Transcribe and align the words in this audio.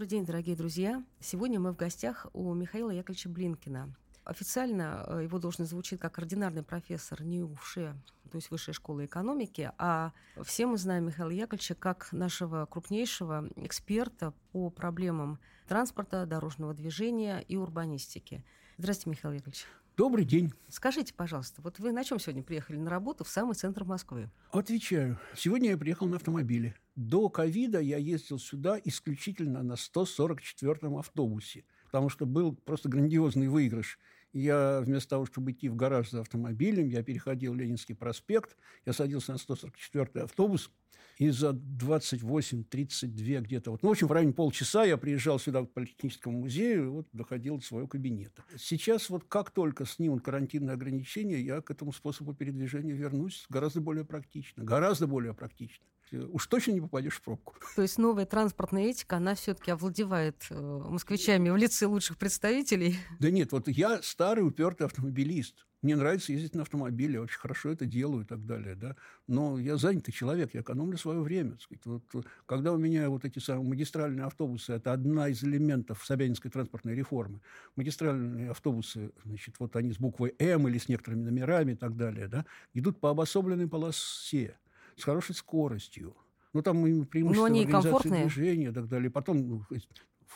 Добрый 0.00 0.12
день, 0.12 0.24
дорогие 0.24 0.56
друзья. 0.56 1.04
Сегодня 1.20 1.60
мы 1.60 1.72
в 1.72 1.76
гостях 1.76 2.26
у 2.32 2.54
Михаила 2.54 2.90
Яковлевича 2.90 3.28
Блинкина. 3.28 3.94
Официально 4.24 5.04
э, 5.06 5.24
его 5.24 5.38
должность 5.38 5.72
звучит 5.72 6.00
как 6.00 6.16
ординарный 6.16 6.62
профессор 6.62 7.22
НИУШЕ, 7.22 7.94
то 8.30 8.36
есть 8.36 8.50
Высшей 8.50 8.72
школы 8.72 9.04
экономики, 9.04 9.70
а 9.76 10.12
все 10.42 10.64
мы 10.64 10.78
знаем 10.78 11.04
Михаила 11.04 11.28
Яковлевича 11.28 11.74
как 11.74 12.10
нашего 12.12 12.64
крупнейшего 12.64 13.50
эксперта 13.56 14.32
по 14.52 14.70
проблемам 14.70 15.38
транспорта, 15.68 16.24
дорожного 16.24 16.72
движения 16.72 17.40
и 17.46 17.56
урбанистики. 17.56 18.42
Здравствуйте, 18.78 19.18
Михаил 19.18 19.34
Яковлевич. 19.34 19.66
Добрый 20.00 20.24
день. 20.24 20.50
Скажите, 20.70 21.12
пожалуйста, 21.12 21.60
вот 21.60 21.78
вы 21.78 21.92
на 21.92 22.04
чем 22.04 22.18
сегодня 22.18 22.42
приехали 22.42 22.78
на 22.78 22.88
работу 22.88 23.22
в 23.22 23.28
самый 23.28 23.54
центр 23.54 23.84
Москвы? 23.84 24.30
Отвечаю. 24.50 25.18
Сегодня 25.36 25.72
я 25.72 25.76
приехал 25.76 26.06
на 26.06 26.16
автомобиле. 26.16 26.74
До 26.96 27.28
ковида 27.28 27.80
я 27.80 27.98
ездил 27.98 28.38
сюда 28.38 28.80
исключительно 28.82 29.62
на 29.62 29.74
144-м 29.74 30.96
автобусе, 30.96 31.66
потому 31.84 32.08
что 32.08 32.24
был 32.24 32.54
просто 32.54 32.88
грандиозный 32.88 33.48
выигрыш– 33.48 33.98
я 34.32 34.80
вместо 34.80 35.10
того, 35.10 35.26
чтобы 35.26 35.52
идти 35.52 35.68
в 35.68 35.76
гараж 35.76 36.10
за 36.10 36.20
автомобилем, 36.20 36.88
я 36.88 37.02
переходил 37.02 37.54
Ленинский 37.54 37.94
проспект, 37.94 38.56
я 38.86 38.92
садился 38.92 39.32
на 39.32 39.36
144-й 39.36 40.22
автобус, 40.22 40.70
и 41.18 41.28
за 41.30 41.50
28-32 41.50 43.40
где-то, 43.42 43.72
вот, 43.72 43.82
ну, 43.82 43.90
в 43.90 43.92
общем, 43.92 44.06
в 44.06 44.12
районе 44.12 44.32
полчаса 44.32 44.84
я 44.84 44.96
приезжал 44.96 45.38
сюда 45.38 45.62
к 45.62 45.70
Политехническому 45.70 46.38
музею 46.38 46.84
и 46.84 46.88
вот 46.88 47.08
доходил 47.12 47.58
до 47.58 47.64
своего 47.64 47.86
кабинета. 47.86 48.42
Сейчас 48.56 49.10
вот 49.10 49.24
как 49.24 49.50
только 49.50 49.84
снимут 49.84 50.22
карантинные 50.22 50.74
ограничения, 50.74 51.40
я 51.40 51.60
к 51.60 51.70
этому 51.70 51.92
способу 51.92 52.32
передвижения 52.32 52.94
вернусь 52.94 53.44
гораздо 53.50 53.80
более 53.82 54.04
практично, 54.04 54.64
гораздо 54.64 55.06
более 55.06 55.34
практично 55.34 55.84
уж 56.12 56.46
точно 56.46 56.72
не 56.72 56.80
попадешь 56.80 57.14
в 57.14 57.22
пробку. 57.22 57.54
То 57.76 57.82
есть 57.82 57.98
новая 57.98 58.26
транспортная 58.26 58.84
этика, 58.84 59.16
она 59.16 59.34
все-таки 59.34 59.70
овладевает 59.70 60.46
э, 60.50 60.54
москвичами 60.60 61.50
в 61.50 61.56
лице 61.56 61.86
лучших 61.86 62.18
представителей? 62.18 62.96
Да 63.18 63.30
нет, 63.30 63.52
вот 63.52 63.68
я 63.68 64.02
старый 64.02 64.46
упертый 64.46 64.86
автомобилист. 64.86 65.66
Мне 65.82 65.96
нравится 65.96 66.32
ездить 66.32 66.54
на 66.54 66.62
автомобиле, 66.62 67.20
очень 67.20 67.38
хорошо 67.38 67.70
это 67.70 67.86
делаю 67.86 68.24
и 68.24 68.26
так 68.26 68.44
далее. 68.44 68.74
Да? 68.74 68.96
Но 69.26 69.58
я 69.58 69.76
занятый 69.78 70.12
человек, 70.12 70.52
я 70.52 70.60
экономлю 70.60 70.98
свое 70.98 71.20
время. 71.20 71.56
Вот, 71.86 72.02
когда 72.44 72.72
у 72.72 72.76
меня 72.76 73.08
вот 73.08 73.24
эти 73.24 73.38
самые 73.38 73.66
магистральные 73.66 74.26
автобусы, 74.26 74.74
это 74.74 74.92
одна 74.92 75.28
из 75.28 75.42
элементов 75.42 76.04
Собянинской 76.04 76.50
транспортной 76.50 76.94
реформы. 76.94 77.40
Магистральные 77.76 78.50
автобусы, 78.50 79.12
значит, 79.24 79.54
вот 79.58 79.74
они 79.76 79.92
с 79.92 79.98
буквой 79.98 80.34
«М» 80.38 80.68
или 80.68 80.76
с 80.76 80.88
некоторыми 80.88 81.22
номерами 81.22 81.72
и 81.72 81.76
так 81.76 81.96
далее, 81.96 82.28
да, 82.28 82.44
идут 82.74 83.00
по 83.00 83.10
обособленной 83.10 83.66
полосе 83.66 84.58
с 85.00 85.04
хорошей 85.04 85.34
скоростью. 85.34 86.16
Ну, 86.52 86.62
там 86.62 86.82
преимущество 87.06 87.46
Но 87.48 87.54
они 87.54 87.66
комфортные. 87.66 88.22
движения 88.22 88.68
и 88.68 88.72
так 88.72 88.88
далее. 88.88 89.10
Потом, 89.10 89.48
ну, 89.48 89.64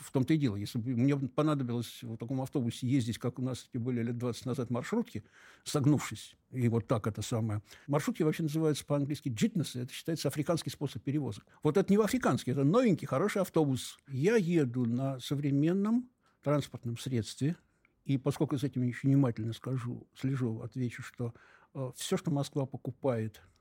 в 0.00 0.10
том-то 0.10 0.34
и 0.34 0.36
дело, 0.36 0.56
если 0.56 0.78
бы 0.78 0.90
мне 0.90 1.16
понадобилось 1.16 2.02
в 2.02 2.16
таком 2.16 2.40
автобусе 2.40 2.86
ездить, 2.86 3.18
как 3.18 3.38
у 3.38 3.42
нас 3.42 3.68
эти 3.68 3.78
были 3.78 4.02
лет 4.02 4.18
20 4.18 4.46
назад 4.46 4.70
маршрутки, 4.70 5.24
согнувшись, 5.62 6.36
и 6.50 6.68
вот 6.68 6.86
так 6.86 7.06
это 7.06 7.22
самое. 7.22 7.62
Маршрутки 7.86 8.22
вообще 8.22 8.42
называются 8.42 8.84
по-английски 8.84 9.28
джитнесы, 9.28 9.82
это 9.82 9.92
считается 9.92 10.28
африканский 10.28 10.70
способ 10.70 11.02
перевозок. 11.02 11.46
Вот 11.62 11.76
это 11.76 11.92
не 11.92 11.98
африканский, 12.02 12.50
это 12.50 12.64
новенький, 12.64 13.06
хороший 13.06 13.42
автобус. 13.42 13.98
Я 14.08 14.36
еду 14.36 14.84
на 14.84 15.20
современном 15.20 16.08
транспортном 16.42 16.98
средстве, 16.98 17.56
и 18.04 18.18
поскольку 18.18 18.58
с 18.58 18.64
этим 18.64 18.82
еще 18.82 19.06
внимательно 19.06 19.52
скажу, 19.52 20.06
слежу, 20.14 20.60
отвечу, 20.60 21.02
что 21.02 21.34
э, 21.74 21.92
все, 21.96 22.16
что 22.16 22.30
Москва 22.30 22.66
покупает– 22.66 23.42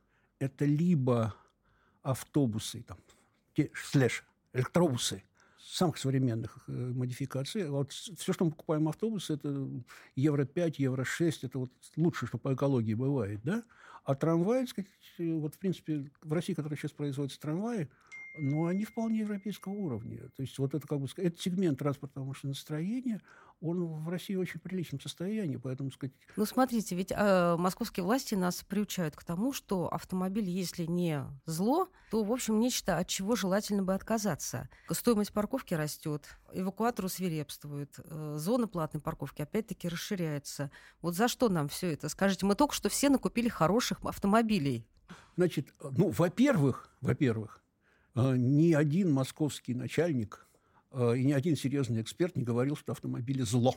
это 0.44 0.66
либо 0.66 1.36
автобусы, 2.02 2.84
там, 2.84 2.98
те, 3.54 3.72
слэш, 3.74 4.24
электробусы 4.54 5.24
самых 5.58 5.98
современных 5.98 6.58
э, 6.68 6.72
модификаций. 6.72 7.68
Вот 7.70 7.92
все, 7.92 8.34
что 8.34 8.46
мы 8.46 8.52
покупаем 8.52 8.88
автобусы, 8.88 9.34
это 9.34 9.68
Евро-5, 10.16 10.76
Евро-6, 10.78 11.40
это 11.44 11.60
вот 11.60 11.72
лучшее, 11.96 12.28
что 12.28 12.38
по 12.38 12.54
экологии 12.54 12.94
бывает, 12.94 13.40
да? 13.44 13.64
А 14.04 14.16
трамваи, 14.16 14.66
сказать, 14.66 14.90
вот, 15.18 15.56
в 15.56 15.58
принципе, 15.58 16.12
в 16.22 16.34
России, 16.34 16.54
которые 16.54 16.78
сейчас 16.78 16.92
производятся 16.92 17.40
трамваи, 17.40 17.90
но 18.36 18.66
они 18.66 18.86
вполне 18.86 19.20
европейского 19.20 19.74
уровня. 19.74 20.30
То 20.36 20.42
есть 20.42 20.58
вот 20.58 20.74
это, 20.74 20.88
как 20.88 21.00
бы, 21.00 21.08
этот 21.18 21.40
сегмент 21.40 21.80
транспортного 21.80 22.26
машиностроения, 22.26 23.22
он 23.62 23.86
в 23.86 24.10
России 24.10 24.36
в 24.36 24.40
очень 24.40 24.60
приличном 24.60 25.00
состоянии, 25.00 25.56
поэтому 25.56 25.90
сказать... 25.92 26.14
Ну, 26.36 26.46
смотрите, 26.46 26.96
ведь 26.96 27.14
э, 27.16 27.56
московские 27.58 28.04
власти 28.04 28.36
нас 28.36 28.62
приучают 28.64 29.16
к 29.16 29.24
тому, 29.24 29.54
что 29.54 29.88
автомобиль, 29.88 30.50
если 30.50 30.86
не 30.86 31.24
зло, 31.46 31.88
то, 32.12 32.24
в 32.24 32.32
общем, 32.32 32.60
нечто, 32.60 32.98
от 32.98 33.08
чего 33.08 33.36
желательно 33.36 33.84
бы 33.84 33.94
отказаться. 33.94 34.68
Стоимость 34.92 35.32
парковки 35.32 35.74
растет, 35.74 36.28
эвакуатору 36.52 37.08
свирепствует, 37.08 37.98
э, 38.04 38.36
зона 38.38 38.68
платной 38.68 39.02
парковки 39.02 39.42
опять-таки 39.42 39.88
расширяется. 39.88 40.70
Вот 41.02 41.16
за 41.16 41.30
что 41.30 41.48
нам 41.48 41.70
все 41.70 41.94
это? 41.94 42.10
Скажите, 42.10 42.46
мы 42.46 42.56
только 42.56 42.74
что 42.74 42.90
все 42.90 43.10
накупили 43.10 43.48
хороших 43.48 44.04
автомобилей. 44.04 44.86
Значит, 45.38 45.74
ну, 45.82 46.10
во-первых, 46.10 46.90
во-первых, 47.02 47.63
ни 48.16 48.74
один 48.74 49.12
московский 49.12 49.74
начальник 49.74 50.48
а, 50.92 51.14
и 51.14 51.24
ни 51.24 51.32
один 51.32 51.56
серьезный 51.56 52.02
эксперт 52.02 52.36
не 52.36 52.44
говорил, 52.44 52.76
что 52.76 52.92
автомобили 52.92 53.42
зло. 53.42 53.76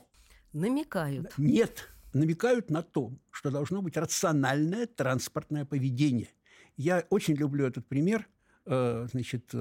Намекают. 0.52 1.36
Нет, 1.38 1.88
намекают 2.12 2.70
на 2.70 2.82
то, 2.82 3.12
что 3.30 3.50
должно 3.50 3.82
быть 3.82 3.96
рациональное 3.96 4.86
транспортное 4.86 5.64
поведение. 5.64 6.28
Я 6.76 7.06
очень 7.10 7.34
люблю 7.34 7.66
этот 7.66 7.86
пример. 7.86 8.28
А, 8.66 9.06
значит, 9.10 9.54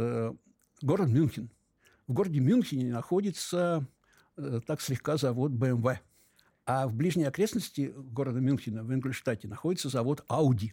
город 0.82 1.10
Мюнхен. 1.10 1.50
В 2.08 2.14
городе 2.14 2.40
Мюнхене 2.40 2.92
находится 2.92 3.88
так 4.68 4.82
слегка 4.82 5.18
завод 5.18 5.54
BMW. 5.54 5.98
А 6.66 6.88
в 6.88 6.94
ближней 6.94 7.28
окрестности 7.28 7.94
города 7.96 8.40
Мюнхена, 8.40 8.84
в 8.84 8.94
Ингольштате, 8.94 9.48
находится 9.48 9.88
завод 9.88 10.26
Audi. 10.28 10.72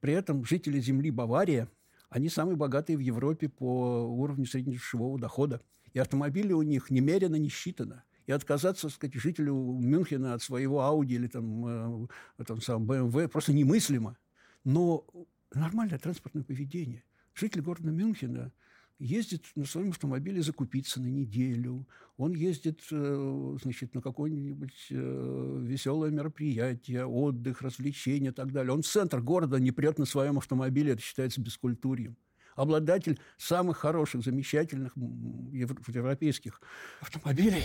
При 0.00 0.12
этом 0.12 0.44
жители 0.44 0.78
земли 0.78 1.10
Бавария– 1.10 1.68
они 2.12 2.28
самые 2.28 2.56
богатые 2.56 2.98
в 2.98 3.00
Европе 3.00 3.48
по 3.48 4.04
уровню 4.04 4.44
среднедушевого 4.44 5.18
дохода. 5.18 5.62
И 5.94 5.98
автомобили 5.98 6.52
у 6.52 6.60
них 6.60 6.90
немерено 6.90 7.36
не 7.36 7.48
считано. 7.48 8.04
И 8.26 8.32
отказаться, 8.32 8.88
так 8.88 8.94
сказать, 8.94 9.14
жителю 9.14 9.54
Мюнхена 9.54 10.34
от 10.34 10.42
своего 10.42 10.82
Ауди 10.82 11.14
или 11.14 11.26
там, 11.26 12.06
э, 12.38 12.44
там 12.44 12.60
сам 12.60 12.86
БМВ 12.86 13.30
просто 13.30 13.54
немыслимо. 13.54 14.18
Но 14.62 15.06
нормальное 15.54 15.98
транспортное 15.98 16.44
поведение. 16.44 17.02
Житель 17.34 17.62
города 17.62 17.90
Мюнхена 17.90 18.52
ездит 18.98 19.44
на 19.54 19.64
своем 19.64 19.90
автомобиле 19.90 20.42
закупиться 20.42 21.00
на 21.00 21.06
неделю, 21.06 21.86
он 22.16 22.32
ездит, 22.32 22.80
э, 22.90 23.56
значит, 23.62 23.94
на 23.94 24.00
какое-нибудь 24.00 24.86
э, 24.90 25.58
веселое 25.62 26.10
мероприятие, 26.10 27.06
отдых, 27.06 27.62
развлечения 27.62 28.28
и 28.28 28.32
так 28.32 28.52
далее. 28.52 28.72
Он 28.72 28.82
в 28.82 28.86
центр 28.86 29.20
города 29.20 29.58
не 29.58 29.72
прет 29.72 29.98
на 29.98 30.04
своем 30.04 30.38
автомобиле, 30.38 30.92
это 30.92 31.02
считается 31.02 31.40
бескультурьем 31.40 32.16
обладатель 32.54 33.18
самых 33.38 33.78
хороших, 33.78 34.22
замечательных 34.22 34.94
европейских 34.96 36.60
автомобилей, 37.00 37.64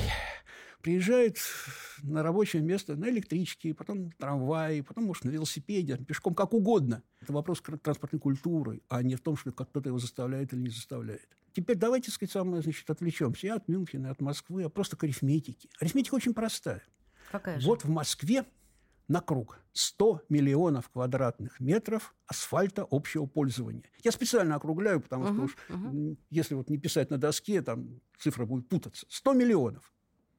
приезжает 0.82 1.38
на 2.04 2.24
рабочее 2.24 2.62
место 2.62 2.96
на 2.96 3.10
электричке, 3.10 3.74
потом 3.74 4.06
на 4.06 4.12
трамвае, 4.12 4.84
потом, 4.84 5.06
может, 5.06 5.24
на 5.24 5.30
велосипеде, 5.30 5.98
пешком, 5.98 6.36
как 6.36 6.54
угодно. 6.54 7.04
Это 7.22 7.34
вопрос 7.34 7.62
транспортной 7.82 8.20
культуры, 8.20 8.82
а 8.90 9.04
не 9.04 9.16
в 9.16 9.22
том, 9.22 9.36
что 9.36 9.52
кто-то 9.52 9.90
его 9.90 10.00
заставляет 10.00 10.54
или 10.54 10.62
не 10.62 10.70
заставляет. 10.70 11.28
Теперь 11.54 11.76
давайте, 11.76 12.12
сказать, 12.12 12.32
самое, 12.32 12.62
значит, 12.62 12.90
отвлечемся 12.90 13.48
и 13.48 13.50
от 13.50 13.68
Мюнхена, 13.68 14.08
и 14.08 14.12
от 14.12 14.22
Москвы, 14.22 14.64
а 14.64 14.70
просто 14.70 14.96
к 14.96 15.04
арифметике. 15.04 15.70
Арифметика 15.80 16.16
очень 16.16 16.34
простая. 16.34 16.84
Какая 17.32 17.60
же? 17.60 17.68
Вот 17.68 17.84
в 17.84 17.90
Москве 17.90 18.46
на 19.08 19.22
круг 19.22 19.60
100 19.74 20.24
миллионов 20.30 20.90
квадратных 20.90 21.60
метров 21.60 22.14
асфальта 22.28 22.86
общего 22.90 23.26
пользования. 23.26 23.84
Я 24.04 24.12
специально 24.12 24.56
округляю, 24.56 25.02
потому 25.02 25.26
uh-huh, 25.26 25.34
что 25.34 25.42
уж 25.44 25.58
uh-huh. 25.70 26.18
если 26.30 26.56
вот 26.56 26.70
не 26.70 26.78
писать 26.78 27.10
на 27.10 27.18
доске, 27.18 27.62
там 27.62 28.02
цифра 28.20 28.46
будет 28.46 28.68
путаться. 28.68 29.06
100 29.10 29.34
миллионов. 29.34 29.94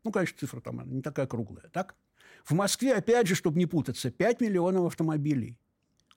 Ну, 0.04 0.12
конечно, 0.12 0.38
цифра 0.38 0.60
там 0.60 0.82
не 0.90 1.02
такая 1.02 1.26
круглая, 1.26 1.68
так? 1.70 1.96
В 2.44 2.52
Москве, 2.52 2.94
опять 2.94 3.26
же, 3.26 3.34
чтобы 3.34 3.58
не 3.58 3.66
путаться, 3.66 4.10
5 4.10 4.40
миллионов 4.40 4.86
автомобилей. 4.86 5.58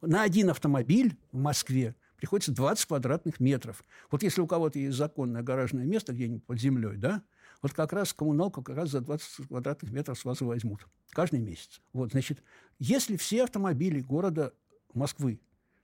На 0.01 0.23
один 0.23 0.49
автомобиль 0.49 1.17
в 1.31 1.37
Москве 1.37 1.95
приходится 2.15 2.51
20 2.51 2.85
квадратных 2.85 3.39
метров. 3.39 3.83
Вот 4.09 4.23
если 4.23 4.41
у 4.41 4.47
кого-то 4.47 4.79
есть 4.79 4.95
законное 4.95 5.41
гаражное 5.41 5.85
место 5.85 6.13
где-нибудь 6.13 6.45
под 6.45 6.59
землей, 6.59 6.97
да, 6.97 7.23
вот 7.61 7.73
как 7.73 7.93
раз 7.93 8.13
коммуналку 8.13 8.63
как 8.63 8.77
раз 8.77 8.89
за 8.89 9.01
20 9.01 9.47
квадратных 9.47 9.91
метров 9.91 10.17
с 10.17 10.25
вас 10.25 10.41
возьмут 10.41 10.87
каждый 11.09 11.39
месяц. 11.39 11.81
Вот, 11.93 12.11
значит, 12.11 12.43
если 12.79 13.17
все 13.17 13.43
автомобили 13.43 14.01
города 14.01 14.53
Москвы, 14.93 15.39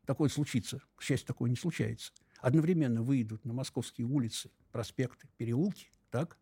такое 0.06 0.30
случится, 0.30 0.82
к 0.96 1.04
счастью, 1.04 1.28
такое 1.28 1.50
не 1.50 1.56
случается, 1.56 2.12
одновременно 2.40 3.02
выйдут 3.02 3.46
на 3.46 3.54
московские 3.54 4.08
улицы, 4.08 4.52
проспекты, 4.72 5.28
переулки, 5.38 5.92
так, 6.10 6.38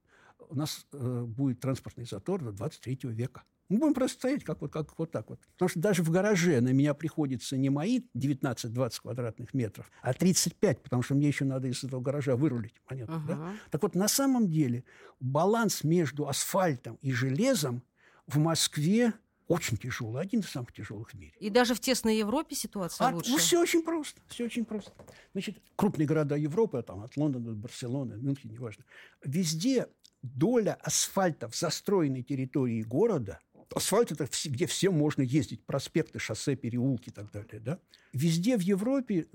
у 0.50 0.56
нас 0.56 0.86
э, 0.94 1.24
будет 1.24 1.60
транспортный 1.60 2.06
затор 2.06 2.44
до 2.44 2.52
23 2.52 3.00
века. 3.12 3.44
Мы 3.68 3.80
будем 3.80 3.94
просто 3.96 4.20
стоять 4.20 4.44
как 4.44 4.62
вот, 4.62 4.72
как 4.72 4.98
вот 4.98 5.12
так 5.12 5.30
вот. 5.30 5.40
Потому 5.54 5.70
что 5.70 5.80
даже 5.80 6.04
в 6.04 6.12
гараже 6.12 6.62
на 6.62 6.70
меня 6.70 6.94
приходится 6.94 7.58
не 7.58 7.70
мои 7.70 8.02
19-20 8.16 9.02
квадратных 9.02 9.54
метров, 9.54 9.90
а 10.02 10.14
35, 10.14 10.84
потому 10.84 11.02
что 11.02 11.16
мне 11.16 11.28
еще 11.28 11.46
надо 11.46 11.68
из 11.68 11.84
этого 11.84 12.00
гаража 12.00 12.36
вырулить. 12.36 12.76
Понятно, 12.86 13.14
uh-huh. 13.14 13.28
да? 13.28 13.54
Так 13.72 13.82
вот, 13.82 13.96
на 13.96 14.08
самом 14.08 14.50
деле 14.50 14.84
баланс 15.20 15.84
между 15.84 16.28
асфальтом 16.28 17.00
и 17.02 17.12
железом 17.12 17.82
в 18.28 18.38
Москве 18.38 19.14
очень 19.48 19.78
тяжелый, 19.78 20.22
один 20.22 20.40
из 20.40 20.50
самых 20.50 20.74
тяжелых 20.74 21.12
в 21.12 21.14
мире. 21.14 21.34
И 21.40 21.50
даже 21.50 21.76
в 21.76 21.80
тесной 21.80 22.18
Европе 22.18 22.56
ситуация 22.56 23.08
а, 23.08 23.12
лучше? 23.14 23.32
Ну, 23.32 23.38
все 23.38 23.62
очень 23.62 23.84
просто, 23.84 24.22
все 24.28 24.46
очень 24.46 24.66
просто. 24.66 24.92
Значит, 25.34 25.58
крупные 25.76 26.08
города 26.08 26.36
Европы, 26.36 26.82
там, 26.82 27.04
от 27.04 27.16
Лондона 27.18 27.52
до 27.52 27.56
Барселоны, 27.56 28.16
Мюнхен, 28.16 28.52
неважно, 28.52 28.86
везде 29.24 29.88
доля 30.22 30.78
асфальта 30.82 31.48
в 31.48 31.56
застроенной 31.56 32.24
территории 32.24 32.82
города 32.82 33.40
Асфальт– 33.74 34.12
это 34.14 34.28
где 34.46 34.68
всем 34.68 34.94
можно 34.94 35.22
ездить, 35.22 35.66
проспекты, 35.66 36.20
шоссе, 36.20 36.56
переулки 36.56 37.10
и 37.10 37.12
так 37.12 37.32
далее. 37.32 37.60
Да? 37.60 37.80
Везде 38.14 38.58
в 38.58 38.62
Европе 38.62 39.28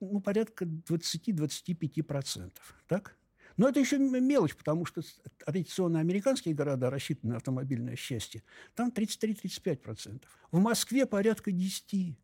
ну, 0.00 0.20
порядка 0.20 0.64
20-25%. 0.64 2.52
Так? 2.86 3.16
Но 3.56 3.68
это 3.68 3.80
еще 3.80 3.98
мелочь, 3.98 4.56
потому 4.56 4.84
что 4.84 5.02
традиционно 5.44 6.00
американские 6.00 6.54
города, 6.54 6.90
рассчитаны 6.90 7.32
на 7.32 7.36
автомобильное 7.36 7.96
счастье, 7.96 8.42
там 8.74 8.90
33-35%. 8.90 10.22
В 10.50 10.58
Москве 10.58 11.06
порядка 11.06 11.50
10%. 11.50 12.16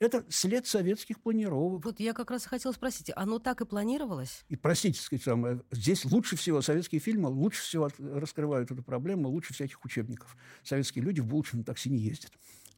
Это 0.00 0.24
след 0.28 0.64
советских 0.64 1.20
планировок. 1.20 1.84
Вот 1.84 1.98
я 1.98 2.12
как 2.12 2.30
раз 2.30 2.46
хотела 2.46 2.72
спросить, 2.72 3.10
оно 3.16 3.40
так 3.40 3.60
и 3.60 3.64
планировалось? 3.64 4.44
И, 4.48 4.54
простите, 4.54 5.00
сказать, 5.00 5.24
самое, 5.24 5.60
здесь 5.72 6.04
лучше 6.04 6.36
всего 6.36 6.62
советские 6.62 7.00
фильмы 7.00 7.28
лучше 7.28 7.62
всего 7.62 7.90
раскрывают 7.98 8.70
эту 8.70 8.84
проблему, 8.84 9.28
лучше 9.28 9.54
всяких 9.54 9.84
учебников. 9.84 10.36
Советские 10.62 11.04
люди 11.04 11.20
в 11.20 11.56
на 11.56 11.64
такси 11.64 11.90
не 11.90 11.98
ездят. 11.98 12.30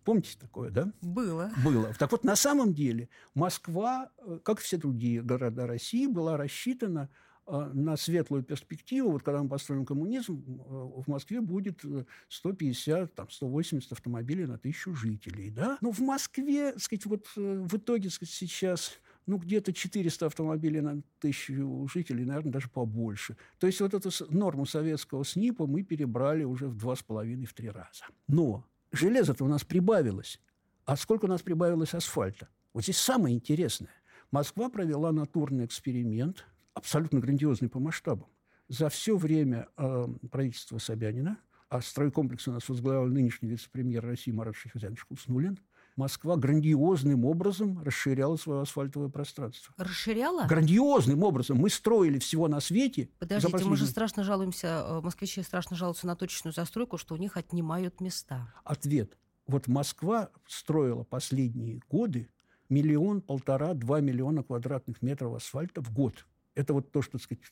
Помните 0.05 0.39
такое, 0.41 0.71
да? 0.71 0.91
Было. 1.03 1.53
Было. 1.63 1.93
Так 1.99 2.11
вот, 2.13 2.25
на 2.25 2.37
самом 2.37 2.73
деле 2.73 3.11
Москва, 3.35 4.11
э, 4.19 4.39
как 4.43 4.61
и 4.61 4.63
все 4.63 4.79
другие 4.79 5.23
города 5.23 5.67
России, 5.67 6.07
была 6.07 6.39
рассчитана 6.39 7.11
на 7.51 7.97
светлую 7.97 8.43
перспективу, 8.43 9.11
вот 9.11 9.23
когда 9.23 9.43
мы 9.43 9.49
построим 9.49 9.85
коммунизм, 9.85 10.43
в 10.47 11.05
Москве 11.09 11.41
будет 11.41 11.83
150, 12.29 12.99
э, 12.99 13.07
там, 13.15 13.31
180 13.31 13.93
автомобилей 13.93 14.47
на 14.47 14.59
тысячу 14.59 14.95
жителей. 14.95 15.51
Да? 15.51 15.79
Но 15.81 15.91
в 15.91 16.01
Москве, 16.01 16.79
сказать, 16.79 17.07
вот 17.07 17.27
э, 17.37 17.65
в 17.69 17.77
итоге 17.77 18.11
сказать, 18.11 18.33
сейчас 18.33 18.93
ну, 19.27 19.39
где-то 19.39 19.73
400 19.73 20.27
автомобилей 20.27 20.81
на 20.81 21.03
тысячу 21.19 21.89
жителей, 21.93 22.25
наверное, 22.25 22.53
даже 22.53 22.69
побольше. 22.69 23.37
То 23.59 23.67
есть 23.67 23.81
вот 23.81 23.95
эту 23.95 24.11
норму 24.31 24.67
советского 24.67 25.23
СНИПа 25.25 25.67
мы 25.67 25.83
перебрали 25.83 26.45
уже 26.45 26.69
в 26.69 26.77
два 26.77 26.97
с 26.97 27.03
половиной, 27.03 27.47
в 27.47 27.55
три 27.55 27.71
раза. 27.71 28.07
Но 28.29 28.65
железо-то 28.93 29.45
у 29.45 29.49
нас 29.49 29.65
прибавилось. 29.65 30.41
А 30.85 30.97
сколько 30.97 31.27
у 31.27 31.29
нас 31.29 31.43
прибавилось 31.43 31.95
асфальта? 31.95 32.49
Вот 32.73 32.85
здесь 32.85 32.99
самое 32.99 33.35
интересное. 33.35 33.91
Москва 34.31 34.69
провела 34.69 35.13
натурный 35.13 35.65
эксперимент– 35.65 36.47
абсолютно 36.75 37.21
грандиозный 37.21 37.69
по 37.69 37.79
масштабам. 37.79 38.29
За 38.69 38.89
все 38.89 39.17
время 39.17 39.69
э, 39.77 40.07
правительства 40.31 40.79
Собянина, 40.79 41.39
а 41.69 41.81
стройкомплекс 41.81 42.49
у 42.49 42.53
нас 42.53 42.69
возглавлял 42.69 43.07
нынешний 43.07 43.49
вице-премьер 43.49 44.05
России 44.05 44.33
Марат 44.33 44.57
Шахрезянович 44.57 45.07
Хуснулин, 45.09 45.59
Москва 45.97 46.37
грандиозным 46.37 47.25
образом 47.25 47.83
расширяла 47.83 48.37
свое 48.37 48.63
асфальтовое 48.63 49.09
пространство. 49.09 49.75
Расширяла? 49.77 50.47
Грандиозным 50.47 51.23
образом. 51.23 51.59
Мы 51.59 51.69
строили 51.69 52.19
всего 52.19 52.49
на 52.49 52.61
свете. 52.61 53.11
Подождите, 53.19 53.53
последние... 53.53 53.71
мы 53.71 53.77
же 53.77 53.87
страшно 53.87 54.25
жалуемся, 54.25 54.85
э, 54.89 55.01
москвичи 55.01 55.43
страшно 55.43 55.77
жалуются 55.77 56.07
на 56.07 56.17
точечную 56.17 56.55
застройку, 56.55 56.97
что 56.97 57.15
у 57.15 57.19
них 57.19 57.37
отнимают 57.37 58.01
места. 58.01 58.53
Ответ. 58.65 59.19
Вот 59.47 59.67
Москва 59.67 60.31
строила 60.47 61.03
последние 61.03 61.81
годы 61.91 62.29
миллион, 62.69 63.21
полтора, 63.21 63.75
два 63.75 64.01
миллиона 64.01 64.43
квадратных 64.43 65.03
метров 65.03 65.35
асфальта 65.35 65.83
в 65.83 65.93
год. 65.93 66.27
Это 66.61 66.75
вот 66.75 66.93
то, 66.93 67.01
что, 67.01 67.13
так 67.13 67.23
сказать, 67.23 67.43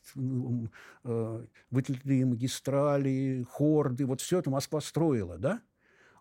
э, 1.05 1.46
вытянутые 1.70 2.26
магистрали, 2.26 3.46
хорды, 3.50 4.05
вот 4.05 4.20
все 4.20 4.38
это 4.40 4.50
Москва 4.50 4.81
строила, 4.81 5.38
да? 5.38 5.62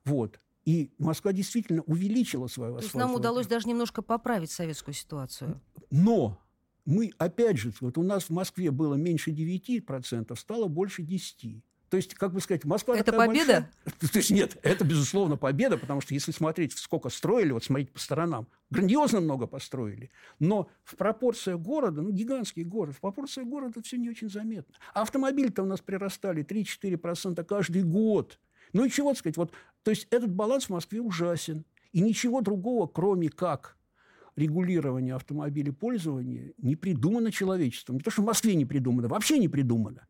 Вот. 0.06 0.40
И 0.64 0.92
Москва 0.98 1.34
действительно 1.34 1.82
увеличила 1.84 2.48
свою 2.48 2.78
То 2.78 2.84
есть 2.84 2.96
нам 2.96 3.14
удалось 3.14 3.48
даже 3.48 3.68
немножко 3.68 4.02
поправить 4.02 4.52
советскую 4.52 4.94
ситуацию. 4.94 5.62
Но 5.92 6.42
мы, 6.86 7.12
опять 7.18 7.58
же, 7.58 7.74
вот 7.82 7.98
у 7.98 8.04
нас 8.04 8.26
в 8.26 8.30
Москве 8.30 8.72
было 8.72 8.96
меньше 8.96 9.32
9%, 9.32 10.36
стало 10.36 10.68
больше 10.68 11.02
10%. 11.04 11.62
То 11.90 11.98
есть, 11.98 12.16
как 12.16 12.34
бы 12.34 12.42
сказать, 12.42 12.66
Москва 12.66 12.98
Это 12.98 13.14
победа? 13.14 13.70
Большая... 13.86 14.10
То 14.12 14.18
есть 14.18 14.32
нет, 14.32 14.58
это, 14.62 14.84
безусловно, 14.84 15.38
победа, 15.38 15.78
потому 15.78 16.02
что 16.02 16.14
если 16.14 16.32
смотреть, 16.32 16.78
сколько 16.78 17.10
строили, 17.10 17.52
вот 17.52 17.64
смотрите 17.64 17.92
по 17.92 18.00
сторонам, 18.00 18.48
грандиозно 18.70 19.22
много 19.22 19.48
построили, 19.48 20.12
но 20.40 20.70
в 20.84 20.96
пропорциях 20.98 21.60
города, 21.60 22.02
ну, 22.02 22.12
гигантский 22.12 22.64
город, 22.64 22.96
в 22.96 23.00
пропорциях 23.00 23.48
города 23.48 23.82
все 23.82 23.98
не 23.98 24.10
очень 24.10 24.30
заметно. 24.30 24.76
А 24.94 25.04
автомобили-то 25.04 25.64
у 25.64 25.66
нас 25.66 25.80
прирастали 25.80 26.44
3-4% 26.44 27.42
каждый 27.46 27.84
год. 27.84 28.40
Ну 28.74 28.84
и 28.84 28.90
чего 28.90 29.14
сказать, 29.14 29.38
вот, 29.38 29.54
то 29.84 29.92
есть 29.92 30.08
этот 30.12 30.32
баланс 30.32 30.66
в 30.66 30.72
Москве 30.72 31.00
ужасен. 31.00 31.64
И 31.94 32.02
ничего 32.02 32.42
другого, 32.42 32.86
кроме 32.86 33.30
как 33.30 33.78
регулирования 34.36 35.16
автомобилей 35.16 35.72
пользования, 35.72 36.54
не 36.58 36.76
придумано 36.76 37.32
человечеством. 37.32 37.96
Не 37.96 38.02
то, 38.04 38.12
что 38.12 38.22
в 38.22 38.26
Москве 38.26 38.56
не 38.56 38.66
придумано, 38.66 39.08
вообще 39.08 39.40
не 39.40 39.48
придумано. 39.48 40.08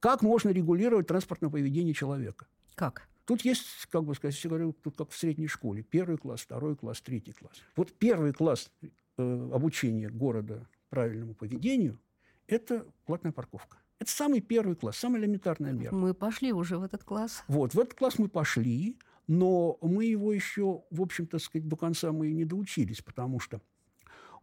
Как 0.00 0.22
можно 0.22 0.50
регулировать 0.50 1.06
транспортное 1.06 1.50
поведение 1.50 1.94
человека? 1.94 2.46
Как? 2.74 3.08
Тут 3.24 3.42
есть, 3.42 3.66
как 3.90 4.04
бы 4.04 4.14
сказать, 4.14 4.42
я 4.42 4.48
говорю, 4.48 4.72
тут 4.72 4.96
как 4.96 5.10
в 5.10 5.16
средней 5.16 5.48
школе. 5.48 5.82
Первый 5.82 6.16
класс, 6.16 6.40
второй 6.42 6.76
класс, 6.76 7.00
третий 7.00 7.32
класс. 7.32 7.56
Вот 7.76 7.92
первый 7.92 8.32
класс 8.32 8.70
э, 8.80 9.50
обучения 9.52 10.08
города 10.08 10.66
правильному 10.88 11.34
поведению– 11.34 11.98
это 12.46 12.86
платная 13.04 13.32
парковка. 13.32 13.78
Это 13.98 14.10
самый 14.10 14.40
первый 14.40 14.76
класс, 14.76 14.96
самая 14.96 15.20
элементарная 15.20 15.72
мера. 15.72 15.94
Мы 15.94 16.14
пошли 16.14 16.52
уже 16.52 16.78
в 16.78 16.84
этот 16.84 17.04
класс. 17.04 17.42
Вот, 17.48 17.74
в 17.74 17.80
этот 17.80 17.94
класс 17.94 18.18
мы 18.18 18.28
пошли, 18.28 18.96
но 19.26 19.76
мы 19.82 20.04
его 20.04 20.32
еще, 20.32 20.84
в 20.90 21.02
общем-то, 21.02 21.38
сказать, 21.38 21.68
до 21.68 21.76
конца 21.76 22.12
мы 22.12 22.28
и 22.28 22.32
не 22.32 22.44
доучились, 22.44 23.02
потому 23.02 23.40
что 23.40 23.60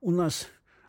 у 0.01 0.11
нас 0.11 0.47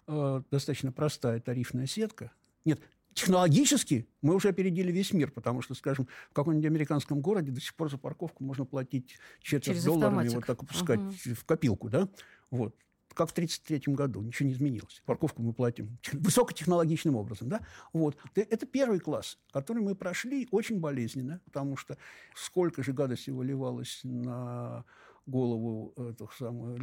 э, 0.08 0.42
достаточно 0.50 0.92
простая 0.92 1.40
тарифная 1.40 1.86
сетка. 1.86 2.32
Нет, 2.64 2.80
Технологически 3.16 4.06
мы 4.20 4.34
уже 4.34 4.50
опередили 4.50 4.92
весь 4.92 5.14
мир, 5.14 5.30
потому 5.30 5.62
что, 5.62 5.72
скажем, 5.72 6.06
в 6.30 6.34
каком-нибудь 6.34 6.66
американском 6.66 7.22
городе 7.22 7.50
до 7.50 7.62
сих 7.62 7.74
пор 7.74 7.90
за 7.90 7.96
парковку 7.96 8.44
можно 8.44 8.66
платить 8.66 9.16
четверть 9.40 9.82
долларами, 9.82 10.28
вот 10.28 10.44
так 10.44 10.62
опускать 10.62 11.00
угу. 11.00 11.14
в 11.34 11.44
копилку, 11.46 11.88
да? 11.88 12.10
Вот. 12.50 12.76
Как 13.14 13.30
в 13.30 13.32
1933 13.32 13.94
году, 13.94 14.20
ничего 14.20 14.46
не 14.50 14.52
изменилось. 14.52 15.02
Парковку 15.06 15.40
мы 15.40 15.54
платим 15.54 15.96
высокотехнологичным 16.12 17.16
образом, 17.16 17.48
да? 17.48 17.62
Вот. 17.94 18.18
Это 18.34 18.66
первый 18.66 19.00
класс, 19.00 19.38
который 19.50 19.82
мы 19.82 19.94
прошли 19.94 20.46
очень 20.50 20.78
болезненно, 20.78 21.40
потому 21.46 21.78
что 21.78 21.96
сколько 22.34 22.82
же 22.82 22.92
гадости 22.92 23.30
выливалось 23.30 24.00
на 24.02 24.84
голову 25.24 25.94
этих 25.96 26.34
самых, 26.34 26.82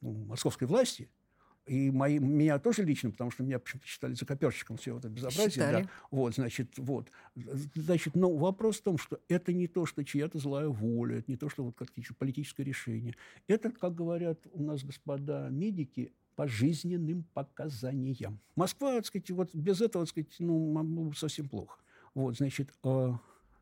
ну, 0.00 0.24
московской 0.24 0.66
власти– 0.66 1.10
и 1.70 1.88
мои, 1.92 2.18
меня 2.18 2.58
тоже 2.58 2.82
лично, 2.82 3.12
потому 3.12 3.30
что 3.30 3.44
меня 3.44 3.60
почему-то 3.60 3.86
считали 3.86 4.14
закоперщиком 4.14 4.76
все 4.76 4.98
это 4.98 5.08
безобразие. 5.08 5.50
Считали. 5.50 5.82
Да. 5.84 5.90
Вот, 6.10 6.34
значит, 6.34 6.76
вот. 6.78 7.12
Значит, 7.76 8.16
но 8.16 8.36
вопрос 8.36 8.78
в 8.78 8.82
том, 8.82 8.98
что 8.98 9.20
это 9.28 9.52
не 9.52 9.68
то, 9.68 9.86
что 9.86 10.04
чья-то 10.04 10.40
злая 10.40 10.66
воля, 10.66 11.18
это 11.18 11.30
не 11.30 11.36
то, 11.36 11.48
что 11.48 11.62
вот 11.62 11.76
какие-то 11.76 12.12
политическое 12.14 12.64
решение. 12.64 13.14
Это, 13.46 13.70
как 13.70 13.94
говорят 13.94 14.40
у 14.52 14.64
нас 14.64 14.82
господа 14.82 15.48
медики, 15.48 16.12
по 16.34 16.48
жизненным 16.48 17.24
показаниям. 17.34 18.40
Москва, 18.56 18.96
так 18.96 19.06
сказать, 19.06 19.30
вот 19.30 19.54
без 19.54 19.80
этого, 19.80 20.06
так 20.06 20.10
сказать, 20.10 20.34
ну, 20.40 21.12
совсем 21.12 21.48
плохо. 21.48 21.78
Вот, 22.14 22.36
значит... 22.36 22.72
Э, 22.82 23.12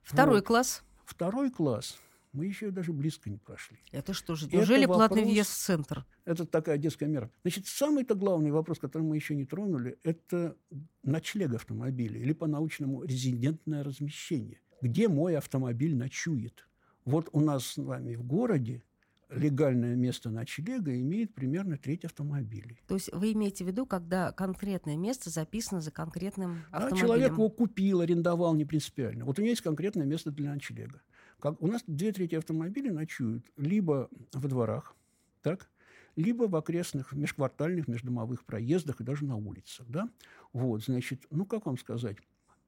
Второй 0.02 0.36
вот. 0.36 0.46
класс. 0.46 0.82
Второй 1.04 1.50
класс 1.50 1.98
мы 2.32 2.47
еще 2.47 2.70
даже 2.70 2.92
близко 2.92 3.30
не 3.30 3.38
прошли. 3.38 3.78
Это 3.92 4.12
что 4.12 4.35
же, 4.35 4.49
неужели 4.49 4.85
это 4.85 4.94
платный 4.94 5.20
вопрос, 5.20 5.32
въезд 5.32 5.50
в 5.50 5.56
центр? 5.56 6.06
Это 6.25 6.47
такая 6.47 6.78
детская 6.78 7.06
мера. 7.06 7.30
Значит, 7.42 7.66
самый-то 7.66 8.14
главный 8.14 8.50
вопрос, 8.50 8.78
который 8.78 9.02
мы 9.02 9.16
еще 9.16 9.35
не 9.35 9.44
тронули, 9.44 9.99
это 10.02 10.56
ночлег 11.02 11.54
автомобиля 11.54 12.20
или 12.20 12.32
по-научному 12.32 13.04
резидентное 13.04 13.82
размещение. 13.82 14.61
Где 14.82 15.08
мой 15.08 15.37
автомобиль 15.37 15.97
ночует? 15.97 16.68
Вот 17.04 17.28
у 17.32 17.40
нас 17.40 17.66
с 17.66 17.76
вами 17.78 18.14
в 18.14 18.23
городе 18.23 18.82
легальное 19.30 19.94
место 19.94 20.30
ночлега 20.30 20.99
имеет 21.00 21.35
примерно 21.35 21.76
треть 21.76 22.04
автомобилей. 22.04 22.80
То 22.87 22.94
есть 22.94 23.12
вы 23.12 23.32
имеете 23.32 23.64
в 23.64 23.66
виду, 23.68 23.87
когда 23.87 24.32
конкретное 24.32 24.97
место 24.97 25.30
записано 25.30 25.80
за 25.80 25.90
конкретным 25.90 26.62
автомобилем? 26.70 26.97
А 26.97 27.00
человек 27.00 27.32
его 27.32 27.50
купил, 27.50 28.00
арендовал 28.00 28.54
не 28.54 28.64
принципиально. 28.64 29.25
Вот 29.25 29.38
у 29.38 29.42
него 29.42 29.50
есть 29.50 29.62
конкретное 29.62 30.06
место 30.06 30.30
для 30.30 30.54
ночлега. 30.54 31.02
Как, 31.40 31.61
у 31.62 31.66
нас 31.66 31.83
две 31.87 32.12
трети 32.12 32.35
автомобилей 32.35 32.90
ночуют 32.90 33.47
либо 33.57 34.09
во 34.33 34.49
дворах, 34.49 34.97
так, 35.42 35.71
либо 36.16 36.45
в 36.49 36.57
окрестных 36.57 37.12
межквартальных, 37.12 37.87
междомовых 37.87 38.45
проездах 38.45 39.00
и 39.00 39.04
даже 39.04 39.25
на 39.25 39.37
улицах. 39.37 39.87
Да? 39.88 40.11
Вот, 40.52 40.85
значит, 40.85 41.26
ну, 41.30 41.47
как 41.47 41.66
вам 41.66 41.78
сказать, 41.78 42.16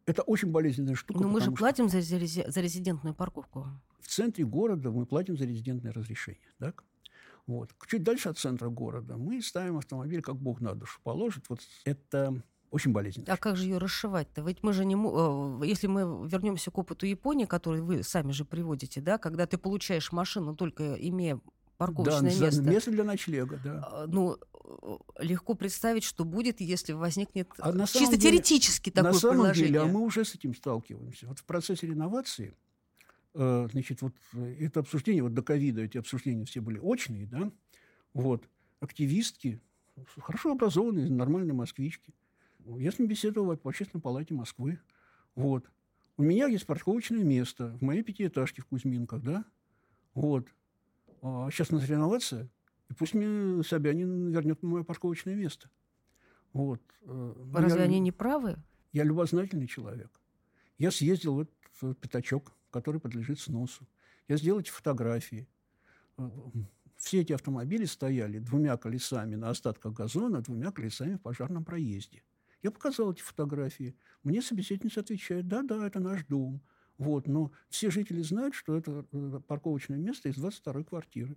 Это 0.07 0.23
очень 0.23 0.50
болезненная 0.50 0.95
штука. 0.95 1.21
Но 1.21 1.29
мы 1.29 1.41
же 1.41 1.50
платим 1.50 1.89
за, 1.89 2.00
за 2.00 2.61
резидентную 2.61 3.15
парковку. 3.15 3.67
В 4.00 4.09
центре 4.09 4.45
города 4.45 4.91
мы 4.91 5.05
платим 5.05 5.37
за 5.37 5.45
резидентное 5.45 5.93
разрешение. 5.93 6.49
Так? 6.59 6.85
Вот. 7.47 7.75
Чуть 7.89 8.03
дальше 8.03 8.29
от 8.29 8.39
центра 8.39 8.69
города 8.69 9.17
мы 9.17 9.43
ставим 9.43 9.77
автомобиль, 9.79 10.23
как 10.23 10.37
Бог 10.37 10.61
на 10.61 10.75
душу 10.75 11.00
положит. 11.03 11.45
Вот 11.49 11.61
это 11.85 12.43
очень 12.71 12.93
болезненно. 12.93 13.27
А 13.33 13.37
как 13.37 13.57
же 13.57 13.65
ее 13.65 13.79
расшивать-то? 13.79 14.43
Ведь 14.43 14.62
мы 14.62 14.73
же 14.73 14.85
не... 14.85 14.95
Э, 14.95 15.67
если 15.67 15.87
мы 15.87 16.29
вернемся 16.29 16.71
к 16.71 16.79
опыту 16.79 17.07
Японии, 17.07 17.45
который 17.45 17.81
вы 17.81 18.03
сами 18.03 18.33
же 18.33 18.45
приводите, 18.45 19.00
да, 19.00 19.19
когда 19.19 19.47
ты 19.47 19.59
получаешь 19.59 20.12
машину 20.12 20.55
только 20.55 20.95
имея 20.95 21.41
парковочное 21.79 22.31
да, 22.39 22.47
место. 22.47 22.62
место 22.62 22.91
для 22.91 23.05
ночлега, 23.05 23.59
да. 23.65 23.89
А, 23.91 24.07
ну, 24.07 24.37
легко 25.19 25.55
представить, 25.55 26.05
что 26.05 26.25
будет, 26.25 26.61
если 26.61 26.93
возникнет 26.93 27.49
а 27.59 27.73
на 27.73 27.87
чисто 27.87 28.17
деле, 28.17 28.35
теоретически 28.35 28.91
такое 28.91 29.12
на 29.12 29.19
самом 29.19 29.37
предложение. 29.37 29.69
Деле, 29.69 29.81
а 29.81 29.87
мы 29.87 30.00
уже 30.00 30.25
с 30.25 30.35
этим 30.35 30.55
сталкиваемся. 30.55 31.27
Вот 31.27 31.39
в 31.39 31.45
процессе 31.45 31.87
реновации, 31.87 32.55
э, 33.35 33.69
значит, 33.73 34.03
вот 34.03 34.15
это 34.35 34.81
обсуждение, 34.81 35.23
вот 35.23 35.35
до 35.35 35.43
ковида 35.43 35.83
эти 35.83 35.99
обсуждения 35.99 36.45
все 36.45 36.61
были 36.61 36.79
очные, 36.79 37.27
да, 37.27 37.50
вот, 38.12 38.45
активистки, 38.81 39.61
хорошо 40.19 40.53
образованные, 40.53 41.11
нормальные 41.11 41.55
москвички, 41.55 42.12
я 42.79 42.91
с 42.93 42.99
ним 42.99 43.09
беседовал 43.09 43.57
в 43.57 43.69
общественной 43.69 44.00
палате 44.00 44.35
Москвы. 44.35 44.79
Вот. 45.35 45.71
У 46.17 46.23
меня 46.23 46.47
есть 46.47 46.67
парковочное 46.67 47.25
место 47.25 47.77
в 47.81 47.83
моей 47.83 48.03
пятиэтажке 48.03 48.62
в 48.62 48.67
Кузьминках, 48.67 49.23
да? 49.23 49.45
Вот. 50.15 50.47
А 51.23 51.50
сейчас 51.50 51.71
надо 51.71 51.87
реновация, 51.87 52.49
и 52.89 52.95
пусть 52.95 53.15
мне 53.15 53.62
Собянин 53.62 54.31
вернет 54.31 54.62
мое 54.62 54.83
парковочное 54.83 55.35
место. 55.35 55.71
Вот. 56.53 56.81
Э, 57.03 57.35
Разве 57.55 57.81
я, 57.81 57.85
они 57.85 58.00
не 58.00 58.12
правы? 58.12 58.57
Я 58.93 59.05
любознательный 59.05 59.67
человек. 59.67 60.11
Я 60.79 60.91
съездил 60.91 61.37
в 61.37 61.41
этот 61.41 61.99
пятачок, 62.00 62.53
который 62.71 63.00
подлежит 63.00 63.39
сносу. 63.39 63.87
Я 64.29 64.37
сделал 64.37 64.61
эти 64.61 64.71
фотографии. 64.71 65.49
Э, 66.19 66.29
все 66.97 67.21
эти 67.21 67.33
автомобили 67.33 67.85
стояли 67.87 68.39
двумя 68.39 68.77
колесами 68.77 69.37
на 69.37 69.50
остатках 69.50 69.95
газона, 69.95 70.43
двумя 70.43 70.71
колесами 70.71 71.15
в 71.15 71.21
пожарном 71.21 71.65
проезде. 71.65 72.23
Я 72.62 72.71
показал 72.71 73.12
эти 73.12 73.23
фотографии. 73.23 73.97
Мне 74.23 74.43
собеседница 74.43 75.00
отвечает, 75.00 75.49
да-да, 75.49 75.87
это 75.87 76.00
наш 76.00 76.25
дом. 76.26 76.62
Вот, 76.99 77.26
но 77.26 77.50
все 77.71 77.90
жители 77.90 78.21
знают, 78.21 78.55
что 78.55 78.76
это 78.76 79.07
э, 79.12 79.40
парковочное 79.47 79.97
место 79.97 80.29
из 80.29 80.37
22-й 80.37 80.85
квартиры. 80.85 81.37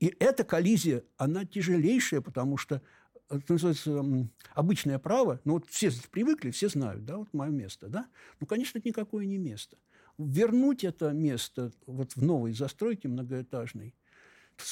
И 0.00 0.14
эта 0.18 0.44
коллизия, 0.44 1.04
она 1.18 1.44
тяжелейшая, 1.44 2.22
потому 2.22 2.56
что 2.56 2.80
это 3.28 3.52
называется 3.52 4.30
обычное 4.54 4.98
право, 4.98 5.40
ну 5.44 5.54
вот 5.54 5.68
все 5.68 5.90
привыкли, 6.10 6.50
все 6.50 6.68
знают, 6.68 7.04
да, 7.04 7.18
вот 7.18 7.32
мое 7.32 7.50
место, 7.50 7.88
да, 7.88 8.06
ну, 8.40 8.46
конечно, 8.46 8.78
это 8.78 8.88
никакое 8.88 9.26
не 9.26 9.36
место. 9.36 9.76
Вернуть 10.16 10.84
это 10.84 11.10
место 11.10 11.72
вот 11.86 12.14
в 12.14 12.22
новой 12.22 12.52
застройке 12.52 13.08
многоэтажной, 13.08 13.94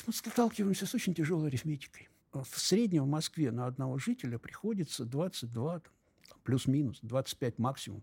мы 0.07 0.13
сталкиваемся 0.13 0.87
с 0.87 0.95
очень 0.95 1.15
тяжелой 1.15 1.49
арифметикой 1.49 2.09
в 2.43 2.59
среднем 2.59 3.05
в 3.05 3.09
Москве 3.09 3.51
на 3.51 3.67
одного 3.67 3.99
жителя 3.99 4.39
приходится 4.39 5.05
22, 5.05 5.83
плюс-минус, 6.43 6.99
25 7.03 7.59
максимум. 7.59 8.03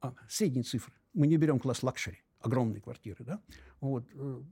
А, 0.00 0.14
средние 0.28 0.64
цифры. 0.64 0.92
Мы 1.14 1.26
не 1.26 1.36
берем 1.36 1.58
класс 1.58 1.82
luxury, 1.82 2.22
огромные 2.40 2.80
квартиры. 2.80 3.24
Да? 3.24 3.40
Вот, 3.80 4.04
э, 4.14 4.42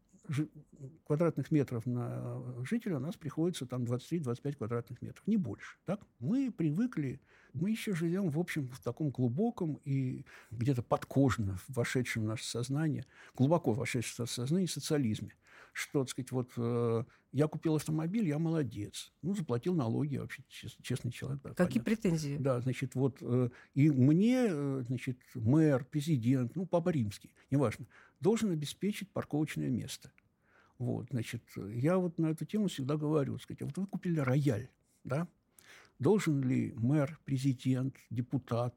квадратных 1.07 1.51
метров 1.51 1.87
на 1.87 2.65
жителя 2.65 2.97
у 2.97 3.01
нас 3.01 3.17
приходится 3.17 3.67
там 3.67 3.85
23-25 3.85 4.57
квадратных 4.57 5.03
метров, 5.03 5.27
не 5.27 5.37
больше. 5.37 5.77
Так? 5.85 6.01
Мы 6.19 6.53
привыкли, 6.53 7.21
мы 7.53 7.71
еще 7.71 7.95
живем, 7.95 8.31
в 8.31 8.39
общем, 8.39 8.69
в 8.69 8.81
таком 8.81 9.11
глубоком 9.11 9.81
и 9.85 10.25
где-то 10.51 10.83
подкожно 10.83 11.59
вошедшем 11.69 12.25
в 12.25 12.27
наше 12.27 12.45
сознание, 12.45 13.07
глубоко 13.35 13.73
вошедшем 13.73 14.15
в 14.15 14.19
наше 14.21 14.35
сознание 14.35 14.69
социализме 14.69 15.35
что, 15.73 16.01
так 16.01 16.11
сказать, 16.11 16.33
вот 16.33 16.53
э, 16.57 17.05
я 17.33 17.47
купил 17.49 17.77
автомобиль, 17.77 18.29
я 18.29 18.39
молодец. 18.39 19.13
Ну, 19.23 19.35
заплатил 19.35 19.75
налоги, 19.75 20.17
вообще 20.17 20.43
чест, 20.49 20.77
честный 20.83 21.11
человек. 21.11 21.41
Да, 21.43 21.51
Какие 21.51 21.81
понятно. 21.81 21.85
претензии? 21.85 22.37
Да, 22.39 22.61
значит, 22.61 22.95
вот 22.95 23.19
э, 23.21 23.51
и 23.75 23.91
мне, 23.91 24.47
э, 24.49 24.85
значит, 24.87 25.19
мэр, 25.35 25.85
президент, 25.85 26.57
ну, 26.57 26.67
папа 26.67 26.91
римский, 26.91 27.33
неважно, 27.51 27.87
должен 28.21 28.51
обеспечить 28.51 29.11
парковочное 29.11 29.69
место. 29.69 30.11
Вот, 30.79 31.09
значит, 31.11 31.43
я 31.57 31.99
вот 31.99 32.19
на 32.19 32.29
эту 32.29 32.47
тему 32.47 32.69
всегда 32.69 32.97
говорю, 32.97 33.39
сказать, 33.39 33.63
вот 33.63 33.77
вы 33.77 33.87
купили 33.87 34.19
рояль, 34.19 34.71
да, 35.05 35.29
должен 36.01 36.43
ли 36.43 36.75
мэр, 36.77 37.21
президент, 37.25 37.97
депутат, 38.11 38.75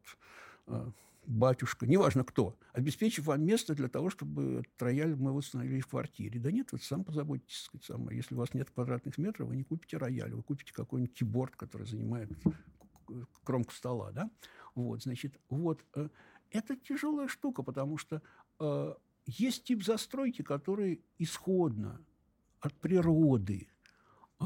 э, 0.68 0.92
батюшка, 1.26 1.88
неважно 1.88 2.24
кто, 2.24 2.56
обеспечив 2.74 3.26
вам 3.26 3.44
место 3.44 3.74
для 3.74 3.88
того, 3.88 4.10
чтобы 4.10 4.64
рояль 4.78 5.16
мы 5.16 5.34
восстановили 5.34 5.80
в 5.80 5.88
квартире. 5.88 6.40
Да 6.40 6.52
нет, 6.52 6.72
вы 6.72 6.80
сам 6.80 7.04
позаботитесь, 7.04 7.64
сказать, 7.64 7.86
сам. 7.86 8.10
Если 8.10 8.36
у 8.36 8.38
вас 8.38 8.54
нет 8.54 8.70
квадратных 8.70 9.18
метров, 9.18 9.48
вы 9.48 9.56
не 9.56 9.64
купите 9.64 9.98
рояль, 9.98 10.34
вы 10.34 10.44
купите 10.44 10.74
какой-нибудь 10.74 11.16
киборд, 11.16 11.56
который 11.56 11.88
занимает 11.88 12.30
кромку 13.44 13.74
стола, 13.74 14.12
да? 14.12 14.30
Вот, 14.76 15.04
значит, 15.04 15.40
вот. 15.50 15.84
Э, 15.96 16.10
это 16.52 16.76
тяжелая 16.76 17.28
штука, 17.28 17.64
потому 17.64 17.98
что 17.98 18.22
э, 18.60 18.94
есть 19.26 19.64
тип 19.64 19.84
застройки, 19.84 20.42
который 20.42 21.04
исходно 21.18 22.02
от 22.60 22.74
природы 22.76 23.70
э, 24.40 24.46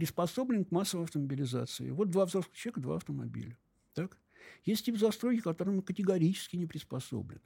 приспособлен 0.00 0.64
к 0.64 0.70
массовой 0.70 1.04
автомобилизации. 1.04 1.90
Вот 1.90 2.08
два 2.08 2.24
взрослых 2.24 2.56
человека, 2.56 2.80
два 2.80 2.96
автомобиля. 2.96 3.58
Так? 3.92 4.16
Есть 4.64 4.86
тип 4.86 4.96
застройки, 4.96 5.42
которому 5.42 5.82
категорически 5.82 6.56
не 6.56 6.64
приспособлен. 6.64 7.42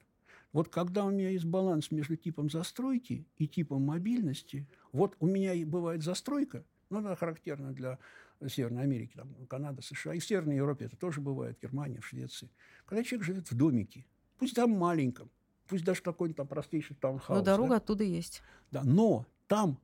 Вот 0.53 0.69
когда 0.69 1.03
у 1.03 1.11
меня 1.11 1.29
есть 1.31 1.43
баланс 1.43 1.91
между 1.91 2.15
типом 2.15 2.49
застройки 2.49 3.27
и 3.37 3.45
типом 3.45 3.81
мобильности, 3.81 4.65
вот 4.93 5.17
у 5.19 5.27
меня 5.27 5.53
и 5.53 5.65
бывает 5.65 6.01
застройка, 6.01 6.63
ну, 6.89 6.99
она 6.99 7.17
характерна 7.17 7.73
для 7.73 7.99
Северной 8.47 8.83
Америки, 8.83 9.11
там, 9.17 9.35
Канада, 9.47 9.81
США, 9.81 10.13
и 10.13 10.19
в 10.19 10.25
Северной 10.25 10.55
Европе 10.55 10.85
это 10.85 10.95
тоже 10.95 11.19
бывает, 11.19 11.57
Германия, 11.61 11.99
в 11.99 12.07
Швеции. 12.07 12.49
Когда 12.85 13.03
человек 13.03 13.25
живет 13.25 13.51
в 13.51 13.53
домике, 13.53 14.05
пусть 14.37 14.55
там 14.55 14.71
маленьком, 14.71 15.29
пусть 15.67 15.83
даже 15.83 16.01
какой-нибудь 16.01 16.37
там 16.37 16.47
простейший 16.47 16.95
таунхаус. 16.95 17.37
Но 17.37 17.43
дорога 17.43 17.71
да? 17.71 17.75
оттуда 17.75 18.05
есть. 18.05 18.41
Да, 18.71 18.81
но 18.85 19.25
там 19.47 19.77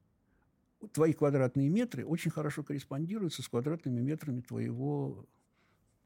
твои 0.94 1.14
квадратные 1.14 1.70
метры 1.70 2.06
очень 2.06 2.32
хорошо 2.32 2.64
корреспондируются 2.64 3.44
с 3.44 3.48
квадратными 3.48 4.02
метрами 4.02 4.42
твоего 4.42 5.26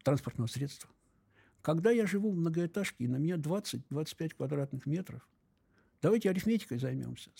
транспортного 0.03 0.47
средства. 0.47 0.89
Когда 1.61 1.91
я 1.91 2.05
живу 2.05 2.31
в 2.31 2.35
многоэтажке, 2.35 3.05
и 3.05 3.07
на 3.07 3.17
меня 3.17 3.37
20-25 3.37 4.35
квадратных 4.35 4.85
метров, 4.85 5.27
давайте 6.01 6.29
арифметикой 6.29 6.77
займемся. 6.77 7.31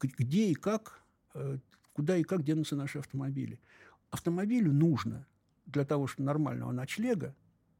Где 0.00 0.48
и 0.48 0.54
как, 0.54 1.02
э, 1.34 1.58
куда 1.92 2.16
и 2.16 2.22
как 2.22 2.44
денутся 2.44 2.76
наши 2.76 2.98
автомобили. 2.98 3.60
Автомобилю 4.10 4.72
нужно 4.72 5.26
для 5.66 5.84
того, 5.84 6.06
чтобы 6.06 6.26
нормального 6.26 6.72
ночлега, 6.72 7.34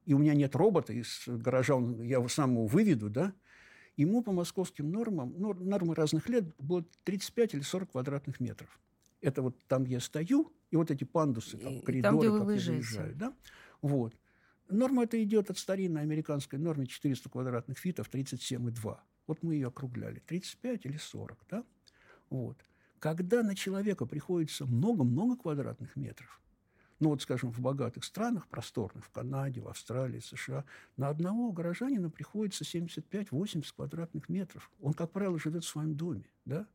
и 0.04 0.12
у 0.12 0.18
меня 0.18 0.34
нет 0.34 0.54
робота 0.54 0.92
из 0.92 1.22
гаража, 1.26 1.74
он, 1.74 2.02
я 2.02 2.26
сам 2.28 2.52
его 2.52 2.66
выведу, 2.66 3.08
да, 3.08 3.32
ему 3.96 4.22
по 4.22 4.32
московским 4.32 4.90
нормам, 4.90 5.34
ну, 5.38 5.54
нормы 5.54 5.94
разных 5.94 6.28
лет, 6.28 6.44
было 6.58 6.84
35 7.04 7.54
или 7.54 7.62
40 7.62 7.92
квадратных 7.92 8.40
метров. 8.40 8.78
Это 9.24 9.40
вот 9.40 9.56
там, 9.66 9.84
я 9.86 10.00
стою, 10.00 10.52
и 10.70 10.76
вот 10.76 10.90
эти 10.90 11.04
пандусы, 11.04 11.56
там, 11.56 11.80
коридоры, 11.80 12.02
там, 12.02 12.18
где 12.18 12.30
вы 12.30 12.38
как 12.40 12.48
я 12.48 12.72
выезжаю, 12.72 13.16
да? 13.16 13.34
Вот. 13.80 14.14
Норма 14.68 15.04
это 15.04 15.22
идет 15.22 15.50
от 15.50 15.56
старинной 15.56 16.02
американской 16.02 16.58
нормы 16.58 16.86
400 16.86 17.30
квадратных 17.30 17.78
фитов 17.78 18.10
37,2. 18.12 18.98
Вот 19.26 19.42
мы 19.42 19.54
ее 19.54 19.68
округляли. 19.68 20.20
35 20.26 20.84
или 20.84 20.98
40, 20.98 21.38
да? 21.48 21.64
Вот. 22.28 22.58
Когда 22.98 23.42
на 23.42 23.54
человека 23.54 24.04
приходится 24.04 24.66
много-много 24.66 25.36
квадратных 25.36 25.96
метров, 25.96 26.42
ну 27.00 27.08
вот, 27.08 27.22
скажем, 27.22 27.50
в 27.50 27.60
богатых 27.60 28.04
странах, 28.04 28.46
просторных, 28.48 29.06
в 29.06 29.10
Канаде, 29.10 29.60
в 29.60 29.68
Австралии, 29.68 30.20
США, 30.20 30.64
на 30.96 31.08
одного 31.08 31.50
горожанина 31.50 32.10
приходится 32.10 32.64
75-80 32.64 33.74
квадратных 33.74 34.28
метров. 34.28 34.70
Он, 34.80 34.92
как 34.92 35.12
правило, 35.12 35.38
живет 35.38 35.64
в 35.64 35.68
своем 35.68 35.94
доме, 35.94 36.28
да? 36.44 36.66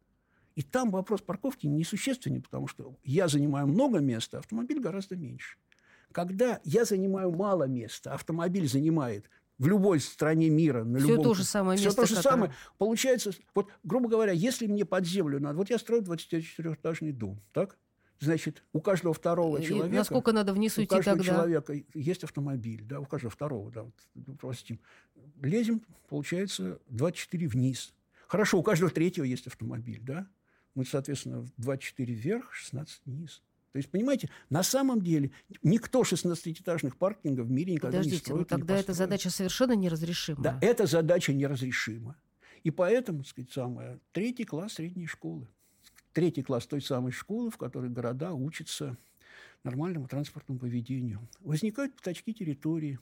И 0.59 0.61
там 0.61 0.91
вопрос 0.91 1.21
парковки 1.21 1.67
несущественный, 1.67 2.41
потому 2.41 2.67
что 2.67 2.93
я 3.05 3.29
занимаю 3.29 3.65
много 3.65 3.99
места, 3.99 4.35
а 4.35 4.39
автомобиль 4.41 4.81
гораздо 4.81 5.15
меньше. 5.15 5.57
Когда 6.11 6.59
я 6.65 6.83
занимаю 6.83 7.31
мало 7.31 7.63
места, 7.63 8.13
автомобиль 8.13 8.67
занимает 8.67 9.29
в 9.57 9.67
любой 9.67 10.01
стране 10.01 10.49
мира, 10.49 10.83
на 10.83 10.99
все 10.99 11.07
любом... 11.07 11.23
то 11.23 11.33
же 11.33 11.45
самое 11.45 11.77
все 11.77 11.85
место. 11.85 12.01
то 12.01 12.07
же 12.07 12.15
которое... 12.15 12.33
самое. 12.33 12.53
Получается, 12.77 13.31
вот, 13.55 13.69
грубо 13.85 14.09
говоря, 14.09 14.33
если 14.33 14.67
мне 14.67 14.83
под 14.83 15.05
землю 15.05 15.39
надо... 15.39 15.57
Вот 15.57 15.69
я 15.69 15.77
строю 15.77 16.01
24-этажный 16.01 17.13
дом, 17.13 17.41
так? 17.53 17.77
Значит, 18.19 18.61
у 18.73 18.81
каждого 18.81 19.13
второго 19.13 19.59
и 19.59 19.65
человека... 19.65 19.95
Насколько 19.95 20.33
надо 20.33 20.51
вниз 20.51 20.77
уйти 20.77 20.89
тогда? 20.89 21.13
У 21.13 21.15
каждого 21.15 21.37
человека 21.37 21.73
есть 21.93 22.25
автомобиль, 22.25 22.83
да, 22.83 22.99
у 22.99 23.05
каждого 23.05 23.31
второго, 23.31 23.71
да, 23.71 23.83
вот, 23.83 24.37
простим. 24.41 24.81
Лезем, 25.41 25.83
получается, 26.09 26.79
24 26.89 27.47
вниз. 27.47 27.93
Хорошо, 28.27 28.59
у 28.59 28.63
каждого 28.63 28.91
третьего 28.91 29.23
есть 29.23 29.47
автомобиль, 29.47 30.01
да? 30.01 30.27
Мы, 30.75 30.85
соответственно, 30.85 31.45
24 31.57 32.13
вверх, 32.13 32.53
16 32.53 33.01
вниз. 33.05 33.41
То 33.71 33.77
есть, 33.77 33.89
понимаете, 33.89 34.29
на 34.49 34.63
самом 34.63 35.01
деле 35.01 35.31
никто 35.61 36.01
16-этажных 36.01 36.97
паркингов 36.97 37.47
в 37.47 37.51
мире 37.51 37.73
никогда 37.73 37.99
Подождите, 37.99 38.15
не 38.15 38.19
строит. 38.21 38.51
ну 38.51 38.57
тогда 38.57 38.77
эта 38.77 38.93
задача 38.93 39.29
совершенно 39.29 39.73
неразрешима. 39.73 40.41
Да, 40.41 40.59
эта 40.61 40.88
задача 40.88 41.33
неразрешима. 41.33 42.15
И 42.63 42.71
поэтому, 42.71 43.19
так 43.19 43.27
сказать, 43.27 43.51
самое, 43.51 43.99
третий 44.11 44.43
класс 44.43 44.73
средней 44.73 45.05
школы. 45.05 45.47
Третий 46.13 46.41
класс 46.41 46.65
той 46.65 46.81
самой 46.81 47.11
школы, 47.11 47.51
в 47.51 47.57
которой 47.57 47.89
города 47.89 48.33
учатся 48.33 48.97
нормальному 49.63 50.07
транспортному 50.07 50.59
поведению. 50.59 51.27
Возникают 51.41 51.95
пятачки 51.95 52.33
территории, 52.33 52.99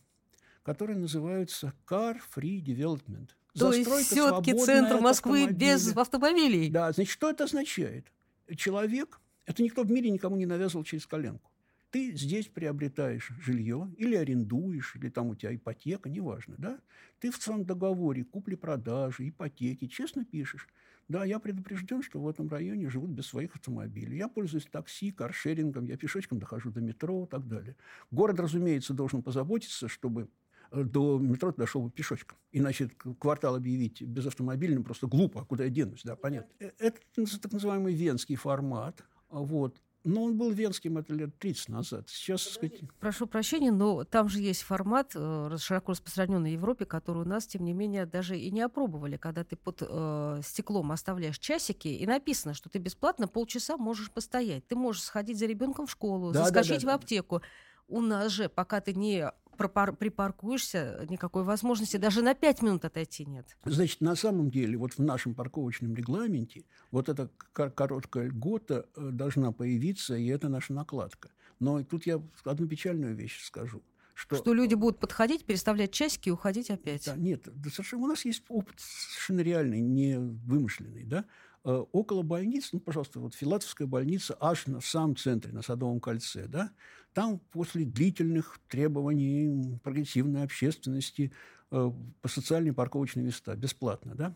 которые 0.64 0.98
называются 0.98 1.74
Car 1.88 2.18
Free 2.36 2.62
Development. 2.62 3.30
То 3.58 3.74
есть 3.74 3.90
все-таки 4.08 4.54
центр 4.54 5.00
Москвы 5.00 5.48
без 5.48 5.96
автомобилей. 5.96 6.70
Да, 6.70 6.92
значит, 6.92 7.12
что 7.12 7.30
это 7.30 7.46
означает? 7.46 8.12
Человек, 8.56 9.20
это 9.46 9.64
никто 9.64 9.84
в 9.84 9.92
мире 9.92 10.10
никому 10.10 10.36
не 10.36 10.46
навязывал 10.46 10.84
через 10.84 11.06
коленку. 11.06 11.52
Ты 11.90 12.14
здесь 12.14 12.48
приобретаешь 12.48 13.32
жилье 13.40 13.90
или 13.98 14.16
арендуешь, 14.16 14.96
или 14.96 15.10
там 15.10 15.28
у 15.28 15.36
тебя 15.36 15.56
ипотека, 15.56 16.10
неважно, 16.10 16.56
да? 16.58 16.80
Ты 17.20 17.32
в 17.32 17.38
своем 17.38 17.64
договоре 17.64 18.26
купли-продажи, 18.26 19.30
ипотеки 19.30 19.88
честно 19.88 20.26
пишешь. 20.26 20.68
Да, 21.08 21.24
я 21.24 21.40
предупрежден, 21.40 22.04
что 22.04 22.20
в 22.20 22.28
этом 22.28 22.50
районе 22.50 22.90
живут 22.90 23.12
без 23.12 23.28
своих 23.28 23.56
автомобилей. 23.56 24.18
Я 24.18 24.28
пользуюсь 24.28 24.66
такси, 24.66 25.12
каршерингом, 25.12 25.86
я 25.86 25.96
пешочком 25.96 26.40
дохожу 26.40 26.70
до 26.70 26.82
метро 26.82 27.24
и 27.24 27.28
так 27.28 27.48
далее. 27.48 27.78
Город, 28.12 28.40
разумеется, 28.42 28.94
должен 28.94 29.24
позаботиться, 29.24 29.88
чтобы 29.88 30.28
до 30.72 31.20
метро 31.20 31.52
дошел 31.52 31.82
бы 31.82 31.90
пешочком. 31.90 32.38
Иначе 32.52 32.90
квартал 33.20 33.56
объявить 33.56 34.02
безавтомобильным 34.02 34.84
просто 34.84 35.08
глупо. 35.08 35.42
А 35.42 35.46
куда 35.46 35.66
я 35.66 35.70
денусь? 35.70 36.02
Да, 36.04 36.16
понятно. 36.16 36.52
Э, 36.60 36.72
это 36.80 37.00
так 37.42 37.52
называемый 37.52 37.94
венский 37.94 38.36
формат. 38.36 39.04
Вот. 39.30 39.82
Но 40.08 40.24
он 40.24 40.38
был 40.38 40.52
венским 40.52 40.98
это 40.98 41.14
лет 41.14 41.38
30 41.38 41.68
назад. 41.68 42.08
Сейчас, 42.08 42.42
сказать... 42.42 42.80
Прошу 43.00 43.28
прощения, 43.28 43.72
но 43.72 44.06
там 44.06 44.30
же 44.30 44.40
есть 44.40 44.62
формат, 44.62 45.12
э, 45.16 45.58
широко 45.60 45.92
распространенный 45.92 46.52
в 46.52 46.60
Европе, 46.60 46.86
который 46.86 47.24
у 47.24 47.26
нас, 47.26 47.46
тем 47.46 47.66
не 47.66 47.74
менее, 47.74 48.06
даже 48.06 48.38
и 48.38 48.50
не 48.50 48.62
опробовали, 48.62 49.18
когда 49.18 49.44
ты 49.44 49.58
под 49.58 49.82
э, 49.82 50.42
стеклом 50.46 50.94
оставляешь 50.94 51.40
часики, 51.40 51.90
и 51.90 52.06
написано, 52.08 52.54
что 52.54 52.70
ты 52.70 52.80
бесплатно 52.80 53.28
полчаса 53.28 53.76
можешь 53.76 54.10
постоять. 54.10 54.66
Ты 54.68 54.78
можешь 54.78 55.04
сходить 55.04 55.40
за 55.40 55.46
ребенком 55.46 55.88
в 55.88 55.92
школу, 55.92 56.32
да, 56.32 56.44
заскочить 56.46 56.84
да, 56.84 56.88
да, 56.88 56.94
в 56.94 56.96
аптеку. 56.96 57.42
У 57.90 58.00
нас 58.00 58.32
же, 58.32 58.48
пока 58.48 58.80
ты 58.80 58.94
не 58.94 59.30
припаркуешься, 59.58 61.06
никакой 61.10 61.44
возможности 61.44 61.98
даже 61.98 62.22
на 62.22 62.34
пять 62.34 62.62
минут 62.62 62.86
отойти 62.86 63.26
нет. 63.26 63.58
Значит, 63.66 64.02
на 64.02 64.16
самом 64.16 64.50
деле, 64.50 64.78
вот 64.78 64.94
в 64.94 65.00
нашем 65.00 65.36
парковочном 65.36 65.96
регламенте 65.96 66.66
вот 66.92 67.10
эта 67.10 67.30
короткая 67.52 68.28
льгота 68.28 68.86
э, 68.96 69.10
должна 69.12 69.52
появиться, 69.52 70.16
и 70.16 70.28
это 70.28 70.50
наша 70.50 70.74
накладка. 70.74 71.30
Но 71.60 71.84
тут 71.84 72.06
я 72.06 72.22
одну 72.44 72.68
печальную 72.68 73.16
вещь 73.16 73.44
скажу. 73.44 73.84
Что, 74.14 74.36
что 74.38 74.54
люди 74.54 74.74
будут 74.74 75.00
подходить, 75.00 75.46
переставлять 75.46 75.92
часики 75.92 76.30
и 76.30 76.32
уходить 76.32 76.72
опять. 76.72 77.06
Да, 77.06 77.16
нет, 77.16 77.44
да, 77.46 77.70
совершенно, 77.70 78.04
у 78.04 78.08
нас 78.08 78.26
есть 78.26 78.44
опыт 78.50 78.76
совершенно 78.80 79.42
реальный, 79.42 79.80
не 79.80 80.18
вымышленный. 80.18 81.04
Да? 81.04 81.26
Э, 81.68 81.84
около 81.92 82.24
больницы, 82.24 82.70
ну, 82.72 82.80
пожалуйста, 82.80 83.20
вот 83.20 83.36
Филатовская 83.36 83.88
больница 83.88 84.38
аж 84.40 84.68
на 84.68 84.80
самом 84.80 85.18
центре, 85.18 85.52
на 85.52 85.62
Садовом 85.62 86.00
кольце, 86.00 86.48
да, 86.48 86.72
там 87.12 87.40
после 87.52 87.84
длительных 87.84 88.58
требований 88.70 89.78
прогрессивной 89.84 90.44
общественности 90.44 91.34
э, 91.72 91.92
по 92.22 92.28
социальные 92.30 92.72
парковочные 92.72 93.26
места, 93.26 93.54
бесплатно, 93.58 94.16
да, 94.16 94.34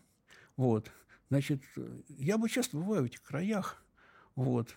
вот, 0.58 0.90
значит, 1.30 1.62
я 2.06 2.36
бы 2.36 2.50
часто 2.50 2.76
бываю 2.76 3.04
в 3.04 3.06
этих 3.06 3.22
краях, 3.22 3.82
вот, 4.34 4.76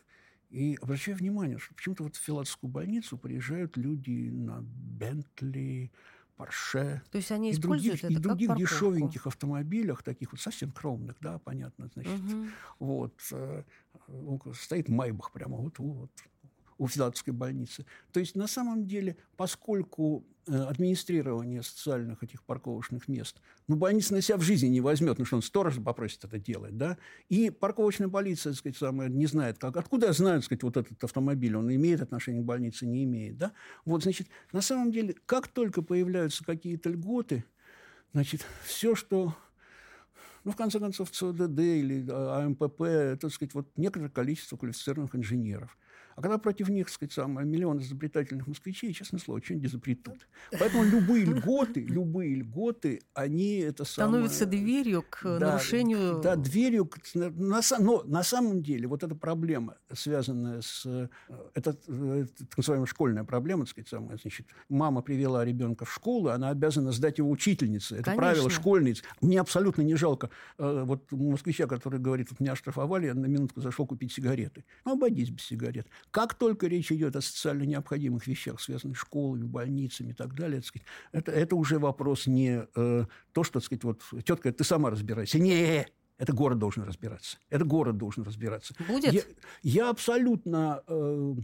и 0.50 0.78
обращаю 0.82 1.18
внимание, 1.18 1.58
что 1.58 1.76
почему-то 1.76 2.04
вот 2.04 2.16
в 2.16 2.24
Филатовскую 2.24 2.72
больницу 2.72 3.18
приезжают 3.18 3.76
люди 3.76 4.30
на 4.30 4.62
Бентли, 4.62 5.92
Порше. 6.36 7.02
То 7.12 7.18
есть 7.18 7.32
они 7.32 7.52
используют 7.52 8.02
других, 8.02 8.04
это 8.04 8.14
и 8.14 8.24
других 8.24 8.50
как 8.50 8.58
дешевеньких 8.58 9.28
автомобилях, 9.28 10.04
таких 10.04 10.34
вот 10.34 10.42
совсем 10.42 10.72
скромных, 10.72 11.16
да, 11.22 11.40
понятно, 11.40 11.90
значит. 11.94 12.20
Угу. 12.20 12.48
Вот. 12.80 13.14
Э, 13.32 13.64
стоит 14.54 14.90
Майбах 14.90 15.32
прямо 15.32 15.58
вот, 15.58 15.80
вот 15.80 16.12
у 16.78 16.88
Филатовской 16.88 17.34
больницы. 17.34 17.86
То 18.12 18.20
есть, 18.20 18.36
на 18.36 18.48
самом 18.48 18.86
деле, 18.86 19.18
поскольку 19.38 20.26
э, 20.48 20.56
администрирование 20.56 21.64
социальных 21.64 22.24
этих 22.24 22.44
парковочных 22.44 23.08
мест, 23.08 23.42
ну, 23.68 23.76
больница 23.76 24.14
на 24.14 24.22
себя 24.22 24.38
в 24.38 24.42
жизни 24.42 24.68
не 24.68 24.82
возьмет, 24.82 25.18
ну, 25.18 25.26
что 25.26 25.38
он 25.38 25.42
сто 25.42 25.64
раз 25.64 25.76
попросит 25.76 26.24
это 26.26 26.38
делать, 26.38 26.78
да, 26.78 26.98
и 27.30 27.50
парковочная 27.50 28.10
полиция, 28.10 28.52
так 28.52 28.60
сказать, 28.60 28.78
самое, 28.78 29.10
не 29.10 29.26
знает, 29.26 29.58
как, 29.58 29.78
откуда 29.78 30.12
знают, 30.14 30.42
так 30.42 30.46
сказать, 30.46 30.64
вот 30.64 30.78
этот 30.78 31.04
автомобиль, 31.04 31.56
он 31.56 31.74
имеет 31.74 32.02
отношение 32.02 32.42
к 32.42 32.46
больнице, 32.46 32.86
не 32.86 33.04
имеет, 33.04 33.38
да, 33.38 33.54
вот, 33.86 34.04
значит, 34.04 34.28
на 34.52 34.62
самом 34.62 34.92
деле, 34.92 35.16
как 35.26 35.48
только 35.48 35.82
появляются 35.82 36.44
какие-то 36.44 36.90
льготы, 36.90 37.46
значит, 38.12 38.46
все, 38.66 38.96
что 38.96 39.36
ну, 40.46 40.52
в 40.52 40.56
конце 40.56 40.80
концов, 40.80 41.10
ЦОДД 41.10 41.60
или 41.60 42.06
а, 42.08 42.46
АМПП, 42.46 43.20
так 43.20 43.34
сказать, 43.34 43.54
вот 43.56 43.68
некоторое 43.78 44.10
количество 44.10 44.56
квалифицированных 44.58 45.16
инженеров. 45.16 45.76
А 46.16 46.22
когда 46.22 46.38
против 46.38 46.70
них, 46.70 46.88
так 46.88 46.94
сказать, 46.94 47.12
самое, 47.12 47.46
миллион 47.46 47.80
изобретательных 47.80 48.48
москвичей, 48.48 48.94
честное 48.94 49.20
слово, 49.20 49.42
что-нибудь 49.44 49.70
изобретут. 49.70 50.28
Поэтому 50.58 50.84
любые 50.84 51.26
льготы, 51.26 51.82
любые 51.82 52.36
льготы, 52.36 53.02
они 53.14 53.58
это 53.58 53.84
самое... 53.84 54.24
Становятся 54.24 54.46
дверью 54.46 55.04
к 55.10 55.24
да, 55.24 55.52
нарушению... 55.52 56.22
Да, 56.22 56.36
дверью... 56.36 56.86
К, 56.86 56.98
на, 57.14 57.62
но 57.80 58.04
на 58.04 58.24
самом 58.24 58.64
деле 58.64 58.88
вот 58.88 59.04
эта 59.04 59.14
проблема, 59.14 59.78
связанная 59.94 60.62
с... 60.62 60.86
Это, 61.54 61.72
это 61.72 62.28
так 62.46 62.58
называемая 62.58 62.88
школьная 62.88 63.24
проблема, 63.26 63.66
так 63.66 63.72
сказать, 63.72 63.90
самая, 63.90 64.18
значит, 64.18 64.48
мама 64.70 65.02
привела 65.02 65.44
ребенка 65.44 65.84
в 65.84 65.94
школу, 65.94 66.30
она 66.30 66.50
обязана 66.50 66.92
сдать 66.94 67.18
его 67.18 67.30
учительнице. 67.30 67.96
Это 67.96 68.06
Конечно. 68.06 68.22
правило 68.22 68.50
школьниц. 68.50 69.04
Мне 69.20 69.42
абсолютно 69.42 69.82
не 69.82 69.96
жалко 69.96 70.30
э, 70.58 70.84
вот 70.86 71.12
москвича, 71.12 71.68
который 71.68 72.00
говорит, 72.00 72.32
вот 72.32 72.40
меня 72.40 72.54
оштрафовали, 72.54 73.08
я 73.08 73.14
на 73.14 73.26
минутку 73.26 73.60
зашел 73.60 73.86
купить 73.86 74.14
сигареты. 74.14 74.64
Ну, 74.86 74.94
обойдись 74.94 75.30
без 75.30 75.44
сигарет. 75.44 75.88
Как 76.12 76.34
только 76.34 76.68
речь 76.68 76.92
идет 76.92 77.16
о 77.16 77.22
социально 77.22 77.64
необходимых 77.64 78.26
вещах, 78.28 78.62
связанных 78.62 78.98
с 78.98 79.02
школами, 79.02 79.44
больницами 79.44 80.12
и 80.12 80.14
так 80.14 80.34
далее, 80.34 80.62
так 80.62 80.68
сказать, 80.68 80.88
это, 81.12 81.32
это 81.32 81.56
уже 81.56 81.78
вопрос 81.78 82.28
не 82.28 82.66
э, 82.76 83.06
то, 83.34 83.44
что, 83.44 83.60
так 83.60 83.64
сказать, 83.64 83.84
вот 83.84 84.02
тетка, 84.24 84.52
ты 84.52 84.64
сама 84.64 84.90
разбирайся. 84.90 85.40
Не, 85.40 85.86
это 86.18 86.32
город 86.32 86.60
должен 86.60 86.84
разбираться. 86.84 87.38
Это 87.50 87.66
город 87.66 87.98
должен 87.98 88.24
разбираться. 88.24 88.74
Будет? 88.88 89.12
Я, 89.12 89.22
я 89.64 89.90
абсолютно, 89.90 90.82
э, 90.88 91.36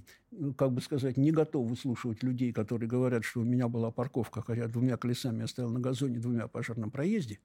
как 0.58 0.72
бы 0.72 0.82
сказать, 0.82 1.18
не 1.18 1.32
готов 1.32 1.70
выслушивать 1.70 2.24
людей, 2.24 2.54
которые 2.54 2.88
говорят, 2.88 3.26
что 3.26 3.42
у 3.42 3.44
меня 3.44 3.68
была 3.68 3.92
парковка, 3.92 4.42
хотя 4.42 4.68
двумя 4.68 4.96
колесами 4.96 5.42
я 5.42 5.48
стоял 5.48 5.72
на 5.72 5.82
газоне, 5.82 6.20
двумя 6.20 6.48
пожарном 6.48 6.90
проезде. 6.90 7.40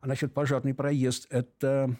А 0.00 0.06
насчет 0.06 0.34
пожарный 0.34 0.74
проезд– 0.74 1.26
это 1.30 1.96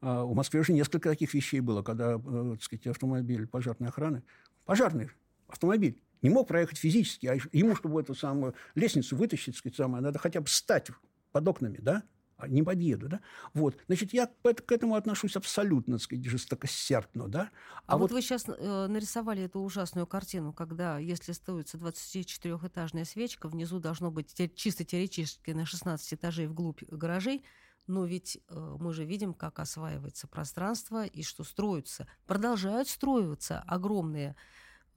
а, 0.00 0.24
в 0.24 0.34
Москве 0.34 0.60
уже 0.60 0.72
несколько 0.72 1.10
таких 1.10 1.34
вещей 1.34 1.60
было, 1.60 1.82
когда, 1.82 2.14
э, 2.14 2.50
так 2.52 2.62
сказать, 2.62 2.86
автомобиль 2.86 3.46
пожарной 3.46 3.88
охраны, 3.88 4.22
пожарный 4.64 5.10
автомобиль, 5.48 6.00
не 6.22 6.30
мог 6.30 6.48
проехать 6.48 6.78
физически, 6.78 7.26
а 7.26 7.34
ему, 7.52 7.74
чтобы 7.76 8.00
эту 8.00 8.14
самую 8.14 8.54
лестницу 8.74 9.16
вытащить, 9.16 9.56
сказать, 9.56 9.76
самое, 9.76 10.02
надо 10.02 10.18
хотя 10.18 10.40
бы 10.40 10.46
встать 10.46 10.90
под 11.32 11.48
окнами, 11.48 11.78
да, 11.80 12.02
а 12.36 12.48
не 12.48 12.62
подъеду, 12.62 13.08
да? 13.08 13.20
Вот, 13.52 13.76
значит, 13.86 14.14
я 14.14 14.26
к 14.26 14.72
этому 14.72 14.94
отношусь 14.94 15.36
абсолютно, 15.36 15.96
так 15.96 16.04
сказать, 16.04 16.24
жестокосердно, 16.24 17.28
да? 17.28 17.50
А, 17.86 17.94
а 17.94 17.98
вот, 17.98 18.10
вот 18.10 18.12
вы 18.12 18.22
сейчас 18.22 18.46
э, 18.48 18.86
нарисовали 18.88 19.42
эту 19.42 19.60
ужасную 19.60 20.06
картину, 20.06 20.52
когда, 20.52 20.98
если 20.98 21.32
ставится 21.32 21.76
24-этажная 21.76 23.04
свечка, 23.04 23.48
внизу 23.48 23.78
должно 23.78 24.10
быть 24.10 24.34
чисто 24.54 24.84
теоретически 24.84 25.50
на 25.50 25.66
16 25.66 26.14
этажей 26.14 26.46
вглубь 26.46 26.82
гаражей, 26.90 27.44
но 27.90 28.04
ведь 28.04 28.38
э, 28.48 28.76
мы 28.78 28.92
же 28.92 29.04
видим, 29.04 29.34
как 29.34 29.58
осваивается 29.58 30.28
пространство 30.28 31.04
и 31.04 31.22
что 31.22 31.44
строятся, 31.44 32.06
продолжают 32.26 32.88
строиться 32.88 33.64
огромные 33.66 34.36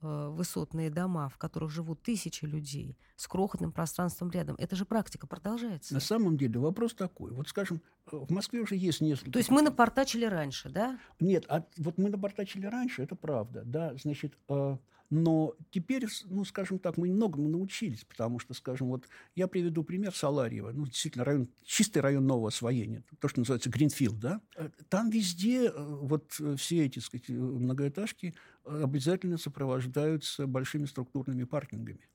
э, 0.00 0.28
высотные 0.30 0.90
дома, 0.90 1.28
в 1.28 1.36
которых 1.36 1.70
живут 1.70 2.02
тысячи 2.02 2.44
людей, 2.44 2.96
с 3.16 3.26
крохотным 3.26 3.72
пространством 3.72 4.30
рядом. 4.30 4.54
Это 4.58 4.76
же 4.76 4.86
практика 4.86 5.26
продолжается. 5.26 5.92
На 5.92 6.00
самом 6.00 6.36
деле 6.36 6.60
вопрос 6.60 6.94
такой. 6.94 7.32
Вот, 7.32 7.48
скажем, 7.48 7.82
в 8.10 8.30
Москве 8.30 8.60
уже 8.60 8.76
есть 8.76 9.00
несколько... 9.00 9.32
То 9.32 9.38
есть 9.38 9.50
мы 9.50 9.62
напортачили 9.62 10.24
раньше, 10.24 10.68
да? 10.68 10.98
Нет, 11.20 11.44
а 11.48 11.64
вот 11.78 11.98
мы 11.98 12.10
напортачили 12.10 12.66
раньше, 12.66 13.02
это 13.02 13.16
правда, 13.16 13.62
да. 13.64 13.94
Значит, 13.96 14.36
э, 14.48 14.76
но 15.10 15.54
теперь, 15.70 16.06
ну, 16.24 16.44
скажем 16.44 16.78
так, 16.78 16.96
мы 16.96 17.10
многому 17.10 17.48
научились, 17.48 18.04
потому 18.04 18.38
что, 18.38 18.54
скажем, 18.54 18.88
вот 18.88 19.08
я 19.34 19.48
приведу 19.48 19.84
пример 19.84 20.14
Саларьева, 20.14 20.72
ну, 20.72 20.86
действительно, 20.86 21.24
район, 21.24 21.48
чистый 21.62 21.98
район 21.98 22.26
нового 22.26 22.48
освоения, 22.48 23.04
то, 23.20 23.28
что 23.28 23.40
называется 23.40 23.70
Гринфилд, 23.70 24.18
да. 24.18 24.40
Там 24.88 25.10
везде 25.10 25.66
э, 25.66 25.72
вот 25.76 26.40
все 26.56 26.84
эти, 26.84 26.98
сказать, 26.98 27.28
многоэтажки 27.28 28.34
обязательно 28.64 29.38
сопровождаются 29.38 30.46
большими 30.46 30.86
структурными 30.86 31.44
паркингами. 31.44 32.08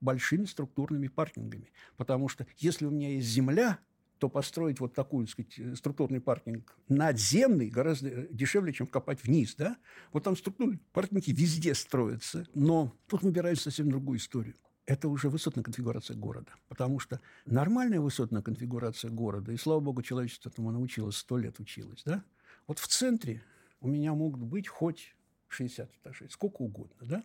Большими 0.00 0.44
структурными 0.44 1.08
паркингами. 1.08 1.72
Потому 1.96 2.28
что 2.28 2.46
если 2.58 2.86
у 2.86 2.90
меня 2.90 3.10
есть 3.10 3.26
земля, 3.26 3.80
то 4.18 4.28
построить 4.28 4.80
вот 4.80 4.94
такой, 4.94 5.26
так 5.26 5.32
сказать, 5.32 5.78
структурный 5.78 6.20
паркинг 6.20 6.76
надземный 6.88 7.68
гораздо 7.68 8.26
дешевле, 8.28 8.72
чем 8.72 8.86
копать 8.86 9.22
вниз, 9.24 9.54
да? 9.54 9.76
Вот 10.12 10.24
там 10.24 10.36
структурные 10.36 10.80
паркинги 10.92 11.30
везде 11.30 11.74
строятся, 11.74 12.46
но 12.54 12.94
тут 13.06 13.22
выбирают 13.22 13.60
совсем 13.60 13.90
другую 13.90 14.18
историю. 14.18 14.54
Это 14.86 15.08
уже 15.08 15.28
высотная 15.28 15.62
конфигурация 15.62 16.16
города. 16.16 16.52
Потому 16.68 16.98
что 16.98 17.20
нормальная 17.44 18.00
высотная 18.00 18.42
конфигурация 18.42 19.10
города, 19.10 19.52
и, 19.52 19.56
слава 19.56 19.80
богу, 19.80 20.02
человечество 20.02 20.48
этому 20.48 20.70
научилось, 20.70 21.16
сто 21.16 21.36
лет 21.36 21.60
училось, 21.60 22.02
да? 22.04 22.24
Вот 22.66 22.78
в 22.78 22.86
центре 22.88 23.42
у 23.80 23.88
меня 23.88 24.14
могут 24.14 24.42
быть 24.42 24.66
хоть 24.66 25.14
60 25.48 25.94
этажей, 25.94 26.30
сколько 26.30 26.62
угодно, 26.62 27.06
да? 27.06 27.22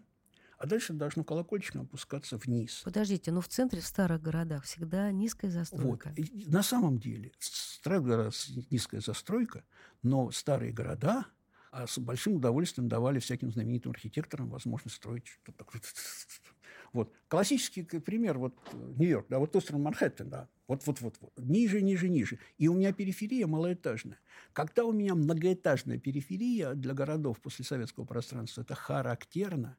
А 0.64 0.66
дальше 0.66 0.94
должно 0.94 1.26
колокольчиком 1.26 1.82
опускаться 1.82 2.38
вниз. 2.38 2.84
Подождите, 2.86 3.34
но 3.34 3.42
в 3.42 3.50
центре, 3.50 3.82
в 3.82 3.86
старых 3.86 4.22
городах 4.22 4.64
всегда 4.64 5.12
низкая 5.12 5.52
застройка. 5.52 6.14
Вот. 6.16 6.20
И 6.20 6.46
на 6.50 6.64
самом 6.64 7.00
деле, 7.00 7.34
в 7.38 7.44
старых 7.44 8.04
городах 8.04 8.34
низкая 8.72 9.02
застройка, 9.02 9.66
но 10.04 10.32
старые 10.32 10.72
города 10.72 11.26
а 11.74 11.88
с 11.88 11.98
большим 11.98 12.36
удовольствием 12.36 12.88
давали 12.88 13.20
всяким 13.20 13.52
знаменитым 13.52 13.92
архитекторам 13.92 14.48
возможность 14.50 14.96
строить 14.96 15.28
что-то 15.28 15.58
такое. 15.58 15.82
Вот. 16.94 17.12
Классический 17.28 17.82
пример, 17.82 18.38
вот 18.38 18.54
Нью-Йорк, 18.72 19.26
да, 19.28 19.40
вот 19.40 19.56
остров 19.56 19.80
Манхэттен, 19.80 20.30
да, 20.30 20.48
вот, 20.68 20.86
вот, 20.86 21.02
вот, 21.02 21.18
вот, 21.20 21.34
ниже, 21.38 21.82
ниже, 21.82 22.08
ниже. 22.08 22.38
И 22.60 22.68
у 22.68 22.76
меня 22.76 22.94
периферия 22.94 23.48
малоэтажная. 23.48 24.20
Когда 24.54 24.86
у 24.86 24.92
меня 24.92 25.16
многоэтажная 25.16 25.98
периферия 25.98 26.76
для 26.76 26.94
городов 26.94 27.42
после 27.42 27.66
советского 27.66 28.06
пространства, 28.06 28.62
это 28.62 28.76
характерно, 28.76 29.78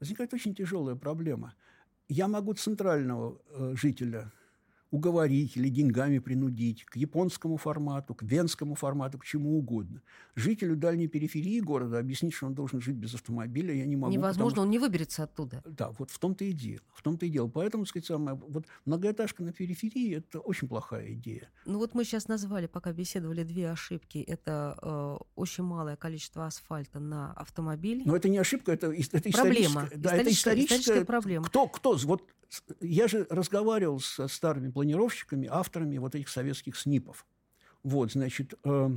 возникает 0.00 0.34
очень 0.34 0.54
тяжелая 0.54 0.96
проблема. 0.96 1.54
Я 2.08 2.28
могу 2.28 2.54
центрального 2.54 3.40
э, 3.50 3.74
жителя 3.76 4.30
уговорить 4.94 5.56
или 5.56 5.68
деньгами 5.68 6.20
принудить 6.20 6.84
к 6.84 6.94
японскому 6.94 7.56
формату, 7.56 8.14
к 8.14 8.22
венскому 8.22 8.76
формату, 8.76 9.18
к 9.18 9.24
чему 9.24 9.58
угодно. 9.58 10.00
Жителю 10.36 10.76
дальней 10.76 11.08
периферии 11.08 11.58
города 11.58 11.98
объяснить, 11.98 12.32
что 12.32 12.46
он 12.46 12.54
должен 12.54 12.80
жить 12.80 12.94
без 12.94 13.12
автомобиля, 13.14 13.74
я 13.74 13.86
не 13.86 13.96
могу. 13.96 14.12
Невозможно, 14.12 14.50
потому, 14.50 14.66
он 14.66 14.70
не 14.70 14.78
выберется 14.78 15.24
оттуда. 15.24 15.62
Да, 15.66 15.90
вот 15.98 16.12
в 16.12 16.18
том-то 16.20 16.44
и 16.44 16.52
дело. 16.52 16.80
В 16.94 17.02
том-то 17.02 17.26
и 17.26 17.28
дело. 17.28 17.48
Поэтому, 17.48 17.86
сказать, 17.86 18.06
самое, 18.06 18.38
вот 18.48 18.66
многоэтажка 18.84 19.42
на 19.42 19.52
периферии– 19.52 20.14
это 20.16 20.38
очень 20.38 20.68
плохая 20.68 21.12
идея. 21.14 21.48
Ну 21.66 21.78
вот 21.78 21.94
мы 21.94 22.04
сейчас 22.04 22.28
назвали, 22.28 22.68
пока 22.68 22.92
беседовали, 22.92 23.42
две 23.42 23.70
ошибки. 23.70 24.18
Это 24.18 24.78
э, 24.80 25.16
очень 25.34 25.64
малое 25.64 25.96
количество 25.96 26.46
асфальта 26.46 27.00
на 27.00 27.32
автомобиль. 27.32 28.02
Но 28.06 28.14
это 28.14 28.28
не 28.28 28.38
ошибка, 28.38 28.70
это, 28.70 28.92
это 28.92 29.30
проблема. 29.32 29.82
историческая, 29.82 29.98
да, 29.98 30.14
это 30.14 30.30
историческая, 30.30 30.64
историческая 30.64 31.04
проблема. 31.04 31.46
Кто, 31.46 31.66
кто, 31.66 31.96
вот 31.96 32.22
я 32.80 33.08
же 33.08 33.26
разговаривал 33.30 34.00
со 34.00 34.28
старыми 34.28 34.70
планировщиками, 34.70 35.48
авторами 35.50 35.98
вот 35.98 36.14
этих 36.14 36.28
советских 36.28 36.76
СНИПов. 36.76 37.26
Вот, 37.82 38.12
значит, 38.12 38.54
э, 38.64 38.90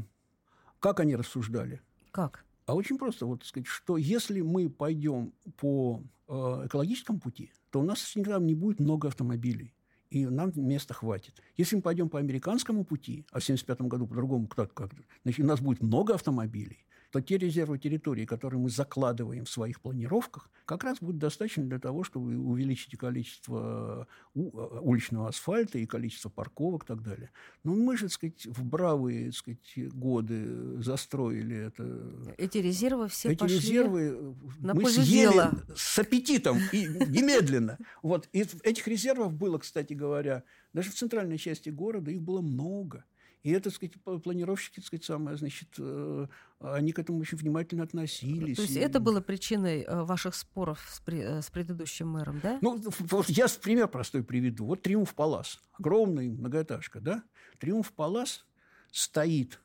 как 0.79 0.99
они 0.99 1.15
рассуждали? 1.15 1.81
Как? 2.11 2.45
А 2.65 2.75
очень 2.75 2.97
просто, 2.97 3.25
вот 3.25 3.43
сказать, 3.45 3.67
что 3.67 3.97
если 3.97 4.41
мы 4.41 4.69
пойдем 4.69 5.33
по 5.57 6.01
э, 6.27 6.33
экологическому 6.65 7.19
пути, 7.19 7.51
то 7.69 7.79
у 7.79 7.83
нас 7.83 7.99
всегда 7.99 8.39
не 8.39 8.55
будет 8.55 8.79
много 8.79 9.07
автомобилей 9.07 9.73
и 10.09 10.25
нам 10.25 10.51
места 10.55 10.93
хватит. 10.93 11.41
Если 11.57 11.75
мы 11.75 11.81
пойдем 11.81 12.09
по 12.09 12.19
американскому 12.19 12.85
пути, 12.85 13.25
а 13.31 13.39
в 13.39 13.43
1975 13.43 13.81
году 13.87 14.07
по-другому 14.07 14.47
как, 14.47 14.73
как 14.73 14.91
значит, 15.23 15.43
у 15.43 15.47
нас 15.47 15.59
будет 15.59 15.81
много 15.81 16.13
автомобилей, 16.13 16.85
то 17.11 17.21
те 17.21 17.37
резервы 17.37 17.77
территории, 17.77 18.25
которые 18.25 18.59
мы 18.59 18.69
закладываем 18.69 19.45
в 19.45 19.49
своих 19.49 19.79
планировках, 19.81 20.49
как 20.65 20.83
раз 20.83 20.97
будут 20.99 21.19
достаточно 21.19 21.63
для 21.63 21.79
того, 21.79 22.03
чтобы 22.03 22.37
увеличить 22.37 22.97
количество 22.97 24.07
э, 24.35 24.39
э, 24.39 24.79
уличного 24.81 25.29
асфальта 25.29 25.79
и 25.79 25.85
количество 25.85 26.29
парковок 26.29 26.83
и 26.83 26.87
так 26.87 27.01
далее. 27.01 27.31
Но 27.63 27.73
мы 27.73 27.95
же, 27.95 28.03
так 28.03 28.11
сказать, 28.11 28.45
в 28.45 28.65
бравые 28.65 29.27
так 29.27 29.35
сказать, 29.35 29.93
годы 29.93 30.81
застроили 30.81 31.55
это. 31.55 32.33
Эти 32.37 32.57
резервы 32.57 33.07
все 33.07 33.29
Эти 33.29 33.39
пошли 33.39 33.55
резервы 33.57 34.35
на 34.59 34.73
мы 34.73 34.89
съели 34.89 35.31
дела. 35.31 35.53
с 35.75 35.99
аппетитом 35.99 36.57
и 36.73 36.85
немедленно. 36.85 37.77
Вот. 38.01 38.27
И 38.33 38.45
этих 38.63 38.87
резервов 38.87 39.33
было, 39.33 39.57
кстати 39.59 39.93
говоря, 39.93 40.43
даже 40.73 40.91
в 40.91 40.95
центральной 40.95 41.37
части 41.37 41.69
города 41.69 42.11
их 42.11 42.21
было 42.21 42.41
много. 42.41 43.05
И 43.47 43.51
это, 43.51 43.69
так 43.69 43.75
сказать, 43.75 44.23
планировщики, 44.23 44.75
так 44.75 44.85
сказать, 44.85 45.05
самое, 45.05 45.37
значит, 45.37 45.69
э, 45.79 46.27
они 46.59 46.91
к 46.91 46.99
этому 46.99 47.19
очень 47.21 47.37
внимательно 47.37 47.83
относились. 47.83 48.57
То 48.57 48.63
есть 48.63 48.75
и... 48.75 48.79
это 48.79 48.99
было 48.99 49.21
причиной 49.21 49.83
э, 49.83 50.03
ваших 50.03 50.35
споров 50.35 50.85
с, 50.91 50.99
при, 50.99 51.19
э, 51.19 51.41
с 51.41 51.49
предыдущим 51.49 52.09
мэром, 52.09 52.41
да? 52.41 52.59
Ну, 52.61 52.83
вот 52.99 53.29
я 53.29 53.45
пример 53.63 53.87
простой 53.87 54.21
приведу. 54.21 54.65
Вот 54.65 54.81
Триумф 54.81 55.15
Палас, 55.15 55.61
огромный 55.79 56.27
многоэтажка, 56.27 56.99
да? 56.99 57.23
Триумф 57.57 57.93
Палас 57.93 58.45
стоит 58.91 59.61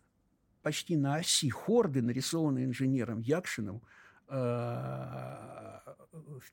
почти 0.63 0.97
на 0.97 1.17
оси 1.17 1.51
хорды, 1.51 2.03
нарисованной 2.03 2.67
инженером 2.67 3.19
Якшиным, 3.19 3.83
в, 4.29 5.83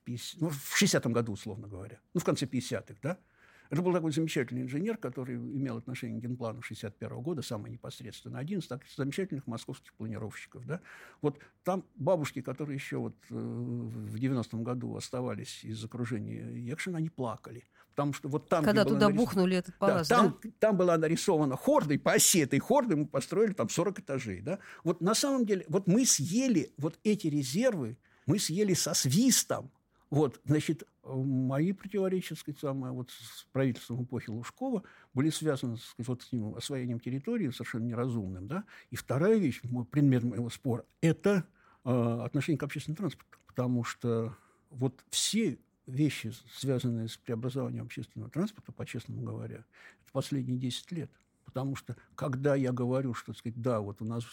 50, 0.03 0.41
ну, 0.41 0.49
в 0.49 0.81
60-м 0.81 1.13
году, 1.13 1.33
условно 1.33 1.67
говоря, 1.67 1.99
ну, 2.15 2.21
в 2.21 2.23
конце 2.23 2.47
50-х, 2.47 2.95
да, 3.03 3.19
это 3.69 3.81
был 3.83 3.93
такой 3.93 4.11
замечательный 4.11 4.63
инженер, 4.63 4.97
который 4.97 5.35
имел 5.35 5.77
отношение 5.77 6.19
к 6.19 6.23
генплану 6.23 6.61
61 6.61 7.21
года, 7.21 7.41
самый 7.43 7.69
непосредственно, 7.69 8.39
один 8.39 8.59
из 8.59 8.67
таких 8.67 8.91
замечательных 8.95 9.45
московских 9.45 9.93
планировщиков. 9.93 10.65
Да? 10.65 10.81
Вот 11.21 11.37
там 11.63 11.85
бабушки, 11.95 12.41
которые 12.41 12.75
еще 12.75 12.97
вот 12.97 13.15
э, 13.29 13.33
в 13.35 14.15
90-м 14.15 14.63
году 14.63 14.95
оставались 14.95 15.63
из 15.63 15.83
окружения 15.83 16.49
Якшина, 16.51 16.97
они 16.97 17.09
плакали. 17.09 17.63
Потому 17.91 18.13
что 18.13 18.29
вот 18.29 18.49
там, 18.49 18.63
Когда 18.63 18.85
туда 18.85 19.07
нарис... 19.07 19.17
бухнули 19.17 19.57
этот 19.57 19.75
палас, 19.77 20.07
да, 20.07 20.15
там, 20.15 20.39
да? 20.41 20.49
там 20.59 20.77
была 20.77 20.97
нарисована 20.97 21.55
хорда, 21.55 21.93
и 21.93 21.97
по 21.97 22.13
оси 22.13 22.39
этой 22.39 22.59
хорды 22.59 22.95
мы 22.95 23.05
построили 23.05 23.53
там 23.53 23.69
40 23.69 23.99
этажей. 23.99 24.41
Да? 24.41 24.59
Вот 24.83 25.01
на 25.01 25.13
самом 25.13 25.45
деле, 25.45 25.65
вот 25.67 25.85
мы 25.85 26.05
съели 26.05 26.71
вот 26.77 26.97
эти 27.03 27.27
резервы, 27.27 27.97
мы 28.25 28.39
съели 28.39 28.73
со 28.73 28.93
свистом, 28.93 29.69
вот, 30.09 30.39
значит, 30.45 30.83
мои 31.15 31.73
противоречия, 31.73 32.29
так 32.29 32.39
сказать, 32.39 32.59
самое, 32.59 32.93
вот 32.93 33.11
с 33.11 33.45
правительством 33.51 34.03
эпохи 34.03 34.29
Лужкова 34.29 34.83
были 35.13 35.29
связаны 35.29 35.75
так 35.75 35.85
сказать, 35.85 36.07
вот 36.07 36.21
с 36.21 36.31
ним 36.31 36.55
освоением 36.55 36.99
территории 36.99 37.49
совершенно 37.49 37.85
неразумным. 37.85 38.47
Да? 38.47 38.63
И 38.89 38.95
вторая 38.95 39.37
вещь, 39.37 39.61
мой, 39.63 39.85
предмет 39.85 40.23
моего 40.23 40.49
спора, 40.49 40.85
это 41.01 41.45
э, 41.85 42.21
отношение 42.23 42.57
к 42.57 42.63
общественному 42.63 42.97
транспорту. 42.97 43.37
Потому 43.47 43.83
что 43.83 44.35
вот 44.69 45.03
все 45.09 45.59
вещи, 45.85 46.31
связанные 46.53 47.07
с 47.07 47.17
преобразованием 47.17 47.85
общественного 47.85 48.29
транспорта, 48.29 48.71
по-честному 48.71 49.21
говоря, 49.23 49.65
это 50.01 50.11
последние 50.11 50.57
10 50.57 50.91
лет. 50.91 51.11
Потому 51.45 51.75
что, 51.75 51.95
когда 52.13 52.53
я 52.53 52.71
говорю, 52.71 53.15
что, 53.15 53.27
так 53.27 53.37
сказать, 53.37 53.59
да, 53.59 53.79
вот 53.79 54.03
у 54.03 54.05
нас 54.05 54.23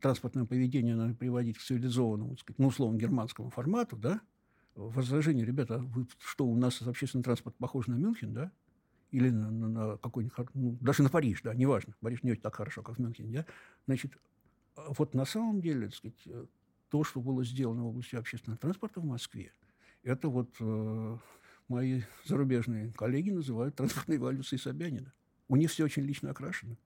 транспортное 0.00 0.44
поведение 0.44 0.94
надо 0.94 1.14
приводить 1.14 1.56
к 1.56 1.62
цивилизованному, 1.62 2.32
так 2.32 2.40
сказать, 2.40 2.58
ну, 2.58 2.66
условно, 2.68 2.98
германскому 2.98 3.48
формату, 3.48 3.96
да, 3.96 4.20
возражение, 4.74 5.44
ребята, 5.44 5.78
вы 5.78 6.06
что, 6.18 6.46
у 6.46 6.56
нас 6.56 6.82
общественный 6.82 7.24
транспорт 7.24 7.56
похож 7.56 7.86
на 7.86 7.94
Мюнхен, 7.94 8.32
да? 8.32 8.52
Или 9.10 9.30
на, 9.30 9.50
на, 9.50 9.68
на 9.68 9.96
какой-нибудь, 9.98 10.36
ну, 10.54 10.76
даже 10.80 11.02
на 11.02 11.08
Париж, 11.08 11.42
да, 11.42 11.54
неважно. 11.54 11.94
Париж 12.00 12.22
не 12.22 12.32
очень 12.32 12.42
так 12.42 12.56
хорошо, 12.56 12.82
как 12.82 12.96
в 12.96 12.98
Мюнхене, 13.00 13.32
да? 13.32 13.46
Значит, 13.86 14.18
вот 14.76 15.14
на 15.14 15.24
самом 15.24 15.60
деле, 15.60 15.88
так 15.88 15.96
сказать, 15.96 16.48
то, 16.88 17.04
что 17.04 17.20
было 17.20 17.44
сделано 17.44 17.84
в 17.84 17.86
области 17.88 18.16
общественного 18.16 18.58
транспорта 18.58 19.00
в 19.00 19.04
Москве, 19.04 19.52
это 20.02 20.28
вот 20.28 20.50
э, 20.60 21.18
мои 21.68 22.02
зарубежные 22.24 22.92
коллеги 22.92 23.30
называют 23.30 23.76
транспортной 23.76 24.18
эволюцией 24.18 24.60
Собянина. 24.60 25.12
У 25.48 25.56
них 25.56 25.70
все 25.70 25.84
очень 25.84 26.02
лично 26.02 26.30
окрашено. 26.30 26.76